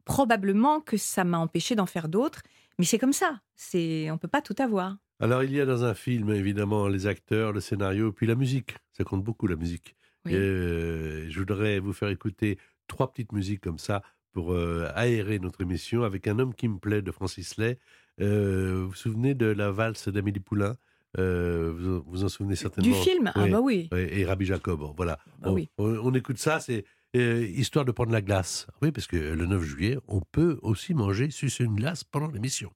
probablement 0.07 0.81
que 0.81 0.97
ça 0.97 1.25
m'a 1.25 1.39
empêché 1.39 1.75
d'en 1.75 1.85
faire 1.87 2.09
d'autres. 2.09 2.41
Mais 2.79 2.85
c'est 2.87 2.99
comme 2.99 3.13
ça. 3.13 3.41
C'est, 3.57 4.11
on 4.11 4.19
peut 4.19 4.29
pas 4.29 4.41
tout 4.41 4.55
avoir. 4.59 4.97
Alors, 5.21 5.43
il 5.43 5.53
y 5.53 5.61
a 5.61 5.67
dans 5.67 5.85
un 5.85 5.95
film, 5.95 6.31
évidemment, 6.31 6.89
les 6.89 7.07
acteurs, 7.07 7.53
le 7.53 7.61
scénario, 7.61 8.13
puis 8.13 8.27
la 8.27 8.35
musique. 8.35 8.77
Ça 8.93 9.05
compte 9.05 9.25
beaucoup, 9.25 9.47
la 9.47 9.57
musique. 9.57 9.97
Oui. 10.27 10.33
Et, 10.33 10.37
euh, 10.37 11.31
je 11.31 11.39
voudrais 11.39 11.79
vous 11.79 11.93
faire 11.93 12.09
écouter 12.11 12.59
trois 12.87 13.11
petites 13.11 13.33
musiques 13.33 13.63
comme 13.63 13.79
ça 13.79 14.03
pour 14.33 14.53
euh, 14.53 14.89
aérer 14.95 15.39
notre 15.39 15.63
émission 15.63 16.03
avec 16.03 16.27
un 16.27 16.39
homme 16.39 16.55
qui 16.55 16.69
me 16.69 16.79
plaît 16.79 17.01
de 17.01 17.11
Francis 17.11 17.57
Lay. 17.57 17.79
Euh, 18.21 18.83
vous 18.83 18.89
vous 18.89 18.95
souvenez 18.95 19.35
de 19.35 19.47
la 19.47 19.71
valse 19.71 20.09
d'Amélie 20.09 20.41
Poulain? 20.41 20.77
Vous, 21.17 22.03
vous 22.03 22.25
en 22.25 22.29
souvenez 22.29 22.57
certainement? 22.57 22.95
Du 22.95 23.03
film? 23.03 23.33
Ah 23.35 23.47
bah 23.47 23.61
oui. 23.63 23.89
Et 23.97 24.27
Rabbi 24.27 24.45
Jacob. 24.45 24.83
Voilà. 24.99 25.19
Bah 25.39 25.49
Bon, 25.49 25.55
oui. 25.55 25.71
on, 25.79 25.87
on 26.03 26.13
écoute 26.13 26.37
ça, 26.37 26.61
c'est 26.61 26.85
histoire 27.15 27.87
de 27.87 27.93
prendre 27.93 28.13
la 28.13 28.21
glace. 28.21 28.67
Oui, 28.83 28.93
parce 28.93 29.07
que 29.07 29.17
le 29.17 29.47
9 29.47 29.63
juillet, 29.63 29.97
on 30.09 30.21
peut 30.21 30.59
aussi 30.61 30.93
manger, 30.93 31.31
sucer 31.31 31.65
une 31.65 31.77
glace 31.77 32.05
pendant 32.05 32.27
l'émission. 32.29 32.71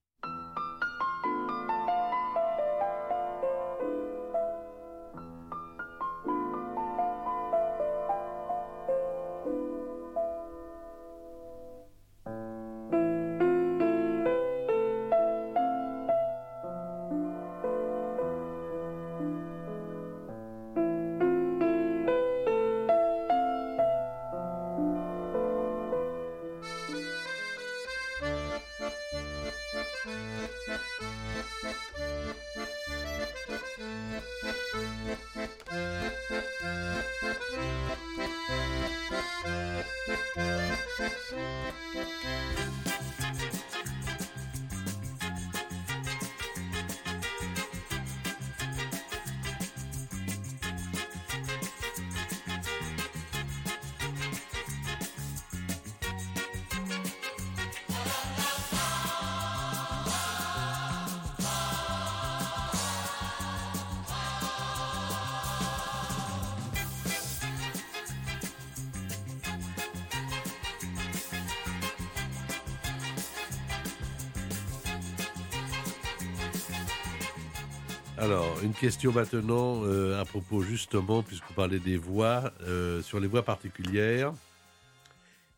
Question 78.81 79.13
maintenant 79.13 79.83
euh, 79.85 80.19
à 80.19 80.25
propos 80.25 80.63
justement, 80.63 81.23
puisqu'on 81.23 81.53
parlait 81.53 81.79
des 81.79 81.99
voix, 81.99 82.51
euh, 82.63 83.03
sur 83.03 83.21
les 83.21 83.29
voix 83.29 83.43
particulières. 83.43 84.33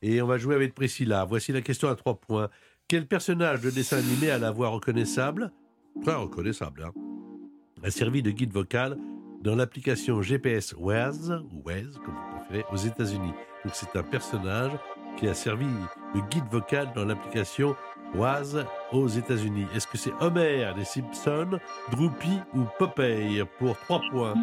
Et 0.02 0.20
on 0.20 0.26
va 0.26 0.38
jouer 0.38 0.56
avec 0.56 0.74
Priscilla. 0.74 1.24
Voici 1.24 1.52
la 1.52 1.62
question 1.62 1.88
à 1.88 1.94
trois 1.94 2.16
points. 2.16 2.50
Quel 2.88 3.06
personnage 3.06 3.60
de 3.60 3.70
dessin 3.70 3.98
animé 3.98 4.28
a 4.30 4.38
la 4.38 4.50
voix 4.50 4.70
reconnaissable? 4.70 5.52
Très 6.02 6.14
reconnaissable, 6.14 6.82
hein 6.82 6.92
A 7.84 7.92
servi 7.92 8.22
de 8.22 8.32
guide 8.32 8.52
vocal 8.52 8.98
dans 9.40 9.54
l'application 9.54 10.20
GPS 10.20 10.74
Waze, 10.76 11.40
ou 11.52 11.62
Waze, 11.64 12.00
comme 12.04 12.14
vous 12.14 12.38
préférez, 12.38 12.64
aux 12.72 12.76
États-Unis. 12.76 13.32
Donc 13.64 13.74
c'est 13.74 13.96
un 13.96 14.02
personnage 14.02 14.72
qui 15.16 15.28
a 15.28 15.34
servi 15.34 15.66
de 16.16 16.20
guide 16.28 16.48
vocal 16.50 16.90
dans 16.96 17.04
l'application 17.04 17.76
Waze 18.16 18.66
aux 18.92 19.08
États-Unis. 19.08 19.66
Est-ce 19.74 19.86
que 19.86 19.96
c'est 19.98 20.12
Homer 20.20 20.70
des 20.76 20.84
Simpsons, 20.84 21.58
Droopy 21.90 22.38
ou 22.54 22.60
Popeye 22.78 23.42
pour 23.58 23.76
trois 23.78 24.00
points? 24.10 24.34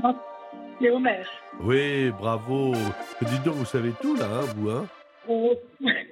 C'est 0.82 0.90
Homer. 0.90 1.24
Oui, 1.62 2.10
bravo. 2.12 2.74
Dites 3.22 3.44
donc, 3.44 3.56
vous 3.56 3.66
savez 3.66 3.92
tout 4.02 4.16
là, 4.16 4.26
hein, 4.26 4.46
vous, 4.56 4.70
hein? 4.70 4.86
Oh. 5.28 5.54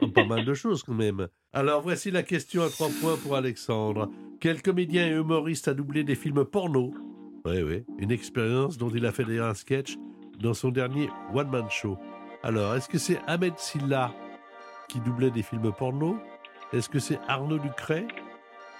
Oh, 0.01 0.07
Pas 0.09 0.25
mal 0.25 0.45
de 0.45 0.53
choses 0.53 0.83
quand 0.83 0.93
même. 0.93 1.27
Alors 1.53 1.81
voici 1.81 2.11
la 2.11 2.21
question 2.23 2.61
à 2.63 2.69
trois 2.69 2.89
points 3.01 3.15
pour 3.23 3.35
Alexandre. 3.35 4.09
Quel 4.39 4.61
comédien 4.61 5.07
et 5.07 5.11
humoriste 5.11 5.67
a 5.67 5.73
doublé 5.73 6.03
des 6.03 6.13
films 6.15 6.45
porno? 6.45 6.93
Oui, 7.45 7.63
oui. 7.63 7.83
Une 7.97 8.11
expérience 8.11 8.77
dont 8.77 8.89
il 8.89 9.05
a 9.05 9.11
fait 9.11 9.23
d'ailleurs 9.23 9.47
un 9.49 9.53
sketch 9.55 9.95
dans 10.39 10.53
son 10.53 10.69
dernier 10.69 11.09
One 11.33 11.49
Man 11.49 11.65
Show. 11.69 11.97
Alors, 12.43 12.75
est-ce 12.75 12.87
que 12.87 12.99
c'est 12.99 13.19
Ahmed 13.25 13.57
Silla 13.57 14.13
qui 14.87 14.99
doublait 14.99 15.31
des 15.31 15.41
films 15.41 15.71
porno? 15.71 16.17
Est-ce 16.71 16.89
que 16.89 16.99
c'est 16.99 17.19
Arnaud 17.27 17.57
Ducret? 17.57 18.05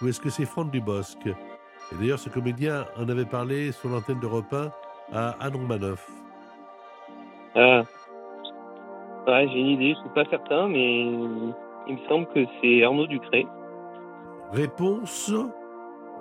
Ou 0.02 0.08
est-ce 0.08 0.20
que 0.22 0.30
c'est 0.30 0.46
Franck 0.46 0.72
Dubosc? 0.72 1.18
Et 1.26 1.96
d'ailleurs, 2.00 2.20
ce 2.20 2.30
comédien 2.30 2.86
en 2.98 3.08
avait 3.10 3.26
parlé 3.26 3.72
sur 3.72 3.90
l'antenne 3.90 4.20
d'Europe 4.20 4.54
1 4.54 4.72
à 5.14 5.30
Anne 5.40 5.56
Romanoff. 5.56 6.08
Ah. 7.56 7.84
Ouais, 9.28 9.48
j'ai 9.52 9.60
une 9.60 9.68
idée, 9.68 9.94
je 9.96 10.00
suis 10.00 10.10
pas 10.14 10.26
certain, 10.30 10.68
mais 10.68 11.02
il 11.88 11.94
me 11.96 12.08
semble 12.08 12.28
que 12.34 12.46
c'est 12.62 12.84
Arnaud 12.84 13.08
Ducré. 13.08 13.46
Réponse 14.52 15.32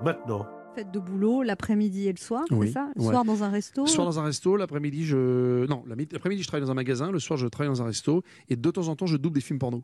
maintenant. 0.02 0.46
Fête 0.74 0.90
de 0.90 0.98
boulot 0.98 1.42
l'après-midi 1.42 2.08
et 2.08 2.12
le 2.12 2.18
soir, 2.18 2.44
Oui, 2.50 2.66
c'est 2.68 2.74
ça? 2.74 2.88
Le 2.96 3.02
ouais. 3.02 3.08
soir 3.10 3.24
dans 3.24 3.42
un 3.44 3.48
resto? 3.48 3.82
Le 3.82 3.86
soir 3.88 4.06
dans 4.06 4.18
un 4.18 4.24
resto, 4.24 4.56
l'après-midi, 4.56 5.04
je. 5.04 5.66
Non, 5.66 5.84
la 5.86 5.96
mi- 5.96 6.08
l'après-midi, 6.10 6.42
je 6.42 6.48
travaille 6.48 6.64
dans 6.66 6.70
un 6.70 6.74
magasin, 6.74 7.10
le 7.10 7.18
soir, 7.18 7.38
je 7.38 7.46
travaille 7.46 7.72
dans 7.72 7.82
un 7.82 7.86
resto, 7.86 8.22
et 8.48 8.56
de 8.56 8.70
temps 8.70 8.88
en 8.88 8.96
temps, 8.96 9.06
je 9.06 9.16
double 9.16 9.36
des 9.36 9.40
films 9.40 9.58
porno. 9.58 9.82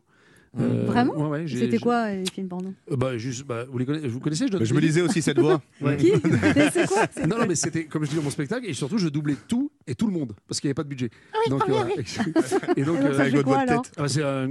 Euh, 0.59 0.85
Vraiment 0.85 1.13
ouais, 1.15 1.29
ouais, 1.29 1.47
j'ai- 1.47 1.61
C'était 1.61 1.79
quoi 1.79 2.11
les 2.11 2.25
films 2.31 2.47
porno 2.47 2.73
Euh, 2.91 2.95
bah, 2.95 3.17
juste, 3.17 3.43
bah, 3.45 3.65
vous, 3.71 3.77
les 3.79 3.85
connaissez, 3.85 4.07
vous 4.07 4.19
connaissez 4.19 4.47
je 4.47 4.51
Bah, 4.55 4.63
je 4.63 4.73
me 4.75 4.81
disais 4.81 5.01
aussi 5.01 5.21
cette 5.21 5.39
voix. 5.39 5.59
Ouais. 5.81 5.97
Qui? 5.97 6.11
Mais 6.55 6.69
c'est 6.71 6.85
quoi 6.87 7.07
Non, 7.27 7.39
non, 7.39 7.45
mais 7.47 7.55
c'était, 7.55 7.85
comme 7.85 8.05
je 8.05 8.11
dis 8.11 8.15
dans 8.15 8.21
mon 8.21 8.29
spectacle, 8.29 8.67
et 8.67 8.73
surtout, 8.73 8.99
je 8.99 9.07
doublais 9.09 9.35
tout 9.47 9.71
et 9.87 9.95
tout 9.95 10.07
le 10.07 10.13
monde, 10.13 10.33
parce 10.47 10.59
qu'il 10.59 10.67
n'y 10.67 10.71
avait 10.71 10.75
pas 10.75 10.83
de 10.83 10.89
budget. 10.89 11.09
oui, 11.33 11.49
donc, 11.49 11.61
ah 11.65 11.69
oui, 11.69 11.75
euh, 11.75 12.03
ah 12.19 12.23
oui. 12.27 12.73
et 12.77 12.83
donc, 12.83 12.99
euh, 12.99 13.43
quoi, 13.43 13.57
alors 13.59 13.83
Ah, 13.97 14.01
bah, 14.03 14.07
c'est, 14.09 14.21
euh, 14.23 14.47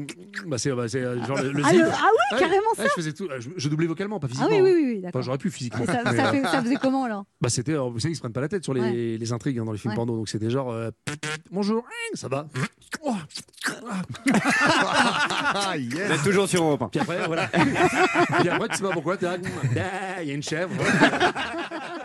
bah, 0.46 0.58
c'est, 0.58 0.72
bah, 0.72 0.88
c'est, 0.88 1.00
euh, 1.02 1.24
genre 1.24 1.38
le, 1.42 1.52
le 1.52 1.62
Ah, 1.64 1.72
le- 1.72 1.84
ah 1.90 2.08
oui, 2.32 2.38
carrément 2.38 2.56
ouais, 2.56 2.76
ça 2.76 2.84
je 2.84 2.88
faisais 2.94 3.12
tout. 3.12 3.28
Je, 3.38 3.48
je 3.56 3.68
doublais 3.68 3.86
vocalement, 3.86 4.18
pas 4.20 4.26
Ah 4.30 4.34
physiquement. 4.34 4.56
oui, 4.56 4.60
oui, 4.62 4.70
hein. 4.70 4.74
oui, 4.74 4.84
oui, 4.84 4.92
Enfin, 4.98 5.02
d'accord. 5.08 5.22
j'aurais 5.22 5.38
pu 5.38 5.50
physiquement. 5.50 5.84
Ça, 5.86 6.02
Mais, 6.04 6.16
ça 6.16 6.28
euh, 6.28 6.30
fait- 6.32 6.42
ça 6.44 6.62
faisait 6.62 6.76
comment 6.76 7.04
alors? 7.04 7.24
Bah 7.40 7.48
c'était, 7.48 7.72
euh, 7.72 7.82
vous 7.88 7.98
savez, 7.98 8.12
ils 8.12 8.16
se 8.16 8.20
prennent 8.20 8.32
pas 8.32 8.40
la 8.40 8.48
tête 8.48 8.64
sur 8.64 8.74
les, 8.74 8.80
Ouais. 8.80 9.16
les 9.18 9.32
intrigues 9.32 9.58
hein, 9.58 9.64
dans 9.64 9.72
les 9.72 9.78
films 9.78 9.92
Ouais. 9.92 9.96
porno, 9.96 10.16
donc 10.16 10.28
c'était 10.28 10.50
genre, 10.50 10.70
euh, 10.70 10.90
bonjour, 11.50 11.84
ça 12.14 12.28
va. 12.28 12.46
Oh. 13.04 13.14
Ah, 14.34 15.76
yes. 15.76 15.94
Vous 16.08 16.12
êtes 16.12 16.22
toujours 16.22 16.48
sur 16.48 16.62
Europe. 16.62 16.88
Puis 16.90 17.00
après, 17.00 17.26
voilà. 17.26 17.46
Puis 18.40 18.48
après, 18.48 18.68
tu 18.68 18.76
sais 18.76 18.82
pas 18.82 18.90
pourquoi, 18.92 19.16
t'es 19.16 19.26
là, 19.26 19.36
Ah, 20.16 20.22
il 20.22 20.28
y 20.28 20.30
a 20.30 20.34
une 20.34 20.42
chèvre. 20.42 20.72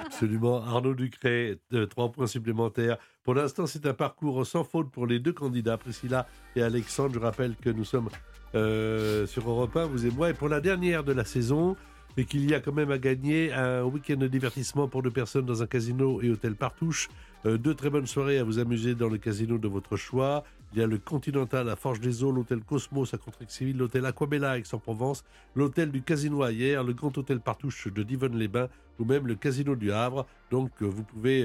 Absolument. 0.06 0.64
Arnaud 0.64 0.94
Ducret, 0.94 1.58
trois 1.90 2.12
points 2.12 2.28
supplémentaires. 2.28 2.98
Pour 3.28 3.36
l'instant, 3.36 3.66
c'est 3.66 3.86
un 3.86 3.94
parcours 3.94 4.48
sans 4.48 4.64
faute 4.64 4.90
pour 4.90 5.06
les 5.06 5.20
deux 5.20 5.34
candidats, 5.34 5.76
Priscilla 5.76 6.30
et 6.56 6.62
Alexandre. 6.62 7.16
Je 7.16 7.20
rappelle 7.20 7.58
que 7.58 7.70
nous 7.70 7.84
sommes 7.84 8.08
euh, 8.56 9.28
sur 9.28 9.50
Europe 9.50 9.76
1, 9.76 9.88
vous 9.88 10.06
et 10.06 10.12
moi. 10.12 10.30
Et 10.30 10.34
pour 10.34 10.48
la 10.48 10.62
dernière 10.62 11.04
de 11.04 11.12
la 11.12 11.26
saison, 11.26 11.76
et 12.16 12.24
qu'il 12.24 12.50
y 12.50 12.54
a 12.54 12.62
quand 12.62 12.72
même 12.72 12.90
à 12.90 12.98
gagner 12.98 13.52
un 13.52 13.84
week-end 13.84 14.16
de 14.16 14.28
divertissement 14.28 14.88
pour 14.88 15.04
deux 15.04 15.12
personnes 15.12 15.46
dans 15.46 15.62
un 15.62 15.68
casino 15.68 16.22
et 16.22 16.30
hôtel 16.30 16.56
Partouche. 16.56 17.10
Euh, 17.46 17.58
deux 17.58 17.76
très 17.76 17.90
bonnes 17.90 18.08
soirées 18.08 18.38
à 18.38 18.46
vous 18.46 18.60
amuser 18.60 18.96
dans 18.96 19.10
le 19.10 19.18
casino 19.18 19.58
de 19.58 19.68
votre 19.68 19.98
choix. 19.98 20.46
Il 20.72 20.80
y 20.80 20.82
a 20.82 20.88
le 20.88 20.98
Continental 20.98 21.68
à 21.68 21.76
Forge 21.76 22.00
des 22.00 22.24
Eaux, 22.24 22.32
l'hôtel 22.32 22.62
Cosmos 22.62 23.14
à 23.14 23.18
Contrexéville, 23.18 23.78
l'hôtel 23.78 24.06
Aquabella 24.06 24.52
à 24.52 24.58
Aix-en-Provence, 24.58 25.26
l'hôtel 25.54 25.92
du 25.92 26.02
Casino 26.02 26.44
à 26.44 26.54
Hier, 26.54 26.82
le 26.82 26.94
Grand 26.94 27.16
Hôtel 27.18 27.42
Partouche 27.42 27.90
de 27.90 28.04
Divonne-les-Bains 28.04 28.70
ou 29.00 29.04
même 29.04 29.28
le 29.28 29.36
Casino 29.36 29.76
du 29.76 29.92
Havre. 29.92 30.26
Donc 30.50 30.72
euh, 30.82 30.86
vous 30.86 31.04
pouvez 31.04 31.44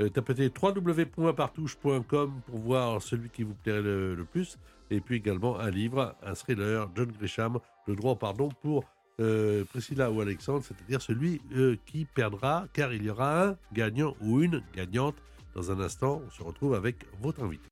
euh, 0.00 0.08
taper 0.08 0.50
www.partouche.com 0.60 2.32
pour 2.46 2.58
voir 2.58 3.02
celui 3.02 3.28
qui 3.30 3.42
vous 3.42 3.54
plairait 3.54 3.82
le, 3.82 4.14
le 4.14 4.24
plus. 4.24 4.58
Et 4.90 5.00
puis 5.00 5.16
également 5.16 5.58
un 5.58 5.70
livre, 5.70 6.14
un 6.22 6.34
thriller, 6.34 6.88
John 6.94 7.10
Grisham, 7.18 7.58
Le 7.86 7.96
droit 7.96 8.12
au 8.12 8.16
pardon 8.16 8.50
pour 8.62 8.84
euh, 9.20 9.64
Priscilla 9.64 10.10
ou 10.10 10.20
Alexandre, 10.20 10.62
c'est-à-dire 10.66 11.00
celui 11.02 11.40
euh, 11.54 11.76
qui 11.86 12.04
perdra, 12.04 12.66
car 12.72 12.92
il 12.92 13.04
y 13.04 13.10
aura 13.10 13.44
un 13.44 13.56
gagnant 13.72 14.14
ou 14.20 14.40
une 14.42 14.62
gagnante. 14.74 15.16
Dans 15.54 15.70
un 15.70 15.80
instant, 15.80 16.22
on 16.26 16.30
se 16.30 16.42
retrouve 16.42 16.74
avec 16.74 16.96
votre 17.20 17.42
invité. 17.42 17.68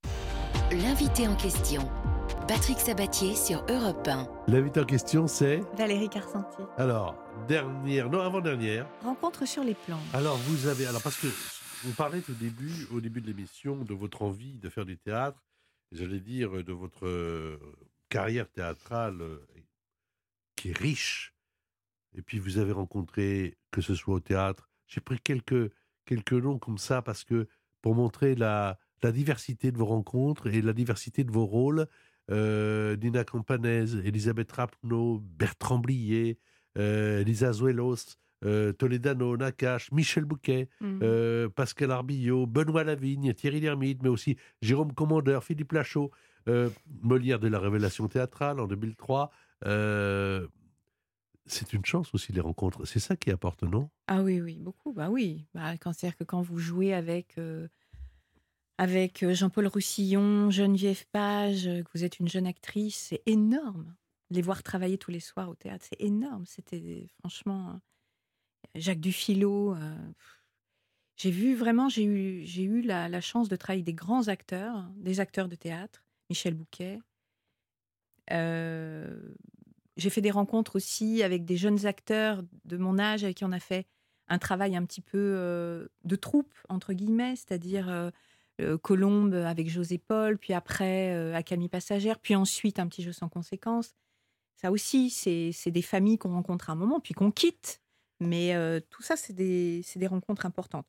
L'invité 0.71 1.27
en 1.27 1.35
question, 1.35 1.89
Patrick 2.47 2.79
Sabatier 2.79 3.35
sur 3.35 3.65
Europe 3.69 4.07
1. 4.07 4.29
L'invité 4.49 4.81
en 4.81 4.85
question, 4.85 5.27
c'est 5.27 5.63
Valérie 5.77 6.09
Carcentier. 6.09 6.65
alors 6.77 7.17
dernière, 7.49 8.09
non 8.11 8.21
avant-dernière. 8.21 8.87
Rencontre 9.03 9.47
sur 9.49 9.65
les 9.65 9.75
plans. 9.75 9.99
Alors 10.13 10.37
vous 10.37 10.67
avez, 10.69 10.87
alors 10.87 11.03
parce 11.03 11.17
que 11.17 11.27
vous 11.85 11.93
parlez 11.93 12.23
au 12.29 12.35
début, 12.35 12.87
au 12.91 13.01
début 13.01 13.21
de 13.21 13.27
l'émission, 13.27 13.85
de 13.85 13.95
votre 13.95 14.23
envie 14.23 14.59
de 14.59 14.69
faire 14.69 14.85
du 14.85 14.99
théâtre, 14.99 15.43
j'allais 15.93 16.21
dire 16.21 16.65
de 16.65 16.73
votre 16.73 17.07
euh, 17.07 17.59
carrière 18.09 18.51
théâtrale 18.51 19.21
euh, 19.21 19.39
qui 20.57 20.71
est 20.71 20.79
riche. 20.79 21.35
Et 22.15 22.23
puis 22.23 22.39
vous 22.39 22.59
avez 22.59 22.73
rencontré, 22.73 23.57
que 23.71 23.81
ce 23.81 23.95
soit 23.95 24.15
au 24.15 24.21
théâtre, 24.21 24.69
j'ai 24.87 25.01
pris 25.01 25.21
quelques 25.21 25.73
quelques 26.05 26.33
noms 26.33 26.59
comme 26.59 26.79
ça 26.79 27.03
parce 27.03 27.23
que 27.23 27.47
pour 27.83 27.95
montrer 27.95 28.35
la 28.35 28.79
la 29.03 29.13
diversité 29.13 29.73
de 29.73 29.79
vos 29.79 29.87
rencontres 29.87 30.47
et 30.49 30.63
la 30.63 30.73
diversité 30.73 31.25
de 31.25 31.31
vos 31.31 31.47
rôles. 31.47 31.87
Euh, 32.31 32.97
Nina 32.97 33.25
Campanese, 33.25 33.97
Elisabeth 34.05 34.53
Rapneau, 34.53 35.21
Bertrand 35.21 35.79
Blier, 35.79 36.39
euh, 36.79 37.25
Lisa 37.25 37.53
Zuelos, 37.53 38.17
euh, 38.45 38.73
Toledano, 38.73 39.37
Nakache, 39.37 39.93
Michel 39.93 40.25
Bouquet, 40.25 40.69
Mhm. 40.81 41.01
euh, 41.03 41.49
Pascal 41.49 41.91
Arbillot, 41.91 42.47
Benoît 42.47 42.85
Lavigne, 42.85 43.33
Thierry 43.35 43.61
Lhermitte, 43.61 44.03
mais 44.03 44.09
aussi 44.09 44.37
Jérôme 44.63 44.93
Commandeur, 44.95 45.45
Philippe 45.45 45.73
Lachaud, 45.73 46.11
euh, 46.49 46.71
Molière 47.03 47.39
de 47.39 47.49
la 47.49 47.59
Révélation 47.59 48.09
théâtrale 48.09 48.61
en 48.61 48.67
2003. 48.67 49.31
Euh, 49.67 50.47
c'est 51.47 51.73
une 51.73 51.85
chance 51.85 52.15
aussi 52.15 52.33
les 52.33 52.41
rencontres. 52.41 52.85
C'est 52.87 53.01
ça 53.01 53.17
qui 53.17 53.31
apporte, 53.31 53.63
non? 53.63 53.91
Ah 54.07 54.23
oui, 54.23 54.41
oui, 54.41 54.59
beaucoup. 54.59 54.93
Bah 54.93 55.11
oui. 55.11 55.47
Bah, 55.55 55.77
quand 55.79 55.93
c'est-à-dire 55.93 56.17
que 56.17 56.25
quand 56.25 56.41
vous 56.43 56.59
jouez 56.59 56.95
avec 56.95 57.37
avec 58.79 59.25
Jean-Paul 59.35 59.67
Roussillon, 59.67 60.51
Geneviève 60.51 61.05
Page, 61.13 61.65
que 61.65 61.89
vous 61.95 62.05
êtes 62.05 62.19
une 62.19 62.29
jeune 62.29 62.47
actrice, 62.47 63.09
c'est 63.11 63.23
énorme. 63.27 63.95
Les 64.31 64.43
voir 64.43 64.63
travailler 64.63 64.97
tous 64.97 65.11
les 65.11 65.21
soirs 65.21 65.49
au 65.51 65.55
théâtre, 65.55 65.85
c'est 65.89 66.01
énorme. 66.03 66.45
C'était 66.47 67.07
franchement 67.19 67.81
Jacques 68.75 69.01
Dufilot. 69.01 69.75
euh, 69.75 69.97
j'ai 71.17 71.31
vu 71.31 71.55
vraiment, 71.55 71.89
j'ai 71.89 72.05
eu 72.05 72.47
j'ai 72.47 72.63
eu 72.63 72.81
la, 72.83 73.21
chance 73.21 73.49
de 73.49 73.57
travailler 73.57 73.83
des 73.83 73.95
grands 73.95 74.29
acteurs, 74.29 74.89
des 74.97 75.21
acteurs 75.21 75.49
de 75.49 75.55
théâtre, 75.55 76.03
Michel 76.31 76.55
Bouquet. 76.55 76.99
Euh, 78.31 79.35
j'ai 79.97 80.09
fait 80.09 80.21
des 80.21 80.31
rencontres 80.31 80.77
aussi 80.77 81.23
avec 81.23 81.45
des 81.45 81.57
jeunes 81.57 81.85
acteurs 81.85 82.43
de 82.65 82.77
mon 82.77 82.99
âge 82.99 83.25
avec 83.25 83.39
qui 83.39 83.45
on 83.45 83.53
a 83.53 83.61
fait 83.61 83.87
un 84.29 84.39
travail 84.39 84.77
un 84.77 84.85
petit 84.85 85.01
peu 85.01 85.19
euh, 85.19 85.89
de 86.05 86.17
troupe, 86.17 86.55
entre 86.69 86.93
guillemets, 86.93 87.37
c'est-à-dire 87.37 88.11
Colombe 88.83 89.35
avec 89.35 89.69
José 89.69 89.99
Paul, 89.99 90.37
puis 90.39 90.53
après 90.53 91.35
Accalmie 91.35 91.71
Passagère, 91.71 92.19
puis 92.19 92.37
ensuite 92.37 92.79
un 92.79 92.87
petit 92.87 93.03
jeu 93.03 93.13
sans 93.13 93.29
conséquence. 93.29 93.95
Ça 94.57 94.71
aussi, 94.71 95.09
c'est 95.09 95.53
c'est 95.53 95.71
des 95.71 95.83
familles 95.83 96.19
qu'on 96.19 96.33
rencontre 96.33 96.69
à 96.69 96.75
un 96.75 96.77
moment, 96.77 97.01
puis 97.01 97.15
qu'on 97.15 97.31
quitte. 97.31 97.81
Mais 98.21 98.55
euh, 98.55 98.81
tout 98.91 99.03
ça, 99.03 99.17
c'est 99.17 99.33
des, 99.33 99.83
rencontres 100.07 100.47
importantes. 100.47 100.87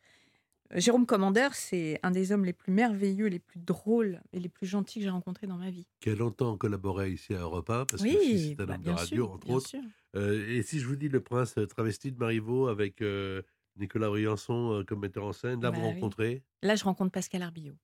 Jérôme 0.74 1.06
Commandeur, 1.06 1.54
c'est 1.54 2.00
un 2.02 2.12
des 2.12 2.32
hommes 2.32 2.46
les 2.46 2.54
plus 2.54 2.72
merveilleux, 2.72 3.28
les 3.28 3.40
plus 3.40 3.60
drôles 3.60 4.22
et 4.32 4.40
les 4.40 4.48
plus 4.48 4.66
gentils 4.68 5.00
que 5.00 5.04
j'ai 5.04 5.10
rencontrés 5.10 5.48
dans 5.48 5.58
ma 5.58 5.70
vie. 5.70 5.86
Qui 6.00 6.10
a 6.12 6.16
longtemps 6.16 6.58
collaboré 6.58 7.12
ici 7.12 7.34
à 7.34 7.40
Europe 7.40 7.70
1, 7.70 7.86
parce 7.86 8.02
Oui, 8.02 8.14
que 8.14 8.38
c'est 8.38 8.62
un 8.62 8.66
bah, 8.66 8.76
homme 8.76 8.84
de 8.84 8.92
radio, 8.92 9.26
sûr, 9.26 9.32
entre 9.32 9.50
autres. 9.50 9.76
Euh, 10.16 10.48
et 10.48 10.62
si 10.62 10.80
je 10.80 10.88
vous 10.88 10.96
dis 10.96 11.10
le 11.10 11.22
prince 11.22 11.56
travesti 11.70 12.12
de 12.14 12.18
Marivaux 12.18 12.68
avec 12.68 13.02
euh, 13.02 13.42
Nicolas 13.78 14.10
Briançon 14.10 14.84
comme 14.88 15.00
metteur 15.02 15.26
en 15.26 15.34
scène, 15.34 15.62
là 15.62 15.72
Bah 15.72 15.78
vous 15.78 15.86
oui. 15.86 15.94
rencontrez 15.94 16.44
Là, 16.62 16.76
je 16.76 16.84
rencontre 16.86 17.12
Pascal 17.12 17.42
Arbillot. 17.42 17.76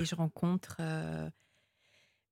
Et 0.00 0.04
je 0.04 0.14
rencontre, 0.14 0.76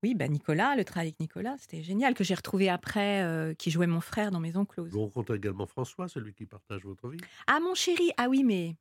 oui, 0.05 0.15
bah 0.15 0.29
Nicolas, 0.29 0.77
le 0.77 0.85
travail 0.85 1.07
avec 1.09 1.19
Nicolas, 1.21 1.57
c'était 1.59 1.83
génial, 1.83 2.13
que 2.13 2.25
j'ai 2.25 2.35
retrouvé 2.35 2.69
après, 2.69 3.23
euh, 3.23 3.55
qui 3.55 3.71
jouait 3.71 3.87
mon 3.87 4.03
frère 4.03 4.31
dans 4.31 4.39
Maison 4.39 4.67
Close. 4.67 4.91
Vous 4.91 5.01
rencontrez 5.01 5.37
également 5.37 5.65
François, 5.67 6.09
celui 6.09 6.35
qui 6.35 6.45
partage 6.45 6.85
votre 6.85 7.09
vie 7.09 7.17
Ah, 7.47 7.59
mon 7.61 7.75
chéri, 7.75 8.11
ah 8.19 8.29
oui, 8.29 8.45
mais. 8.45 8.77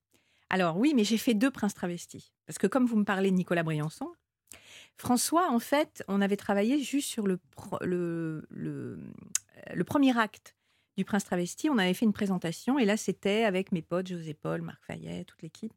Alors 0.49 0.75
oui, 0.77 0.91
mais 0.93 1.05
j'ai 1.05 1.17
fait 1.17 1.33
deux 1.33 1.49
princes 1.49 1.73
travestis. 1.75 2.33
Parce 2.45 2.57
que 2.59 2.67
comme 2.67 2.85
vous 2.85 2.97
me 2.97 3.05
parlez 3.05 3.31
de 3.31 3.35
Nicolas 3.37 3.63
Briançon, 3.63 4.11
François, 4.97 5.49
en 5.49 5.59
fait, 5.59 6.03
on 6.09 6.19
avait 6.19 6.35
travaillé 6.35 6.77
juste 6.83 7.07
sur 7.09 7.25
le, 7.25 7.37
pro- 7.37 7.79
le, 7.81 8.45
le, 8.49 8.99
le 9.73 9.83
premier 9.85 10.17
acte 10.19 10.55
du 10.97 11.05
prince 11.05 11.23
travesti. 11.23 11.69
On 11.69 11.77
avait 11.77 11.93
fait 11.93 12.05
une 12.05 12.13
présentation 12.13 12.77
et 12.77 12.85
là, 12.85 12.97
c'était 12.97 13.45
avec 13.45 13.71
mes 13.71 13.81
potes, 13.81 14.07
José 14.07 14.33
Paul, 14.33 14.61
Marc 14.61 14.83
Fayet, 14.85 15.23
toute 15.23 15.41
l'équipe. 15.41 15.73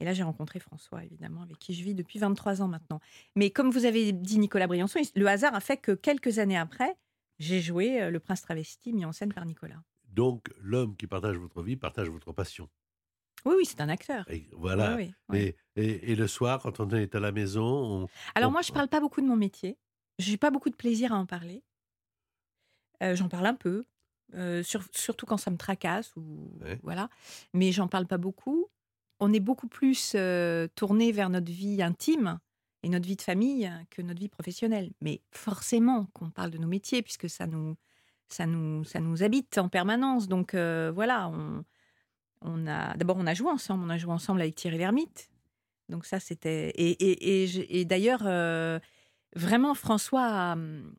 Et 0.00 0.04
là, 0.04 0.14
j'ai 0.14 0.22
rencontré 0.22 0.58
François, 0.60 1.04
évidemment, 1.04 1.42
avec 1.42 1.58
qui 1.58 1.74
je 1.74 1.84
vis 1.84 1.94
depuis 1.94 2.18
23 2.18 2.62
ans 2.62 2.68
maintenant. 2.68 3.00
Mais 3.36 3.50
comme 3.50 3.70
vous 3.70 3.84
avez 3.84 4.12
dit 4.12 4.38
Nicolas 4.38 4.66
Briançon, 4.66 5.00
le 5.14 5.26
hasard 5.26 5.54
a 5.54 5.60
fait 5.60 5.76
que 5.76 5.92
quelques 5.92 6.38
années 6.38 6.56
après, 6.56 6.96
j'ai 7.38 7.60
joué 7.60 8.00
euh, 8.02 8.10
le 8.10 8.18
prince 8.20 8.42
travesti 8.42 8.92
mis 8.92 9.04
en 9.04 9.12
scène 9.12 9.32
par 9.32 9.44
Nicolas. 9.44 9.82
Donc, 10.08 10.48
l'homme 10.58 10.96
qui 10.96 11.06
partage 11.06 11.36
votre 11.36 11.62
vie 11.62 11.76
partage 11.76 12.08
votre 12.08 12.32
passion. 12.32 12.68
Oui, 13.44 13.54
oui, 13.58 13.64
c'est 13.66 13.80
un 13.80 13.88
acteur. 13.88 14.24
Et 14.30 14.48
voilà. 14.52 14.96
Oui, 14.96 15.04
oui, 15.04 15.14
oui. 15.28 15.38
Et, 15.38 15.56
et- 15.82 16.12
et 16.12 16.16
le 16.16 16.26
soir, 16.26 16.60
quand 16.62 16.80
on 16.80 16.88
est 16.90 17.14
à 17.14 17.20
la 17.20 17.32
maison, 17.32 17.62
on- 18.04 18.08
Alors 18.34 18.48
on- 18.48 18.52
moi, 18.52 18.62
je 18.62 18.72
parle 18.72 18.88
pas 18.88 19.00
beaucoup 19.00 19.20
de 19.20 19.26
mon 19.26 19.36
métier. 19.36 19.78
J'ai 20.18 20.36
pas 20.36 20.50
beaucoup 20.50 20.68
de 20.70 20.76
plaisir 20.76 21.12
à 21.12 21.16
en 21.16 21.26
parler. 21.26 21.62
Euh, 23.02 23.14
j'en 23.16 23.28
parle 23.28 23.46
un 23.46 23.54
peu, 23.54 23.84
euh, 24.34 24.62
sur- 24.62 24.84
surtout 24.92 25.24
quand 25.26 25.38
ça 25.38 25.50
me 25.50 25.56
tracasse 25.56 26.14
ou 26.16 26.50
voilà. 26.82 27.08
Mais 27.54 27.72
j'en 27.72 27.88
parle 27.88 28.06
pas 28.06 28.18
beaucoup. 28.18 28.68
On 29.20 29.32
est 29.32 29.40
beaucoup 29.40 29.68
plus 29.68 30.12
euh, 30.14 30.66
tourné 30.74 31.12
vers 31.12 31.30
notre 31.30 31.52
vie 31.52 31.82
intime 31.82 32.38
et 32.82 32.88
notre 32.88 33.06
vie 33.06 33.16
de 33.16 33.22
famille 33.22 33.70
que 33.90 34.02
notre 34.02 34.20
vie 34.20 34.28
professionnelle. 34.28 34.90
Mais 35.00 35.20
forcément 35.30 36.06
qu'on 36.14 36.30
parle 36.30 36.50
de 36.50 36.58
nos 36.58 36.68
métiers 36.68 37.02
puisque 37.02 37.28
ça 37.28 37.46
nous 37.46 37.76
ça 38.28 38.46
nous 38.46 38.84
ça 38.84 39.00
nous 39.00 39.22
habite 39.22 39.58
en 39.58 39.68
permanence. 39.68 40.26
Donc 40.26 40.54
euh, 40.54 40.90
voilà, 40.94 41.28
on 41.28 41.64
on 42.42 42.66
a 42.66 42.96
d'abord 42.96 43.16
on 43.18 43.26
a 43.26 43.34
joué 43.34 43.50
ensemble. 43.50 43.84
On 43.84 43.90
a 43.90 43.98
joué 43.98 44.12
ensemble 44.12 44.40
avec 44.40 44.54
Thierry 44.54 44.78
Lhermitte. 44.78 45.28
Donc 45.90 46.06
ça, 46.06 46.20
c'était... 46.20 46.68
Et, 46.76 46.92
et, 46.92 47.80
et, 47.80 47.84
d'ailleurs, 47.84 48.22
euh, 48.24 48.78
vraiment, 49.34 49.74
François 49.74 50.52
a, 50.52 50.56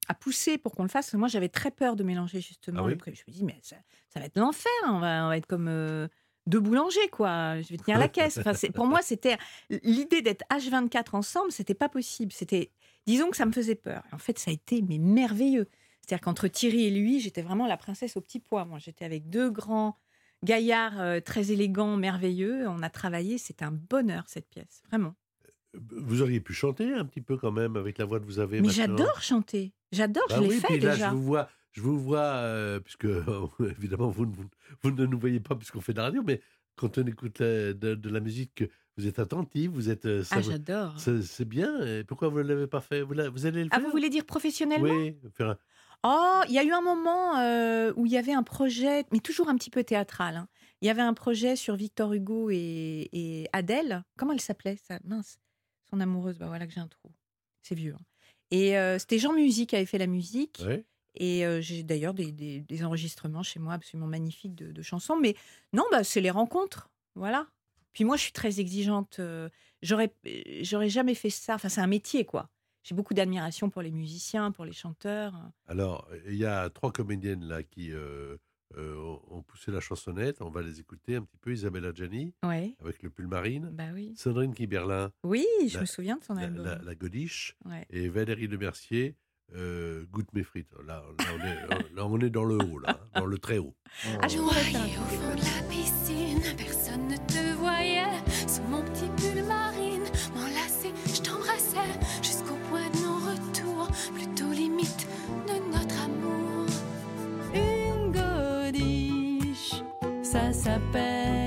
a 0.10 0.14
poussé 0.14 0.58
pour 0.58 0.74
qu'on 0.76 0.84
le 0.84 0.90
fasse. 0.90 1.14
Moi, 1.14 1.30
j'avais 1.30 1.48
très 1.48 1.72
peur 1.72 1.96
de 1.96 2.04
mélanger, 2.04 2.42
justement. 2.42 2.82
Ah 2.82 2.84
oui? 2.84 2.98
Je 3.06 3.24
me 3.26 3.32
dis, 3.32 3.46
mais 3.46 3.58
ça, 3.62 3.78
ça 4.10 4.20
va 4.20 4.26
être 4.26 4.38
l'enfer. 4.38 4.70
On 4.88 5.00
va, 5.00 5.24
on 5.24 5.30
va 5.30 5.38
être 5.38 5.48
comme 5.48 5.70
euh, 5.70 6.10
deux 6.48 6.60
boulangers, 6.60 7.10
quoi. 7.12 7.62
Je 7.62 7.70
vais 7.70 7.78
tenir 7.78 7.98
la 8.00 8.08
caisse. 8.08 8.38
Enfin, 8.38 8.54
c'est- 8.54 8.72
pour 8.72 8.86
moi, 8.88 9.02
c'était... 9.04 9.38
L'idée 9.84 10.22
d'être 10.22 10.44
H24 10.52 11.16
ensemble, 11.16 11.52
c'était 11.52 11.74
pas 11.74 11.89
possible. 11.89 12.32
C'était... 12.32 12.72
Disons 13.08 13.30
que 13.30 13.38
ça 13.38 13.46
me 13.46 13.52
faisait 13.52 13.76
peur. 13.76 14.04
En 14.12 14.18
fait, 14.18 14.38
ça 14.39 14.52
a 14.52 14.54
été 14.54 14.82
mais 14.82 14.98
merveilleux. 14.98 15.68
C'est-à-dire 16.02 16.22
qu'entre 16.24 16.48
Thierry 16.48 16.86
et 16.86 16.92
lui, 16.92 17.20
j'étais 17.20 17.42
vraiment 17.42 17.68
la 17.68 17.78
princesse 17.78 18.18
au 18.18 18.22
petit 18.22 18.39
pois. 18.39 18.66
Moi, 18.66 18.80
j'étais 18.80 19.06
avec 19.06 19.30
deux 19.30 19.50
grands 19.50 19.98
gaillards 20.44 21.00
euh, 21.00 21.20
très 21.20 21.52
élégants, 21.52 21.96
merveilleux. 21.98 22.68
On 22.68 22.82
a 22.84 22.89
travaillé. 22.89 23.38
C'était 23.38 23.66
un 23.66 23.72
bonheur, 23.72 24.24
cette 24.28 24.50
pièce. 24.50 24.82
Vraiment. 24.89 25.14
vous 25.74 26.22
auriez 26.22 26.39
pu 26.42 26.54
chanter 26.54 26.92
un 26.94 27.06
petit 27.06 27.22
peu 27.22 27.38
quand 27.38 27.52
même 27.52 27.76
avec 27.78 27.98
la 27.98 28.06
voix 28.06 28.20
que 28.20 28.26
vous 28.26 28.39
avez. 28.39 28.62
Mais 28.62 28.70
j'adore 28.70 29.22
chanter. 29.22 29.74
J'adore, 29.92 30.26
Bah 30.30 30.36
je 30.38 30.42
l'ai 30.42 30.48
oui, 30.50 30.60
fait 30.60 30.68
puis 30.68 30.80
là, 30.80 30.94
déjà. 30.94 31.10
je 31.10 31.16
vous 31.16 31.22
vois, 31.24 31.50
je 31.72 31.82
vous 31.82 32.00
vois 32.00 32.20
euh, 32.22 32.80
puisque 32.80 33.06
évidemment 33.78 34.10
vous, 34.10 34.26
ne- 34.26 34.36
vous, 34.36 34.46
vous 34.82 34.92
ne 34.92 35.06
nous 35.06 35.20
voyez 35.20 35.40
pas 35.40 35.56
puisqu'on 35.56 35.82
fait 35.82 35.94
de 35.94 35.98
la 35.98 36.04
radio, 36.06 36.24
mais 36.24 36.42
quand 36.76 36.98
on 36.98 37.06
écoute 37.06 37.40
la- 37.40 37.74
de, 37.74 37.96
de 37.96 38.10
la 38.10 38.20
musique, 38.20 38.64
vous 38.98 39.08
êtes 39.08 39.20
attentif, 39.20 39.70
vous 39.72 39.90
êtes. 39.90 40.06
euh, 40.06 40.24
ça 40.24 40.38
Ah, 40.38 40.42
j'adore. 40.42 40.96
C'est 40.98 41.46
bien. 41.46 41.86
Et 41.86 42.04
pourquoi 42.04 42.30
vous 42.30 42.38
ne 42.40 42.44
l'avez 42.44 42.68
pas 42.68 42.82
fait? 42.82 43.02
Vous, 43.02 43.14
la- 43.14 43.30
vous 43.30 43.46
allez 43.46 43.64
le 43.64 43.70
Ah, 43.72 43.76
faire? 43.78 43.86
vous 43.86 43.92
voulez 43.92 44.10
dire 44.10 44.26
professionnellement? 44.26 44.88
Oui, 44.88 45.18
faire 45.36 45.50
un- 45.52 45.58
Oh, 46.04 46.42
il 46.48 46.56
y 46.56 46.58
a 46.58 46.64
eu 46.64 46.72
un 46.72 46.82
moment 46.82 47.38
euh, 47.38 47.94
où 47.96 48.08
il 48.08 48.12
y 48.12 48.18
avait 48.18 48.34
un 48.34 48.42
projet, 48.42 49.06
mais 49.12 49.20
toujours 49.20 49.50
un 49.50 49.56
petit 49.56 49.70
peu 49.70 49.84
théâtral. 49.84 50.36
hein. 50.36 50.48
Il 50.82 50.88
y 50.88 50.90
avait 50.90 51.02
un 51.04 51.14
projet 51.14 51.56
sur 51.56 51.76
Victor 51.76 52.12
Hugo 52.14 52.50
et, 52.50 53.08
et 53.14 53.48
Adèle. 53.54 54.04
Comment 54.18 54.34
elle 54.34 54.42
s'appelait 54.42 54.78
ça? 54.78 54.98
Mince. 55.04 55.38
Son 55.92 56.00
amoureuse, 56.00 56.40
bah 56.40 56.48
voilà 56.48 56.66
que 56.66 56.74
j'ai 56.74 56.80
un 56.80 56.88
trou. 56.88 57.12
C'est 57.62 57.76
vieux. 57.76 57.94
hein. 57.94 58.04
Et 58.50 58.78
euh, 58.80 58.98
c'était 58.98 59.20
Jean 59.20 59.34
Musique 59.34 59.70
qui 59.70 59.76
avait 59.76 59.86
fait 59.86 60.00
la 60.00 60.08
musique. 60.08 60.64
Ouais. 60.66 60.86
Et 61.16 61.45
euh, 61.45 61.59
j'ai 61.62 61.84
d'ailleurs 61.84 62.14
des, 62.14 62.32
des- 62.32 62.62
des 62.62 62.84
enregistrements 62.84 63.43
chez 63.43 63.59
moi 63.59 63.74
absolument 63.74 64.07
magnifiques 64.07 64.55
de, 64.55 64.72
de 64.72 64.82
chansons. 64.82 65.18
Mais 65.18 65.36
non, 65.74 65.84
bah, 65.91 66.03
c'est 66.03 66.22
les 66.22 66.32
rencontres. 66.32 66.89
Voilà. 67.16 67.47
Puis 67.93 68.05
moi, 68.05 68.16
je 68.16 68.22
suis 68.24 68.32
très 68.32 68.59
exigeante. 68.59 69.20
euh, 69.20 69.49
J'aurais, 69.82 70.14
j'aurais 70.62 70.89
jamais 70.89 71.16
fait 71.16 71.30
ça. 71.30 71.55
Enfin, 71.55 71.68
c'est 71.70 71.82
un 71.82 71.88
métier, 71.88 72.24
quoi. 72.24 72.49
J'ai 72.84 72.95
beaucoup 72.95 73.14
d'admiration 73.14 73.70
pour 73.70 73.82
les 73.82 73.91
musiciens, 73.91 74.51
pour 74.51 74.64
les 74.66 74.72
chanteurs. 74.72 75.34
Alors, 75.68 76.07
il 76.28 76.36
y 76.36 76.45
a 76.45 76.70
trois 76.70 76.91
comédiennes 76.91 77.43
là 77.45 77.62
qui 77.64 77.91
euh, 77.91 78.38
ont- 78.78 79.43
poussé 79.43 79.72
la 79.72 79.80
chansonnette. 79.82 80.41
On 80.41 80.49
va 80.49 80.62
les 80.62 80.80
écouter 80.80 81.16
un 81.18 81.24
petit 81.24 81.38
peu. 81.38 81.51
Isabelle 81.51 81.86
Adjani, 81.86 82.34
Ouais. 82.43 82.76
avec 82.80 83.03
le 83.03 83.09
pull 83.09 83.28
marine. 83.28 83.70
Bah 83.74 83.89
oui. 83.93 84.14
Sandrine 84.16 84.53
Kiberlin. 84.53 85.12
Oui, 85.24 85.45
je 85.68 85.76
la- 85.76 85.82
me 85.82 85.86
souviens 85.86 86.18
de 86.18 86.24
son 86.24 86.36
la, 86.36 86.43
album. 86.43 86.64
la- 86.66 86.78
la 86.78 86.95
Godiche. 86.95 87.55
Ouais. 87.66 87.86
Et 87.89 88.07
Valérie 88.07 88.47
Lemercier, 88.47 89.16
euh, 89.56 90.06
Goûte 90.12 90.32
mes 90.34 90.43
frites. 90.43 90.72
Là, 90.86 91.04
là, 91.20 91.26
on 91.34 91.45
est, 91.45 91.95
là, 91.95 92.06
on 92.06 92.20
est 92.20 92.30
dans 92.30 92.43
le 92.43 92.56
haut, 92.56 92.80
là, 92.80 92.89
hein, 93.14 93.20
dans 93.20 93.26
le 93.26 93.38
très 93.38 93.58
haut. 93.58 93.76
Un 94.22 94.28
Noyé 94.28 94.39
au 94.39 95.06
fond 95.16 95.36
de 95.36 95.41
la 95.41 95.68
piscine, 95.70 96.41
personne 96.58 97.08
ne 97.08 97.18
te 97.18 97.54
voyait. 97.58 98.04
Sous 98.47 98.64
mon 98.64 98.82
petit 98.84 99.10
pull 99.18 99.43
marine, 99.43 100.04
m'enlacer, 100.36 100.93
je 101.14 101.22
t'embrassais 101.22 101.99
jusqu'au 102.22 102.58
point 102.70 102.89
de 102.89 102.97
non-retour, 103.06 103.88
plutôt 104.14 104.52
limite 104.52 105.08
de 105.47 105.76
notre 105.76 105.95
amour. 106.04 106.66
Une 107.54 108.12
godiche, 108.12 109.74
ça 110.24 110.52
s'appelle 110.54 111.41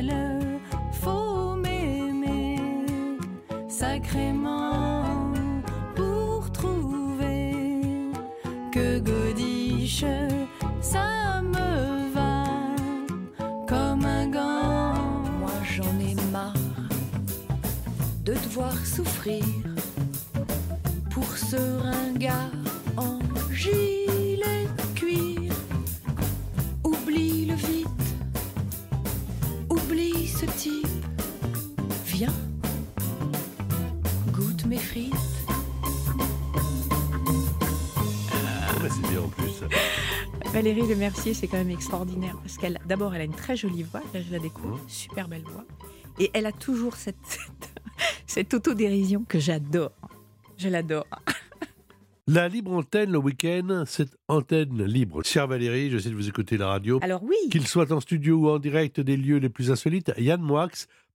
que 8.75 8.99
godiche, 8.99 10.05
ça 10.81 11.41
me 11.43 12.12
va 12.12 12.43
comme 13.68 14.05
un 14.05 14.27
gant. 14.27 15.22
Moi 15.39 15.57
j'en 15.62 15.95
ai 16.01 16.16
marre 16.33 16.53
de 18.25 18.33
te 18.33 18.49
voir 18.49 18.75
souffrir 18.85 19.45
pour 21.11 21.37
ce 21.37 21.61
ringard 21.87 22.51
en 22.97 23.20
gilet 23.53 24.03
Valérie 40.55 40.86
Le 40.86 40.94
Mercier, 40.94 41.34
c'est 41.34 41.48
quand 41.48 41.57
même 41.57 41.70
extraordinaire 41.70 42.36
parce 42.40 42.59
qu'elle, 42.59 42.78
d'abord, 42.86 43.12
elle 43.12 43.22
a 43.22 43.24
une 43.24 43.34
très 43.34 43.57
jolie 43.57 43.82
voix. 43.82 44.00
Là, 44.14 44.20
je 44.22 44.30
la 44.30 44.38
découvre, 44.38 44.76
Mmh. 44.76 44.88
super 44.88 45.26
belle 45.26 45.42
voix, 45.42 45.64
et 46.20 46.30
elle 46.32 46.46
a 46.46 46.52
toujours 46.52 46.94
cette 46.94 47.16
cette, 47.26 47.74
cette 48.24 48.55
autodérision 48.55 49.24
que 49.28 49.40
j'adore. 49.40 49.90
Je 50.57 50.68
l'adore. 50.68 51.07
La 52.28 52.48
libre 52.48 52.70
antenne 52.72 53.11
le 53.11 53.18
week-end, 53.18 53.82
c'est 53.84 54.16
antenne 54.28 54.84
libre. 54.84 55.24
Chère 55.24 55.48
Valérie, 55.48 55.90
j'essaie 55.90 56.11
de 56.11 56.14
vous 56.14 56.28
écouter 56.28 56.57
la 56.57 56.68
radio. 56.68 57.00
Alors 57.02 57.24
oui. 57.24 57.34
Qu'il 57.50 57.66
soit 57.66 57.90
en 57.90 57.98
studio 57.98 58.36
ou 58.36 58.48
en 58.48 58.61
direct 58.61 59.00
des 59.00 59.16
lieux 59.16 59.38
les 59.38 59.48
plus 59.48 59.72
insolites, 59.72 60.12
Yann 60.18 60.40
Moix 60.40 60.68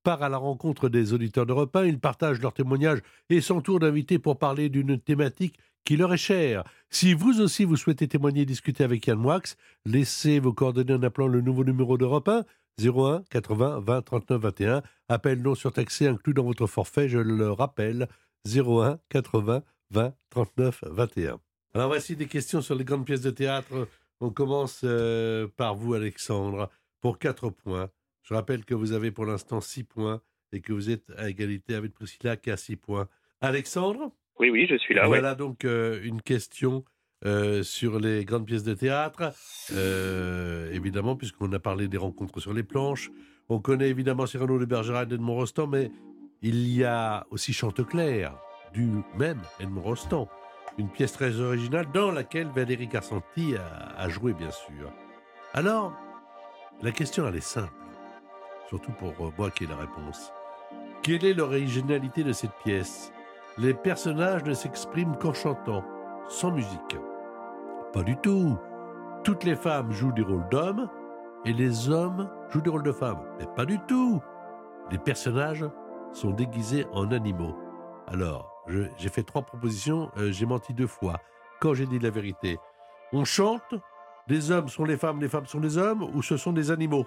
part 0.04 0.22
à 0.22 0.28
la 0.30 0.38
rencontre 0.38 0.90
des 0.90 1.14
auditeurs 1.14 1.46
d'Europe 1.46 1.76
1. 1.76 1.86
Ils 1.86 2.00
partagent 2.00 2.42
leurs 2.42 2.54
témoignages 2.54 3.00
et 3.30 3.40
son 3.42 3.62
tour 3.62 3.80
d'invité 3.80 4.20
pour 4.20 4.38
parler 4.38 4.70
d'une 4.70 5.00
thématique 5.00 5.58
qui 5.86 5.98
leur 5.98 6.14
est 6.14 6.18
chère. 6.18 6.64
Si 6.90 7.14
vous 7.14 7.42
aussi 7.42 7.66
vous 7.66 7.76
souhaitez 7.76 8.08
témoigner 8.08 8.42
et 8.42 8.46
discuter 8.46 8.84
avec 8.84 9.06
Yann 9.08 9.18
Moix, 9.18 9.42
laissez 9.86 10.40
vos 10.40 10.54
coordonnées 10.54 10.94
en 10.94 11.04
appelant 11.04 11.28
le 11.28 11.42
nouveau 11.42 11.64
numéro 11.64 11.98
d'Europe 11.98 12.28
1 12.28 12.46
01 12.84 13.24
80 13.30 13.80
20 13.80 14.02
39 14.02 14.42
21. 14.42 14.84
Appel 15.08 15.42
non 15.42 15.56
surtaxé 15.56 16.08
inclus 16.08 16.34
dans 16.34 16.44
votre 16.44 16.68
forfait, 16.68 17.10
je 17.10 17.20
le 17.20 17.52
rappelle, 17.52 18.08
01 18.48 19.00
80 19.10 19.64
20 19.92 20.14
39 20.30 20.84
21. 20.88 21.40
Alors 21.74 21.88
voici 21.88 22.16
des 22.16 22.28
questions 22.28 22.62
sur 22.62 22.76
les 22.76 22.84
grandes 22.84 23.06
pièces 23.06 23.22
de 23.22 23.32
théâtre. 23.32 23.88
On 24.22 24.32
commence 24.32 24.82
euh, 24.84 25.48
par 25.56 25.76
vous, 25.76 25.94
Alexandre, 25.94 26.70
pour 27.02 27.20
4 27.20 27.50
points. 27.50 27.90
Je 28.24 28.34
rappelle 28.34 28.66
que 28.66 28.74
vous 28.74 28.92
avez 28.92 29.12
pour 29.12 29.26
l'instant 29.26 29.62
6 29.62 29.84
points 29.84 30.22
et 30.52 30.62
que 30.62 30.74
vous 30.74 30.90
êtes 30.90 31.10
à 31.18 31.30
égalité 31.30 31.76
avec 31.76 31.94
Priscilla 31.94 32.38
qui 32.38 32.52
a 32.52 32.58
6 32.58 32.76
points. 32.76 33.08
Alexandre? 33.42 34.12
Oui, 34.40 34.50
oui, 34.50 34.68
je 34.70 34.78
suis 34.78 34.94
là. 34.94 35.08
Voilà 35.08 35.36
donc 35.36 35.66
euh, 35.66 36.00
une 36.04 36.22
question 36.22 36.86
euh, 37.26 37.62
sur 37.64 38.00
les 38.00 38.24
grandes 38.24 38.46
pièces 38.46 38.64
de 38.64 38.74
théâtre. 38.74 39.34
Euh, 39.74 40.72
évidemment, 40.72 41.16
puisqu'on 41.16 41.52
a 41.52 41.60
parlé 41.60 41.88
des 41.88 41.98
rencontres 41.98 42.40
sur 42.40 42.54
les 42.54 42.64
planches. 42.64 43.12
On 43.50 43.60
connaît 43.60 43.90
évidemment 43.90 44.26
Cyrano 44.26 44.58
de 44.58 44.66
Bergerac 44.66 45.08
d'Edmond 45.08 45.36
Rostand, 45.36 45.68
mais 45.68 45.92
il 46.42 46.68
y 46.70 46.86
a 46.86 47.26
aussi 47.32 47.52
Chanteclair, 47.52 48.38
du 48.74 48.88
même 49.18 49.42
Edmond 49.60 49.82
Rostand. 49.82 50.30
Une 50.78 50.90
pièce 50.90 51.12
très 51.12 51.42
originale 51.42 51.88
dans 51.94 52.12
laquelle 52.12 52.48
Valérie 52.56 52.88
Carcenti 52.88 53.56
a, 53.58 53.94
a 53.98 54.08
joué, 54.08 54.32
bien 54.32 54.52
sûr. 54.52 54.94
Alors, 55.54 55.94
la 56.82 56.92
question, 56.92 57.28
elle 57.28 57.36
est 57.36 57.42
simple. 57.42 57.74
Surtout 58.70 58.92
pour 58.94 59.34
moi 59.38 59.52
qui 59.52 59.66
ai 59.66 59.68
la 59.68 59.76
réponse. 59.76 60.32
Quelle 61.02 61.26
est 61.26 61.34
l'originalité 61.34 62.24
de 62.24 62.32
cette 62.32 62.54
pièce? 62.64 63.12
Les 63.60 63.74
personnages 63.74 64.46
ne 64.46 64.54
s'expriment 64.54 65.18
qu'en 65.18 65.34
chantant, 65.34 65.84
sans 66.30 66.50
musique. 66.50 66.98
Pas 67.92 68.04
du 68.04 68.16
tout. 68.16 68.58
Toutes 69.26 69.44
les 69.44 69.58
femmes 69.58 69.92
jouent 69.92 70.14
des 70.14 70.22
rôles 70.22 70.48
d'hommes 70.50 70.90
et 71.44 71.52
les 71.52 71.90
hommes 71.90 72.30
jouent 72.50 72.62
des 72.62 72.70
rôles 72.70 72.84
de 72.84 72.94
femmes. 72.94 73.20
Mais 73.38 73.46
pas 73.58 73.66
du 73.66 73.78
tout. 73.80 74.22
Les 74.92 74.98
personnages 74.98 75.66
sont 76.14 76.32
déguisés 76.32 76.86
en 76.94 77.12
animaux. 77.12 77.54
Alors, 78.08 78.64
j'ai 78.98 79.10
fait 79.10 79.24
trois 79.24 79.42
propositions, 79.42 80.10
euh, 80.18 80.32
j'ai 80.32 80.46
menti 80.46 80.74
deux 80.74 80.88
fois. 80.88 81.20
Quand 81.60 81.74
j'ai 81.74 81.86
dit 81.86 82.00
la 82.00 82.12
vérité, 82.12 82.58
on 83.12 83.26
chante, 83.26 83.76
les 84.30 84.52
hommes 84.52 84.70
sont 84.70 84.86
les 84.86 84.96
femmes, 84.96 85.20
les 85.20 85.28
femmes 85.28 85.48
sont 85.48 85.60
les 85.60 85.78
hommes, 85.78 86.04
ou 86.16 86.22
ce 86.22 86.38
sont 86.38 86.54
des 86.54 86.72
animaux? 86.72 87.06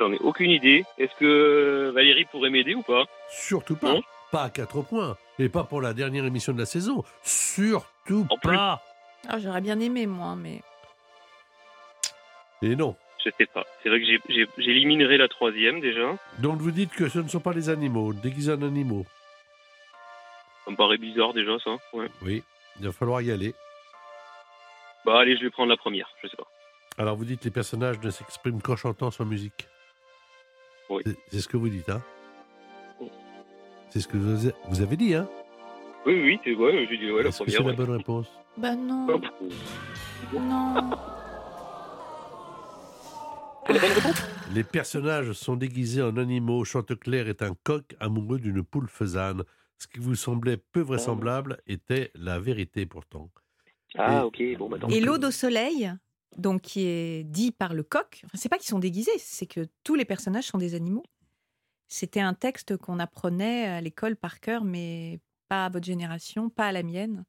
J'en 0.00 0.12
ai 0.12 0.18
aucune 0.20 0.50
idée. 0.50 0.84
Est-ce 0.96 1.14
que 1.20 1.90
Valérie 1.94 2.24
pourrait 2.24 2.48
m'aider 2.48 2.74
ou 2.74 2.82
pas? 2.82 3.04
Surtout 3.28 3.76
pas. 3.76 3.96
Pas 4.32 4.44
à 4.44 4.50
quatre 4.50 4.80
points. 4.80 5.16
Et 5.38 5.50
pas 5.50 5.64
pour 5.64 5.82
la 5.82 5.92
dernière 5.92 6.24
émission 6.24 6.54
de 6.54 6.58
la 6.58 6.64
saison. 6.66 7.04
Surtout 7.22 8.26
pas. 8.42 8.82
Ah, 9.28 9.38
J'aurais 9.38 9.60
bien 9.60 9.78
aimé, 9.78 10.06
moi, 10.06 10.34
mais. 10.36 10.62
Et 12.62 12.74
non. 12.76 12.96
Je 13.22 13.30
sais 13.36 13.44
pas. 13.44 13.66
C'est 13.82 13.90
vrai 13.90 14.00
que 14.00 14.06
j'éliminerai 14.56 15.18
la 15.18 15.28
troisième 15.28 15.80
déjà. 15.80 16.16
Donc 16.38 16.58
vous 16.60 16.70
dites 16.70 16.92
que 16.92 17.10
ce 17.10 17.18
ne 17.18 17.28
sont 17.28 17.40
pas 17.40 17.52
les 17.52 17.68
animaux, 17.68 18.14
déguisés 18.14 18.52
en 18.54 18.62
animaux. 18.62 19.04
Ça 20.64 20.70
me 20.70 20.76
paraît 20.76 20.96
bizarre 20.96 21.34
déjà 21.34 21.58
ça. 21.62 21.72
Ouais. 21.92 22.08
Oui, 22.22 22.42
il 22.78 22.86
va 22.86 22.92
falloir 22.92 23.20
y 23.20 23.30
aller. 23.30 23.54
Bah 25.04 25.18
allez, 25.20 25.36
je 25.36 25.42
vais 25.42 25.50
prendre 25.50 25.68
la 25.68 25.76
première. 25.76 26.08
Je 26.22 26.28
sais 26.28 26.36
pas. 26.36 26.46
Alors 26.96 27.16
vous 27.16 27.26
dites 27.26 27.44
les 27.44 27.50
personnages 27.50 28.00
ne 28.00 28.08
s'expriment 28.10 28.62
qu'en 28.62 28.76
chantant 28.76 29.10
sans 29.10 29.26
musique. 29.26 29.68
Oui. 30.90 31.02
C'est- 31.30 31.40
ce 31.40 31.48
que 31.48 31.56
vous 31.56 31.68
dites, 31.68 31.88
hein 31.88 32.02
C'est 33.90 34.00
ce 34.00 34.08
que 34.08 34.16
vous 34.16 34.82
avez- 34.82 34.96
dit, 34.96 35.14
hein 35.14 35.28
Oui, 36.06 36.20
oui, 36.22 36.40
c'est 36.44 36.54
ouais, 36.54 36.86
j'ai 36.88 36.96
dit 36.98 37.10
ouais, 37.10 37.22
la 37.22 37.28
Est-ce 37.28 37.38
que 37.38 37.44
première. 37.44 37.58
c'est 37.58 37.64
la 37.64 37.70
ouais. 37.70 37.76
bonne 37.76 37.96
réponse? 37.96 38.26
Bah 38.56 38.74
non. 38.76 39.06
Non. 40.32 40.90
Les 44.52 44.64
personnages 44.64 45.32
sont 45.32 45.56
déguisés 45.56 46.02
en 46.02 46.16
animaux. 46.16 46.64
Chanteclair 46.64 47.28
est 47.28 47.42
un 47.42 47.54
coq 47.62 47.94
amoureux 48.00 48.38
d'une 48.38 48.62
poule 48.64 48.88
faisane. 48.88 49.44
Ce 49.78 49.86
qui 49.86 50.00
vous 50.00 50.14
semblait 50.14 50.56
peu 50.56 50.80
vraisemblable 50.80 51.58
était 51.66 52.10
la 52.14 52.38
vérité 52.38 52.84
pourtant. 52.86 53.30
Ah 53.96 54.20
Et- 54.20 54.24
ok, 54.54 54.58
bon 54.58 54.68
bah 54.68 54.76
Et 54.90 55.00
l'Aude 55.00 55.24
au 55.24 55.30
soleil, 55.30 55.90
donc 56.36 56.62
qui 56.62 56.86
est 56.86 57.24
dit 57.24 57.50
par 57.52 57.74
le 57.74 57.82
coq, 57.82 58.22
enfin, 58.24 58.36
c'est 58.38 58.48
pas 58.48 58.58
qu'ils 58.58 58.68
sont 58.68 58.78
déguisés, 58.78 59.10
c'est 59.18 59.46
que 59.46 59.66
tous 59.84 59.94
les 59.94 60.04
personnages 60.04 60.44
sont 60.44 60.58
des 60.58 60.74
animaux. 60.74 61.04
C'était 61.88 62.20
un 62.20 62.34
texte 62.34 62.76
qu'on 62.76 62.98
apprenait 63.00 63.66
à 63.66 63.80
l'école 63.80 64.16
par 64.16 64.40
cœur, 64.40 64.64
mais 64.64 65.18
pas 65.48 65.66
à 65.66 65.68
votre 65.68 65.84
génération, 65.86 66.48
pas 66.48 66.66
à 66.68 66.72
la 66.72 66.82
mienne, 66.84 67.24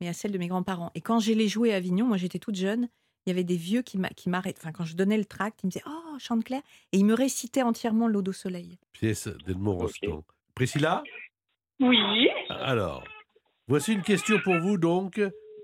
mais 0.00 0.08
à 0.08 0.12
celle 0.12 0.30
de 0.30 0.38
mes 0.38 0.46
grands-parents. 0.46 0.92
Et 0.94 1.00
quand 1.00 1.18
j'ai 1.18 1.34
les 1.34 1.48
joué 1.48 1.72
à 1.72 1.76
Avignon, 1.76 2.06
moi 2.06 2.16
j'étais 2.16 2.38
toute 2.38 2.54
jeune, 2.54 2.88
il 3.26 3.30
y 3.30 3.32
avait 3.32 3.44
des 3.44 3.56
vieux 3.56 3.82
qui 3.82 3.98
m'a- 3.98 4.08
qui 4.10 4.28
m'arrêtaient. 4.30 4.60
Enfin, 4.60 4.72
quand 4.72 4.84
je 4.84 4.94
donnais 4.94 5.18
le 5.18 5.24
tract, 5.24 5.60
ils 5.62 5.66
me 5.66 5.70
disaient 5.72 5.84
Oh, 5.86 6.16
chante 6.18 6.44
clair 6.44 6.62
Et 6.92 6.98
ils 6.98 7.04
me 7.04 7.14
récitaient 7.14 7.62
entièrement 7.62 8.06
l'Aude 8.08 8.28
au 8.28 8.32
soleil. 8.32 8.78
Pièce 8.92 9.26
d'Edmond 9.44 9.76
Rostand. 9.76 10.24
Priscilla? 10.54 11.02
Oui. 11.80 12.28
Alors, 12.48 13.02
voici 13.68 13.92
une 13.92 14.02
question 14.02 14.38
pour 14.42 14.58
vous 14.58 14.78
donc 14.78 15.20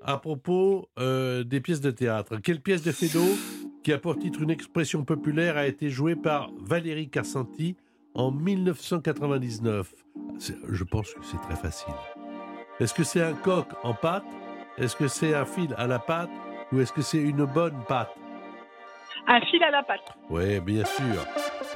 à 0.06 0.16
propos 0.18 0.88
euh, 0.98 1.44
des 1.44 1.60
pièces 1.60 1.80
de 1.80 1.90
théâtre. 1.90 2.36
Quelle 2.42 2.60
pièce 2.60 2.82
de 2.82 2.92
Feydeau, 2.92 3.26
qui 3.82 3.92
a 3.92 3.98
pour 3.98 4.16
titre 4.18 4.40
une 4.40 4.50
expression 4.50 5.04
populaire, 5.04 5.56
a 5.56 5.66
été 5.66 5.90
jouée 5.90 6.16
par 6.16 6.50
Valérie 6.60 7.10
Carcenti 7.10 7.76
en 8.14 8.30
1999 8.30 9.92
C'est- 10.38 10.56
Je 10.70 10.84
pense 10.84 11.12
que 11.12 11.20
c'est 11.24 11.40
très 11.42 11.56
facile. 11.56 11.92
Est-ce 12.80 12.94
que 12.94 13.04
c'est 13.04 13.22
un 13.22 13.34
coq 13.34 13.66
en 13.82 13.94
pâte? 13.94 14.24
Est-ce 14.78 14.94
que 14.96 15.08
c'est 15.08 15.34
un 15.34 15.44
fil 15.44 15.74
à 15.76 15.86
la 15.86 15.98
pâte? 15.98 16.30
Ou 16.72 16.80
est-ce 16.80 16.92
que 16.92 17.02
c'est 17.02 17.18
une 17.22 17.44
bonne 17.44 17.76
pâte? 17.88 18.10
Un 19.26 19.40
fil 19.40 19.62
à 19.62 19.70
la 19.70 19.82
patte. 19.82 20.12
Oui, 20.30 20.60
bien 20.60 20.84
sûr. 20.84 21.24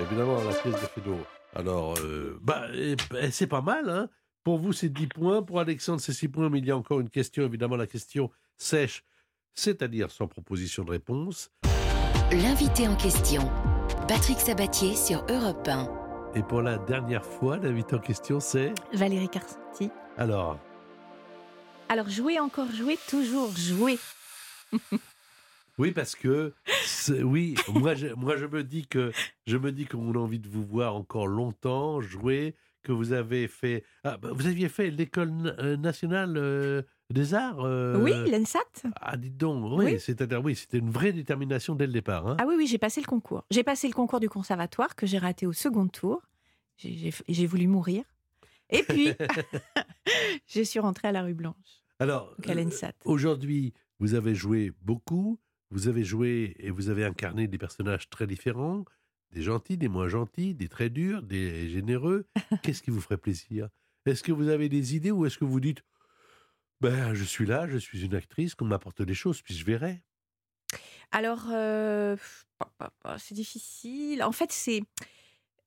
Évidemment, 0.01 0.37
la 0.45 0.55
pièce 0.55 0.75
de 0.75 0.87
Feydeau. 0.95 1.17
Alors, 1.57 1.95
euh, 1.99 2.39
bah, 2.43 2.63
eh, 2.75 2.95
eh, 3.21 3.31
c'est 3.33 3.49
pas 3.49 3.61
mal, 3.61 3.89
hein 3.91 4.09
Pour 4.43 4.59
vous, 4.59 4.73
c'est 4.73 4.89
10 4.89 5.07
points. 5.09 5.43
Pour 5.43 5.61
Alexandre, 5.61 6.01
c'est 6.01 6.13
6 6.13 6.29
points. 6.29 6.49
Mais 6.49 6.59
il 6.59 6.67
y 6.67 6.71
a 6.71 6.77
encore 6.77 7.01
une 7.01 7.11
question, 7.11 7.45
évidemment, 7.45 7.77
la 7.77 7.87
question 7.87 8.31
sèche, 8.57 9.05
c'est-à-dire 9.55 10.11
sans 10.11 10.29
proposition 10.29 10.85
de 10.85 10.91
réponse. 10.91 11.51
L'invité 12.33 12.87
en 12.89 12.97
question, 12.97 13.51
Patrick 14.07 14.39
Sabatier 14.39 14.95
sur 14.95 15.25
Europe 15.29 15.67
1. 15.67 16.33
Et 16.37 16.43
pour 16.43 16.63
la 16.63 16.79
dernière 16.79 17.25
fois, 17.25 17.59
l'invité 17.59 17.97
en 17.97 17.99
question, 17.99 18.39
c'est... 18.39 18.73
Valérie 18.93 19.29
Carcenti. 19.29 19.91
Alors, 20.17 20.59
Alors, 21.89 22.09
jouer, 22.09 22.39
encore 22.39 22.71
jouer, 22.71 22.97
toujours 23.09 23.51
jouer. 23.57 23.99
oui, 25.79 25.91
parce 25.91 26.15
que... 26.15 26.55
Oui, 27.23 27.57
moi 27.69 27.95
je, 27.95 28.09
moi, 28.15 28.37
je 28.37 28.47
me 28.47 28.63
dis 28.63 28.87
que 28.87 29.11
je 29.47 29.57
me 29.57 29.73
dis 29.73 29.87
qu'on 29.87 30.15
a 30.15 30.19
envie 30.19 30.39
de 30.39 30.49
vous 30.49 30.65
voir 30.65 30.95
encore 30.95 31.27
longtemps 31.27 32.01
jouer, 32.01 32.55
que 32.83 32.93
vous 32.93 33.13
avez 33.13 33.49
fait... 33.49 33.85
Ah, 34.05 34.17
bah, 34.17 34.31
vous 34.33 34.47
aviez 34.47 34.69
fait 34.69 34.91
l'école 34.91 35.33
euh, 35.59 35.77
nationale 35.77 36.37
euh, 36.37 36.83
des 37.11 37.35
arts 37.35 37.61
euh, 37.65 37.99
Oui, 38.03 38.13
l'ENSAT. 38.31 38.61
Ah, 39.01 39.17
dites 39.17 39.37
donc, 39.37 39.79
oui, 39.79 39.85
Oui. 39.93 40.01
c'est-à-dire, 40.01 40.43
oui, 40.43 40.55
c'était 40.55 40.79
une 40.79 40.91
vraie 40.91 41.13
détermination 41.13 41.75
dès 41.75 41.87
le 41.87 41.93
départ. 41.93 42.27
hein. 42.27 42.37
Ah 42.41 42.45
oui, 42.47 42.55
oui, 42.57 42.67
j'ai 42.67 42.79
passé 42.79 43.01
le 43.01 43.07
concours. 43.07 43.45
J'ai 43.51 43.65
passé 43.65 43.89
le 43.89 43.95
concours 43.95 44.21
du 44.21 44.29
conservatoire 44.29 44.95
que 44.97 45.07
j'ai 45.07 45.19
raté 45.19 45.47
au 45.47 45.53
second 45.53 45.89
tour. 45.89 46.23
J'ai- 46.77 47.47
voulu 47.47 47.67
mourir. 47.67 48.05
Et 48.71 48.83
puis, 48.83 49.13
je 50.47 50.63
suis 50.63 50.79
rentrée 50.81 51.09
à 51.09 51.13
la 51.13 51.23
rue 51.23 51.35
Blanche. 51.35 51.83
Alors, 51.99 52.35
aujourd'hui, 53.05 53.75
vous 53.99 54.15
avez 54.15 54.35
joué 54.35 54.73
beaucoup, 54.83 55.39
vous 55.71 55.89
avez 55.89 56.05
joué 56.05 56.57
et 56.59 56.71
vous 56.71 56.89
avez 56.89 57.05
incarné 57.05 57.47
des 57.47 57.59
personnages 57.59 58.09
très 58.09 58.27
différents, 58.27 58.85
des 59.33 59.43
gentils, 59.43 59.77
des 59.77 59.89
moins 59.89 60.09
gentils, 60.09 60.55
des 60.55 60.69
très 60.69 60.91
durs, 60.91 61.23
des 61.23 61.69
généreux. 61.71 62.27
Qu'est-ce 62.63 62.83
qui 62.83 62.91
vous 62.91 63.01
ferait 63.01 63.19
plaisir? 63.19 63.69
Est-ce 64.07 64.23
que 64.23 64.33
vous 64.33 64.49
avez 64.49 64.69
des 64.69 64.97
idées 64.97 65.11
ou 65.11 65.27
est-ce 65.27 65.39
que 65.39 65.45
vous 65.45 65.61
dites, 65.61 65.85
ben, 66.81 67.15
je 67.15 67.25
suis 67.25 67.47
là, 67.47 67.69
je 67.69 67.77
suis 67.77 68.05
une 68.05 68.15
actrice, 68.15 68.55
qu'on 68.55 68.65
m'apporte 68.65 69.03
des 69.03 69.15
choses, 69.15 69.43
puis 69.43 69.55
je 69.55 69.65
verrai? 69.65 70.03
Alors, 71.13 71.47
euh, 71.51 72.17
c'est 73.19 73.35
difficile. 73.35 74.23
En 74.23 74.33
fait, 74.33 74.53
c'est 74.53 74.83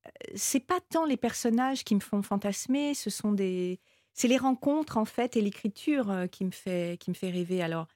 euh, 0.05 0.09
c'est 0.35 0.59
pas 0.59 0.79
tant 0.81 1.05
les 1.05 1.17
personnages 1.17 1.83
qui 1.83 1.95
me 1.95 1.99
font 1.99 2.21
fantasmer, 2.21 2.93
ce 2.93 3.09
sont 3.09 3.31
des 3.31 3.79
c'est 4.13 4.27
les 4.27 4.37
rencontres 4.37 4.97
en 4.97 5.05
fait 5.05 5.35
et 5.37 5.41
l'écriture 5.41 6.11
euh, 6.11 6.27
qui 6.27 6.45
me 6.45 6.51
fait 6.51 6.97
qui 6.99 7.09
me 7.09 7.15
fait 7.15 7.29
rêver. 7.29 7.61
Alors, 7.61 7.87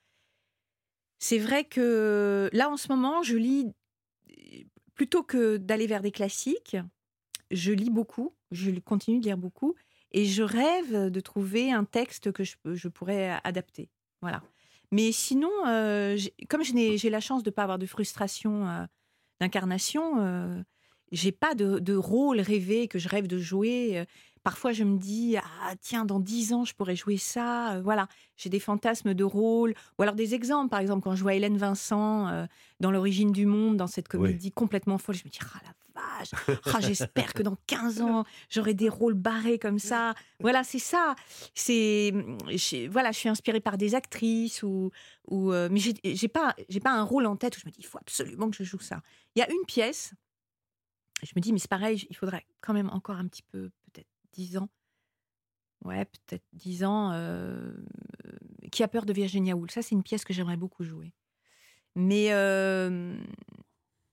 c'est 1.20 1.39
vrai 1.39 1.63
que 1.65 2.49
là 2.53 2.70
en 2.70 2.78
ce 2.78 2.89
moment, 2.89 3.24
je 3.24 3.38
lis 3.38 3.74
plutôt 4.98 5.24
que 5.24 5.58
d'aller 5.58 5.88
vers 5.88 6.02
des 6.02 6.12
classiques, 6.12 6.76
je 7.52 7.72
lis 7.72 7.91
beaucoup, 7.91 8.36
je 8.52 8.72
continue 8.80 9.20
de 9.20 9.26
lire 9.26 9.38
beaucoup 9.38 9.76
et 10.12 10.26
je 10.26 10.43
rêve 10.43 11.10
de 11.10 11.20
trouver 11.20 11.72
un 11.72 11.86
texte 11.86 12.32
que 12.32 12.43
je, 12.43 12.88
pourrais 12.88 13.39
adapter. 13.43 13.89
Voilà. 14.22 14.41
Mais 14.91 15.12
sinon, 15.12 15.52
euh, 15.68 16.18
comme 16.50 16.64
j'ai 16.64 17.10
la 17.10 17.20
chance 17.20 17.43
de 17.43 17.50
ne 17.50 17.54
pas 17.54 17.64
avoir 17.64 17.78
de 17.78 17.86
frustration 17.86 18.68
euh, 18.68 18.86
d'incarnation, 19.39 20.20
euh, 20.20 20.62
j'ai 21.12 21.32
pas 21.32 21.55
de, 21.55 21.80
de 21.80 21.95
rôle 21.95 22.39
rêvé 22.39 22.88
que 22.88 22.99
je 22.99 23.08
rêve 23.10 23.28
de 23.28 23.38
jouer. 23.39 23.99
Euh, 23.99 24.05
Parfois, 24.43 24.72
je 24.72 24.86
me 24.86 24.97
dis, 24.97 25.36
ah 25.36 25.74
tiens, 25.82 26.05
dans 26.05 26.22
dix 26.22 26.53
ans, 26.53 26.64
je 26.64 26.74
pourrais 26.74 26.95
jouer 26.95 27.18
ça. 27.18 27.74
Euh, 27.74 27.82
voilà, 27.82 28.08
j'ai 28.38 28.47
des 28.49 28.62
fantasmes 28.62 29.14
de 29.14 29.24
rôle. 29.26 29.74
Ou 29.99 30.03
alors 30.03 30.16
des 30.16 30.36
exemples, 30.36 30.70
par 30.70 30.80
exemple, 30.80 31.03
quand 31.03 31.16
je 31.16 31.22
vois 31.22 31.34
Hélène 31.34 31.58
Vincent 31.58 32.30
euh, 32.30 32.45
dans 32.80 32.89
L'origine 32.89 33.34
du 33.34 33.45
monde, 33.45 33.76
dans 33.76 33.88
cette 33.88 34.08
comédie 34.08 34.53
complètement 34.53 34.97
folle, 34.97 35.16
je 35.16 35.26
me 35.26 35.30
dis, 35.30 35.39
ah 35.41 35.60
la 35.66 36.01
vache, 36.01 36.30
ah, 36.74 36.80
j'espère 36.80 37.34
que 37.34 37.43
dans 37.43 37.58
15 37.68 37.99
ans, 38.01 38.24
j'aurai 38.49 38.74
des 38.74 38.88
rôles 38.88 39.16
barrés 39.16 39.60
comme 39.60 39.80
ça. 39.80 40.14
Voilà, 40.39 40.64
c'est 40.64 40.80
ça. 40.80 41.16
C'est 41.53 42.14
j'ai- 42.47 42.88
voilà, 42.88 43.12
je 43.12 43.18
suis 43.18 43.30
inspirée 43.30 43.60
par 43.60 43.78
des 43.78 43.95
actrices 43.95 44.64
ou 44.64 44.91
ou 45.30 45.51
euh, 45.51 45.68
mais 45.70 45.82
j'ai 45.82 46.28
pas 46.30 46.55
j'ai 46.70 46.80
pas 46.80 46.91
un 46.91 47.03
rôle 47.03 47.26
en 47.26 47.36
tête 47.36 47.58
où 47.58 47.60
je 47.60 47.66
me 47.66 47.72
dis 47.72 47.80
il 47.82 47.86
faut 47.86 47.97
absolument 47.97 48.49
que 48.49 48.55
je 48.55 48.64
joue 48.64 48.80
ça. 48.80 49.01
Il 49.36 49.39
y 49.39 49.41
a 49.41 49.49
une 49.51 49.66
pièce. 49.68 50.14
Je 51.24 51.32
me 51.36 51.41
dis 51.41 51.51
mais 51.53 51.59
c'est 51.59 51.70
pareil, 51.70 52.05
il 52.09 52.15
faudrait 52.15 52.45
quand 52.61 52.74
même 52.74 52.89
encore 52.89 53.18
un 53.18 53.28
petit 53.28 53.43
peu 53.43 53.70
peut-être 53.91 54.07
10 54.34 54.57
ans. 54.57 54.70
Ouais, 55.86 56.05
peut-être 56.05 56.43
10 56.53 56.84
ans 56.84 57.11
euh, 57.13 57.72
qui 58.72 58.84
a 58.84 58.88
peur 58.88 59.05
de 59.05 59.13
Virginia 59.13 59.55
Woolf. 59.55 59.72
Ça 59.72 59.82
c'est 59.82 59.95
une 59.95 60.03
pièce 60.03 60.24
que 60.26 60.34
j'aimerais 60.34 60.57
beaucoup 60.57 60.84
jouer. 60.84 61.13
Mais 61.95 62.34
euh, 62.34 63.18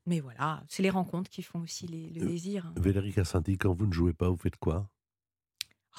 mais 0.06 0.20
voilà, 0.20 0.62
c'est 0.68 0.82
les 0.82 0.90
rencontres 0.90 1.30
qui 1.30 1.42
font 1.42 1.60
aussi 1.60 1.86
les- 1.86 2.10
le 2.10 2.26
désir. 2.26 2.66
hein. 2.66 2.74
Valérie 2.76 3.12
Cassanti, 3.12 3.56
quand 3.58 3.72
vous 3.74 3.86
ne 3.86 3.92
jouez 3.92 4.12
pas, 4.12 4.28
vous 4.28 4.36
faites 4.36 4.56
quoi? 4.56 4.90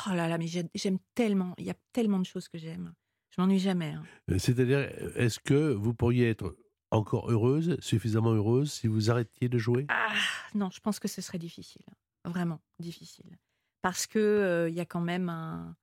Oh 0.08 0.12
là 0.14 0.28
là, 0.28 0.38
mais 0.38 0.48
j'ai- 0.48 0.70
j'aime 0.76 0.98
tellement, 1.14 1.54
il 1.58 1.66
y 1.66 1.70
a 1.72 1.76
tellement 1.94 2.20
de 2.20 2.26
choses 2.26 2.48
que 2.48 2.58
j'aime. 2.58 2.94
Je 3.30 3.42
m'ennuie 3.42 3.60
jamais. 3.60 3.92
hein. 3.94 4.04
Euh, 4.32 4.38
C'est-à-dire, 4.40 4.80
est-ce 5.16 5.40
que 5.40 5.74
vous 5.74 5.94
pourriez 5.94 6.30
être 6.30 6.56
encore 6.96 7.32
heureuse, 7.32 7.78
suffisamment 7.80 8.32
heureuse, 8.32 8.72
si 8.72 8.88
vous 8.88 9.10
arrêtiez 9.10 9.50
de 9.50 9.58
jouer? 9.58 9.86
Ah, 9.90 10.14
non, 10.54 10.70
je 10.72 10.80
pense 10.80 11.00
que 11.00 11.08
ce 11.08 11.22
serait 11.22 11.40
difficile. 11.40 11.86
Vraiment 12.26 12.60
difficile. 12.80 13.38
Parce 13.82 14.08
que 14.08 14.20
euh, 14.20 14.70
y 14.70 14.80
a 14.80 14.86
quand 14.86 15.02
même 15.02 15.30
un. 15.30 15.76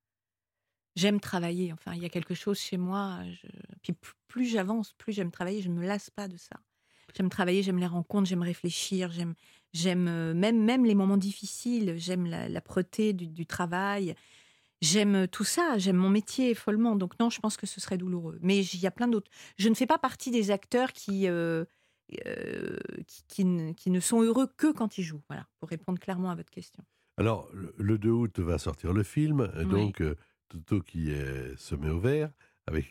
J'aime 0.96 1.20
travailler. 1.20 1.72
Enfin, 1.72 1.94
il 1.94 2.02
y 2.02 2.04
a 2.04 2.08
quelque 2.08 2.34
chose 2.34 2.58
chez 2.58 2.76
moi. 2.76 3.20
Puis 3.82 3.94
plus, 4.26 4.46
j'avance, 4.46 4.92
plus 4.94 5.12
j'aime 5.12 5.30
travailler. 5.30 5.62
Je 5.62 5.68
ne 5.68 5.78
me 5.78 5.86
lasse 5.86 6.10
pas 6.10 6.28
de 6.28 6.36
ça. 6.36 6.56
J'aime 7.14 7.28
travailler, 7.28 7.62
j'aime 7.62 7.78
les 7.78 7.86
rencontres, 7.86 8.28
j'aime 8.28 8.42
réfléchir, 8.42 9.10
j'aime, 9.10 9.34
euh, 10.08 10.34
même, 10.34 10.64
même 10.64 10.84
les 10.84 10.94
moments 10.94 11.16
difficiles. 11.16 11.94
J'aime 11.96 12.26
la, 12.26 12.48
du, 13.12 13.26
du 13.26 13.46
travail. 13.46 14.14
J'aime 14.82 15.26
tout 15.28 15.44
ça. 15.44 15.78
J'aime 15.78 15.96
mon 15.96 16.10
métier 16.10 16.54
follement. 16.54 16.96
Donc 16.96 17.18
non, 17.20 17.30
je 17.30 17.40
pense 17.40 17.56
que 17.56 17.66
ce 17.66 17.80
serait 17.80 17.96
douloureux. 17.96 18.38
Mais 18.42 18.58
il 18.62 18.80
y 18.80 18.86
a 18.86 18.90
plein 18.90 19.08
d'autres. 19.08 19.30
Je 19.56 19.68
ne 19.70 19.74
fais 19.74 19.86
pas 19.86 19.98
partie 19.98 20.30
des 20.30 20.50
acteurs 20.50 20.92
qui. 20.92 21.26
euh, 21.28 21.64
euh, 22.26 22.76
qui, 23.06 23.22
qui 23.28 23.44
ne, 23.46 23.72
qui 23.72 23.90
ne 23.90 24.00
sont 24.00 24.20
heureux 24.20 24.46
que 24.58 24.70
quand 24.72 24.98
ils 24.98 25.02
jouent. 25.02 25.22
Voilà, 25.30 25.46
pour 25.60 25.70
répondre 25.70 25.98
clairement 25.98 26.30
à 26.30 26.34
votre 26.34 26.50
question. 26.50 26.84
Alors, 27.16 27.48
le- 27.54 27.74
le 27.78 27.96
2 27.96 28.10
août 28.10 28.38
va 28.40 28.58
sortir 28.58 28.92
le 28.92 29.02
film, 29.02 29.50
Oui. 29.56 29.64
donc 29.66 30.02
euh, 30.02 30.14
Toto 30.48 30.80
qui 30.82 31.10
euh, 31.12 31.56
se 31.56 31.74
met 31.74 31.88
au 31.88 32.00
vert. 32.00 32.30
Avec, 32.66 32.86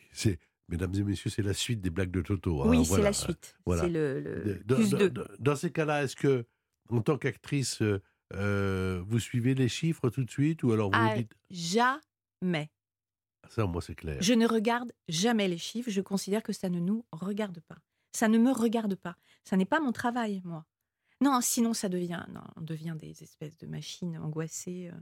mesdames 0.70 0.94
et 0.96 1.04
messieurs, 1.04 1.30
c'est 1.30 1.44
la 1.44 1.54
suite 1.54 1.82
des 1.82 1.90
blagues 1.92 2.10
de 2.12 2.22
Toto. 2.22 2.64
hein, 2.64 2.68
oui, 2.70 2.84
c'est 2.84 2.90
voilà. 2.90 3.04
la 3.06 3.14
suite. 3.14 3.56
Voilà. 3.66 3.88
Le, 3.88 4.20
le 4.22 5.14
Dans 5.40 5.56
ces 5.56 5.72
cas-là, 5.72 6.04
est-ce 6.04 6.16
que, 6.16 6.46
en 6.90 7.02
tant 7.02 7.18
qu'actrice, 7.18 7.84
euh, 8.34 9.02
vous 9.06 9.20
suivez 9.20 9.54
les 9.56 9.70
chiffres 9.70 10.10
tout 10.10 10.24
de 10.24 10.30
suite 10.32 10.64
ou 10.64 10.72
alors 10.72 10.90
vous 10.92 10.98
Ah, 11.00 11.10
vous 11.16 11.22
dites 11.22 11.36
jamais. 11.50 12.70
ça, 13.50 13.66
moi 13.66 13.82
c'est 13.82 13.96
clair. 13.96 14.18
Je 14.22 14.34
ne 14.34 14.48
regarde 14.48 14.92
jamais 15.08 15.48
les 15.48 15.58
chiffres. 15.58 15.90
Je 15.90 16.02
considère 16.02 16.44
que 16.44 16.54
ça 16.54 16.70
ne 16.70 16.80
nous 16.80 17.06
regarde 17.12 17.60
pas. 17.62 17.78
Ça 18.14 18.28
ne 18.28 18.38
me 18.38 18.52
regarde 18.52 18.96
pas. 18.96 19.16
Ça 19.44 19.56
n'est 19.58 19.66
pas 19.66 19.80
mon 19.80 19.92
travail, 19.92 20.42
moi. 20.44 20.66
Non, 21.22 21.40
sinon 21.42 21.74
ça 21.74 21.88
devient, 21.88 22.26
non, 22.34 22.42
on 22.56 22.62
devient 22.62 22.96
des 23.00 23.24
espèces 23.24 23.58
de 23.58 23.68
machines 23.68 24.18
angoissées. 24.18 24.90
euh. 24.92 24.98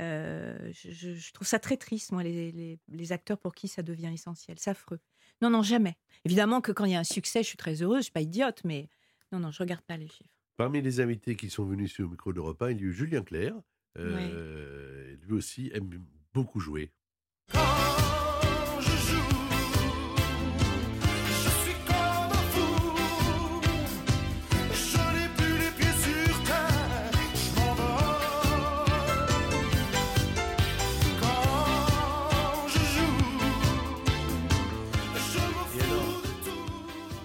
Euh, 0.00 0.72
je, 0.72 0.90
je- 0.90 1.14
je 1.14 1.32
trouve 1.32 1.46
ça 1.46 1.58
très 1.58 1.76
triste, 1.78 2.12
moi, 2.12 2.22
les, 2.22 2.52
les- 2.52 2.78
les 2.88 3.12
acteurs 3.12 3.38
pour 3.38 3.54
qui 3.54 3.66
ça 3.66 3.82
devient 3.82 4.10
essentiel. 4.12 4.58
C'est 4.58 4.70
affreux. 4.70 5.00
Non, 5.40 5.48
non, 5.48 5.62
jamais. 5.62 5.96
Évidemment 6.26 6.60
que 6.60 6.70
quand 6.72 6.84
il 6.84 6.92
y 6.92 6.94
a 6.94 7.00
un 7.00 7.04
succès, 7.04 7.42
je 7.42 7.48
suis 7.48 7.56
très 7.56 7.82
heureuse. 7.82 7.98
Je 7.98 8.02
suis 8.04 8.12
pas 8.12 8.20
idiote, 8.20 8.62
mais 8.64 8.88
non, 9.32 9.40
non, 9.40 9.50
je 9.50 9.58
regarde 9.62 9.82
pas 9.82 9.96
les 9.96 10.08
chiffres. 10.08 10.35
Parmi 10.56 10.80
les 10.80 11.00
invités 11.00 11.36
qui 11.36 11.50
sont 11.50 11.64
venus 11.64 11.92
sur 11.92 12.04
le 12.04 12.10
micro 12.10 12.32
de 12.32 12.40
repas, 12.40 12.70
il 12.70 12.80
y 12.80 12.84
a 12.84 12.86
eu 12.86 12.92
Julien 12.92 13.22
Clerc. 13.22 13.54
Euh, 13.98 15.16
Lui 15.22 15.34
aussi 15.34 15.70
aime 15.74 15.90
beaucoup 16.32 16.60
jouer. 16.60 16.92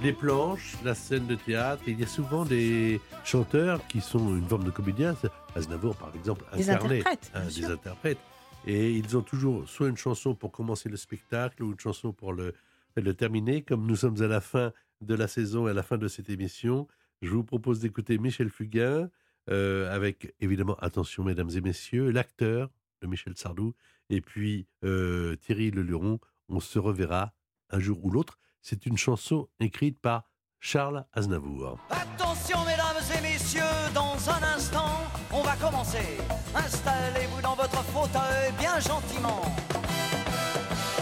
Les 0.02 0.14
planches, 0.14 0.76
la 0.84 0.96
scène 0.96 1.28
de 1.28 1.36
théâtre, 1.36 1.84
il 1.88 2.00
y 2.00 2.04
a 2.04 2.08
souvent 2.08 2.44
des 2.46 3.00
chanteurs 3.24 3.86
qui 3.88 4.02
sont 4.02 4.36
une 4.36 4.48
forme 4.48 4.64
de 4.64 4.72
comédiens. 4.72 5.16
C'est- 5.22 5.30
Aznavour, 5.56 5.96
par 5.96 6.16
exemple, 6.16 6.44
Des 6.56 6.70
incarnait 6.70 7.00
interprètes, 7.02 7.32
hein, 7.36 7.46
des 7.46 7.66
interprètes. 7.66 8.18
Et 8.66 8.92
ils 8.94 9.18
ont 9.18 9.22
toujours 9.22 9.68
soit 9.68 9.90
une 9.90 9.98
chanson 9.98 10.34
pour 10.34 10.52
commencer 10.52 10.88
le 10.90 10.98
spectacle 10.98 11.62
ou 11.64 11.72
une 11.72 11.80
chanson 11.80 12.14
pour 12.14 12.32
le, 12.34 12.54
le 12.96 13.14
terminer. 13.14 13.62
Comme 13.64 13.86
nous 13.86 13.96
sommes 13.96 14.22
à 14.22 14.28
la 14.28 14.40
fin 14.42 14.72
de 15.02 15.14
la 15.16 15.28
saison 15.28 15.68
et 15.68 15.72
à 15.72 15.74
la 15.74 15.84
fin 15.84 15.98
de 15.98 16.08
cette 16.08 16.30
émission, 16.30 16.88
je 17.22 17.30
vous 17.32 17.44
propose 17.44 17.80
d'écouter 17.80 18.18
Michel 18.18 18.50
Fugain 18.50 19.10
euh, 19.50 19.94
avec, 19.94 20.34
évidemment, 20.40 20.76
attention, 20.76 21.24
mesdames 21.24 21.50
et 21.56 21.62
messieurs, 21.62 22.12
l'acteur 22.12 22.70
de 23.02 23.08
Michel 23.08 23.34
Sardou 23.36 23.74
et 24.10 24.22
puis 24.22 24.68
euh, 24.84 25.36
Thierry 25.36 25.72
Leluron. 25.72 26.20
On 26.50 26.60
se 26.60 26.80
reverra 26.80 27.34
un 27.72 27.80
jour 27.80 28.04
ou 28.06 28.10
l'autre. 28.12 28.38
C'est 28.62 28.86
une 28.86 28.98
chanson 28.98 29.48
écrite 29.60 30.00
par 30.00 30.24
Charles 30.60 31.06
Aznavour. 31.14 31.80
Attention 31.90 32.60
mesdames 32.66 33.02
et 33.18 33.22
messieurs, 33.22 33.62
dans 33.94 34.18
un 34.30 34.56
instant, 34.56 35.00
on 35.32 35.42
va 35.42 35.56
commencer. 35.56 36.18
Installez-vous 36.56 37.42
dans 37.42 37.56
votre 37.56 37.84
fauteuil 37.86 38.52
bien 38.60 38.80
gentiment. 38.80 39.42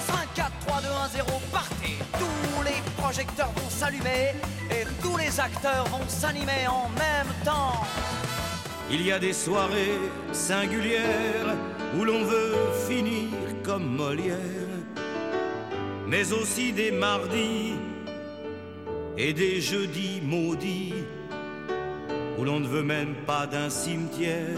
5, 0.07 0.33
4, 0.33 0.51
3, 0.67 0.81
2, 0.81 0.87
1, 0.87 1.07
0, 1.09 1.41
partez. 1.51 1.97
Tous 2.13 2.63
les 2.63 2.81
projecteurs 2.97 3.51
vont 3.51 3.69
s'allumer 3.69 4.33
et 4.71 4.85
tous 5.01 5.17
les 5.17 5.39
acteurs 5.39 5.85
vont 5.87 6.07
s'animer 6.07 6.67
en 6.67 6.87
même 6.89 7.33
temps. 7.43 7.83
Il 8.91 9.05
y 9.05 9.11
a 9.11 9.19
des 9.19 9.33
soirées 9.33 9.99
singulières 10.31 11.55
où 11.97 12.05
l'on 12.05 12.23
veut 12.23 12.55
finir 12.87 13.29
comme 13.63 13.85
Molière, 13.85 14.37
mais 16.09 16.33
aussi 16.33 16.73
des 16.73 16.91
mardis 16.91 17.73
et 19.17 19.31
des 19.31 19.61
jeudis 19.61 20.21
maudits 20.23 20.93
où 22.37 22.43
l'on 22.43 22.59
ne 22.59 22.67
veut 22.67 22.83
même 22.83 23.13
pas 23.27 23.45
d'un 23.45 23.69
cimetière. 23.69 24.57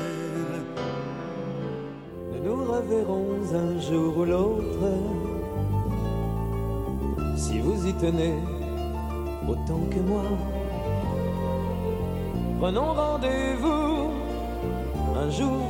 Nous 2.32 2.44
nous 2.44 2.64
reverrons 2.64 3.40
un 3.54 3.80
jour 3.82 4.18
ou 4.20 4.26
l'autre. 4.26 4.84
Si 7.36 7.60
vous 7.60 7.86
y 7.86 7.94
tenez 7.96 8.36
autant 9.48 9.82
que 9.90 10.00
moi, 10.00 10.24
prenons 12.60 12.94
rendez-vous 12.94 14.12
un 15.18 15.30
jour, 15.30 15.68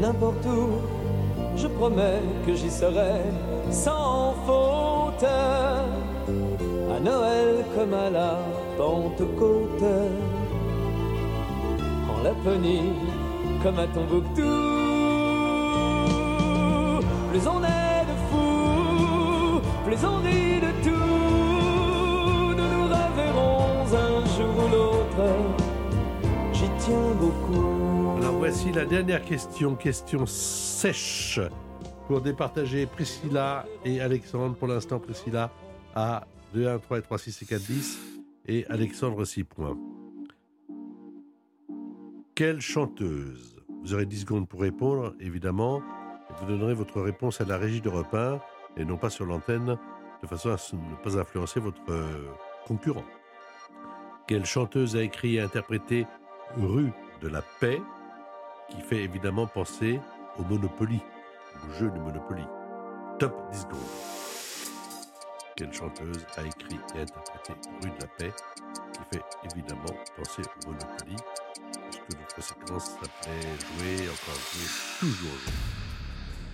n'importe 0.00 0.46
où. 0.46 0.70
Je 1.56 1.66
promets 1.66 2.22
que 2.46 2.54
j'y 2.54 2.70
serai 2.70 3.20
sans 3.70 4.34
faute. 4.46 5.24
À 5.24 7.00
Noël 7.00 7.64
comme 7.74 7.94
à 7.94 8.10
la 8.10 8.38
Pentecôte, 8.76 9.84
en 12.08 12.22
Laponie 12.22 12.92
comme 13.62 13.78
à 13.78 13.86
Tombouctou. 13.86 14.42
Plus 17.30 17.46
on 17.46 17.62
est 17.62 18.04
de 18.10 18.16
fous, 18.30 19.60
plus 19.86 20.04
on 20.04 20.16
rit 20.18 20.60
de 20.60 20.72
tout. 20.84 22.54
Nous 22.56 22.68
nous 22.74 22.84
reverrons 22.84 23.86
un 23.94 24.26
jour 24.36 24.54
ou 24.64 24.68
l'autre. 24.74 25.24
J'y 26.52 26.68
tiens 26.78 27.14
beaucoup. 27.18 28.18
Alors 28.20 28.34
voici 28.34 28.72
la 28.72 28.84
dernière 28.84 29.24
question, 29.24 29.74
question 29.74 30.26
sèche, 30.26 31.40
pour 32.10 32.20
départager 32.20 32.86
Priscilla 32.86 33.64
et 33.84 34.00
Alexandre. 34.00 34.56
Pour 34.56 34.66
l'instant, 34.66 34.98
Priscilla 34.98 35.48
a 35.94 36.26
2, 36.54 36.66
1, 36.66 36.78
3 36.80 36.98
et 36.98 37.02
3, 37.02 37.18
6 37.18 37.42
et 37.42 37.46
4, 37.46 37.62
10. 37.62 38.00
Et 38.48 38.66
Alexandre 38.66 39.24
6 39.24 39.44
points. 39.44 39.78
Quelle 42.34 42.60
chanteuse? 42.60 43.62
Vous 43.84 43.94
aurez 43.94 44.06
10 44.06 44.22
secondes 44.22 44.48
pour 44.48 44.60
répondre, 44.60 45.14
évidemment. 45.20 45.82
Et 46.30 46.32
vous 46.40 46.46
donnerez 46.46 46.74
votre 46.74 47.00
réponse 47.00 47.40
à 47.40 47.44
la 47.44 47.56
régie 47.56 47.80
de 47.80 47.88
repas 47.88 48.44
et 48.76 48.84
non 48.84 48.96
pas 48.96 49.10
sur 49.10 49.24
l'antenne, 49.24 49.78
de 50.20 50.26
façon 50.26 50.48
à 50.48 50.56
ne 50.72 51.04
pas 51.04 51.16
influencer 51.16 51.60
votre 51.60 51.92
euh, 51.92 52.26
concurrent. 52.66 53.06
Quelle 54.26 54.46
chanteuse 54.46 54.96
a 54.96 55.02
écrit 55.04 55.36
et 55.36 55.40
interprété 55.40 56.08
Rue 56.56 56.90
de 57.22 57.28
la 57.28 57.42
Paix, 57.60 57.80
qui 58.68 58.80
fait 58.80 59.04
évidemment 59.04 59.46
penser 59.46 60.00
au 60.40 60.42
Monopoly, 60.42 61.00
au 61.68 61.72
jeu 61.78 61.90
de 61.90 61.98
Monopoly. 61.98 62.44
Top 63.18 63.34
10 63.52 63.58
secondes. 63.60 63.78
Quelle 65.56 65.72
chanteuse 65.72 66.24
a 66.36 66.42
écrit 66.46 66.78
et 66.96 67.00
interprété 67.00 67.52
Rue 67.82 67.90
de 67.90 68.00
la 68.00 68.06
Paix, 68.18 68.32
qui 68.94 69.16
fait 69.16 69.22
évidemment 69.52 69.94
penser 70.16 70.42
au 70.42 70.68
Monopoly, 70.68 71.16
puisque 71.90 72.20
notre 72.20 72.42
séquence 72.42 72.84
s'appelait 72.84 73.40
Jouer, 73.42 74.08
encore 74.08 74.34
jouer, 74.34 74.68
toujours 75.00 75.38
jouer. 75.44 75.52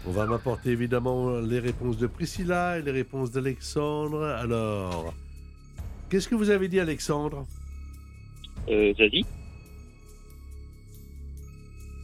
On 0.08 0.10
va 0.12 0.26
m'apporter 0.26 0.70
évidemment 0.70 1.38
les 1.40 1.58
réponses 1.58 1.98
de 1.98 2.06
Priscilla 2.06 2.78
et 2.78 2.82
les 2.82 2.92
réponses 2.92 3.30
d'Alexandre. 3.32 4.22
Alors, 4.24 5.12
qu'est-ce 6.08 6.28
que 6.28 6.34
vous 6.36 6.50
avez 6.50 6.68
dit, 6.68 6.78
Alexandre? 6.78 7.44
Euh, 8.68 8.92
Zazie? 8.94 9.26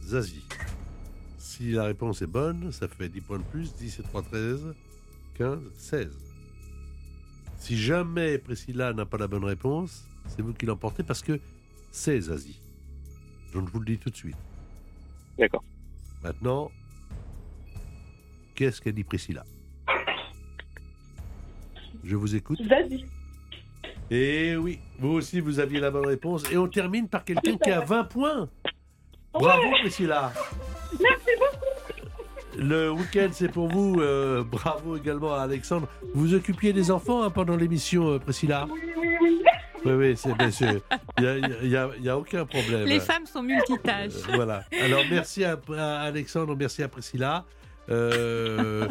Zazie. 0.05 0.42
Si 1.55 1.69
la 1.69 1.83
réponse 1.83 2.23
est 2.23 2.27
bonne, 2.27 2.71
ça 2.71 2.87
fait 2.87 3.09
10 3.09 3.21
points 3.21 3.37
de 3.37 3.43
plus. 3.43 3.75
10 3.75 3.99
et 3.99 4.01
3, 4.01 4.23
13. 4.23 4.73
15, 5.35 5.59
16. 5.77 6.17
Si 7.57 7.77
jamais 7.77 8.39
Priscilla 8.39 8.91
n'a 8.91 9.05
pas 9.05 9.19
la 9.19 9.27
bonne 9.27 9.45
réponse, 9.45 10.03
c'est 10.25 10.41
vous 10.41 10.53
qui 10.53 10.65
l'emportez 10.65 11.03
parce 11.03 11.21
que 11.21 11.39
c'est 11.91 12.19
Zazie. 12.19 12.59
Je 13.53 13.59
vous 13.59 13.79
le 13.79 13.85
dis 13.85 13.99
tout 13.99 14.09
de 14.09 14.15
suite. 14.15 14.35
D'accord. 15.37 15.63
Maintenant, 16.23 16.71
qu'est-ce 18.55 18.81
qu'a 18.81 18.91
dit 18.91 19.03
Priscilla? 19.03 19.45
Je 22.03 22.15
vous 22.15 22.33
écoute. 22.35 22.57
Zazie. 22.67 23.05
Et 24.09 24.55
oui, 24.55 24.79
vous 24.97 25.09
aussi, 25.09 25.39
vous 25.39 25.59
aviez 25.59 25.79
la 25.79 25.91
bonne 25.91 26.07
réponse. 26.07 26.51
Et 26.51 26.57
on 26.57 26.67
termine 26.67 27.07
par 27.07 27.23
quelqu'un 27.23 27.57
qui 27.57 27.69
a 27.69 27.81
20 27.81 28.05
points. 28.05 28.49
Bravo, 29.31 29.69
Priscilla. 29.81 30.33
Merci. 30.99 31.22
Le 32.57 32.91
week-end, 32.91 33.29
c'est 33.31 33.51
pour 33.51 33.67
vous. 33.67 33.99
euh, 34.01 34.43
bravo 34.43 34.95
également 34.97 35.33
à 35.33 35.41
Alexandre. 35.41 35.87
Vous 36.13 36.33
occupiez 36.33 36.73
des 36.73 36.91
enfants 36.91 37.23
hein, 37.23 37.29
pendant 37.29 37.55
l'émission, 37.55 38.09
euh, 38.11 38.19
Priscilla? 38.19 38.67
Oui, 38.71 38.79
oui, 38.97 39.07
oui. 39.21 39.41
Oui, 39.85 39.91
oui, 39.93 40.17
c'est- 40.17 40.33
ben, 40.35 40.49
c'est- 40.51 40.81
il 41.19 41.69
n'y 41.99 42.07
a, 42.07 42.17
aucun 42.17 42.45
problème. 42.45 42.85
Les 42.87 42.99
femmes 43.01 43.25
sont 43.25 43.43
multitâches. 43.43 44.13
Euh, 44.29 44.35
voilà. 44.35 44.63
Alors, 44.81 45.01
merci 45.09 45.43
à, 45.43 45.59
à 45.77 46.01
Alexandre, 46.03 46.55
merci 46.55 46.83
à 46.83 46.87
Priscilla. 46.87 47.43
Euh, 47.89 48.87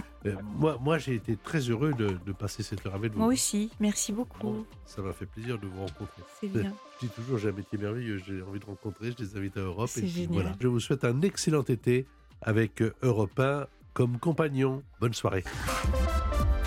moi, 0.59 0.77
moi 0.79 0.99
j'ai 0.99 1.15
été 1.15 1.35
très 1.43 1.61
heureux 1.61 1.95
de, 1.95 2.09
de 2.27 2.33
passer 2.33 2.63
cette 2.63 2.85
heure 2.85 2.95
avec 2.95 3.13
vous. 3.13 3.21
Moi 3.21 3.29
aussi, 3.33 3.71
merci 3.81 4.13
beaucoup. 4.13 4.67
Ça 4.85 5.01
m'a 5.01 5.15
fait 5.15 5.25
plaisir 5.25 5.59
de 5.59 5.67
vous 5.67 5.81
rencontrer. 5.81 6.23
C'est 6.39 6.49
bien. 6.49 6.75
Je 7.01 7.07
dis 7.07 7.13
toujours, 7.15 7.39
j'ai 7.39 7.49
un 7.49 7.53
métier 7.53 7.79
merveilleux, 7.79 8.21
j'ai 8.27 8.43
envie 8.43 8.61
de 8.61 8.67
rencontrer, 8.67 9.13
je 9.19 9.25
les 9.25 9.35
invite 9.35 9.57
à 9.57 9.61
Europe. 9.61 9.89
C'est 9.91 10.07
génial. 10.07 10.29
voilà. 10.33 10.53
Je 10.61 10.69
vous 10.69 10.79
souhaite 10.79 11.05
un 11.05 11.23
excellent 11.23 11.63
été 11.63 12.07
avec 12.43 12.83
Europe 13.03 13.39
1 13.39 13.67
comme 13.95 14.19
compagnon. 14.19 14.83
Bonne 15.01 15.15
soirée. 15.15 15.45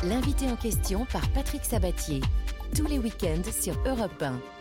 L'invité 0.04 0.46
en 0.50 0.56
question 0.56 1.06
par 1.06 1.28
Patrick 1.32 1.66
Sabatier. 1.66 2.22
Tous 2.76 2.86
les 2.86 3.00
week-ends 3.00 3.52
sur 3.52 3.76
Europe 3.86 4.22
1. 4.22 4.55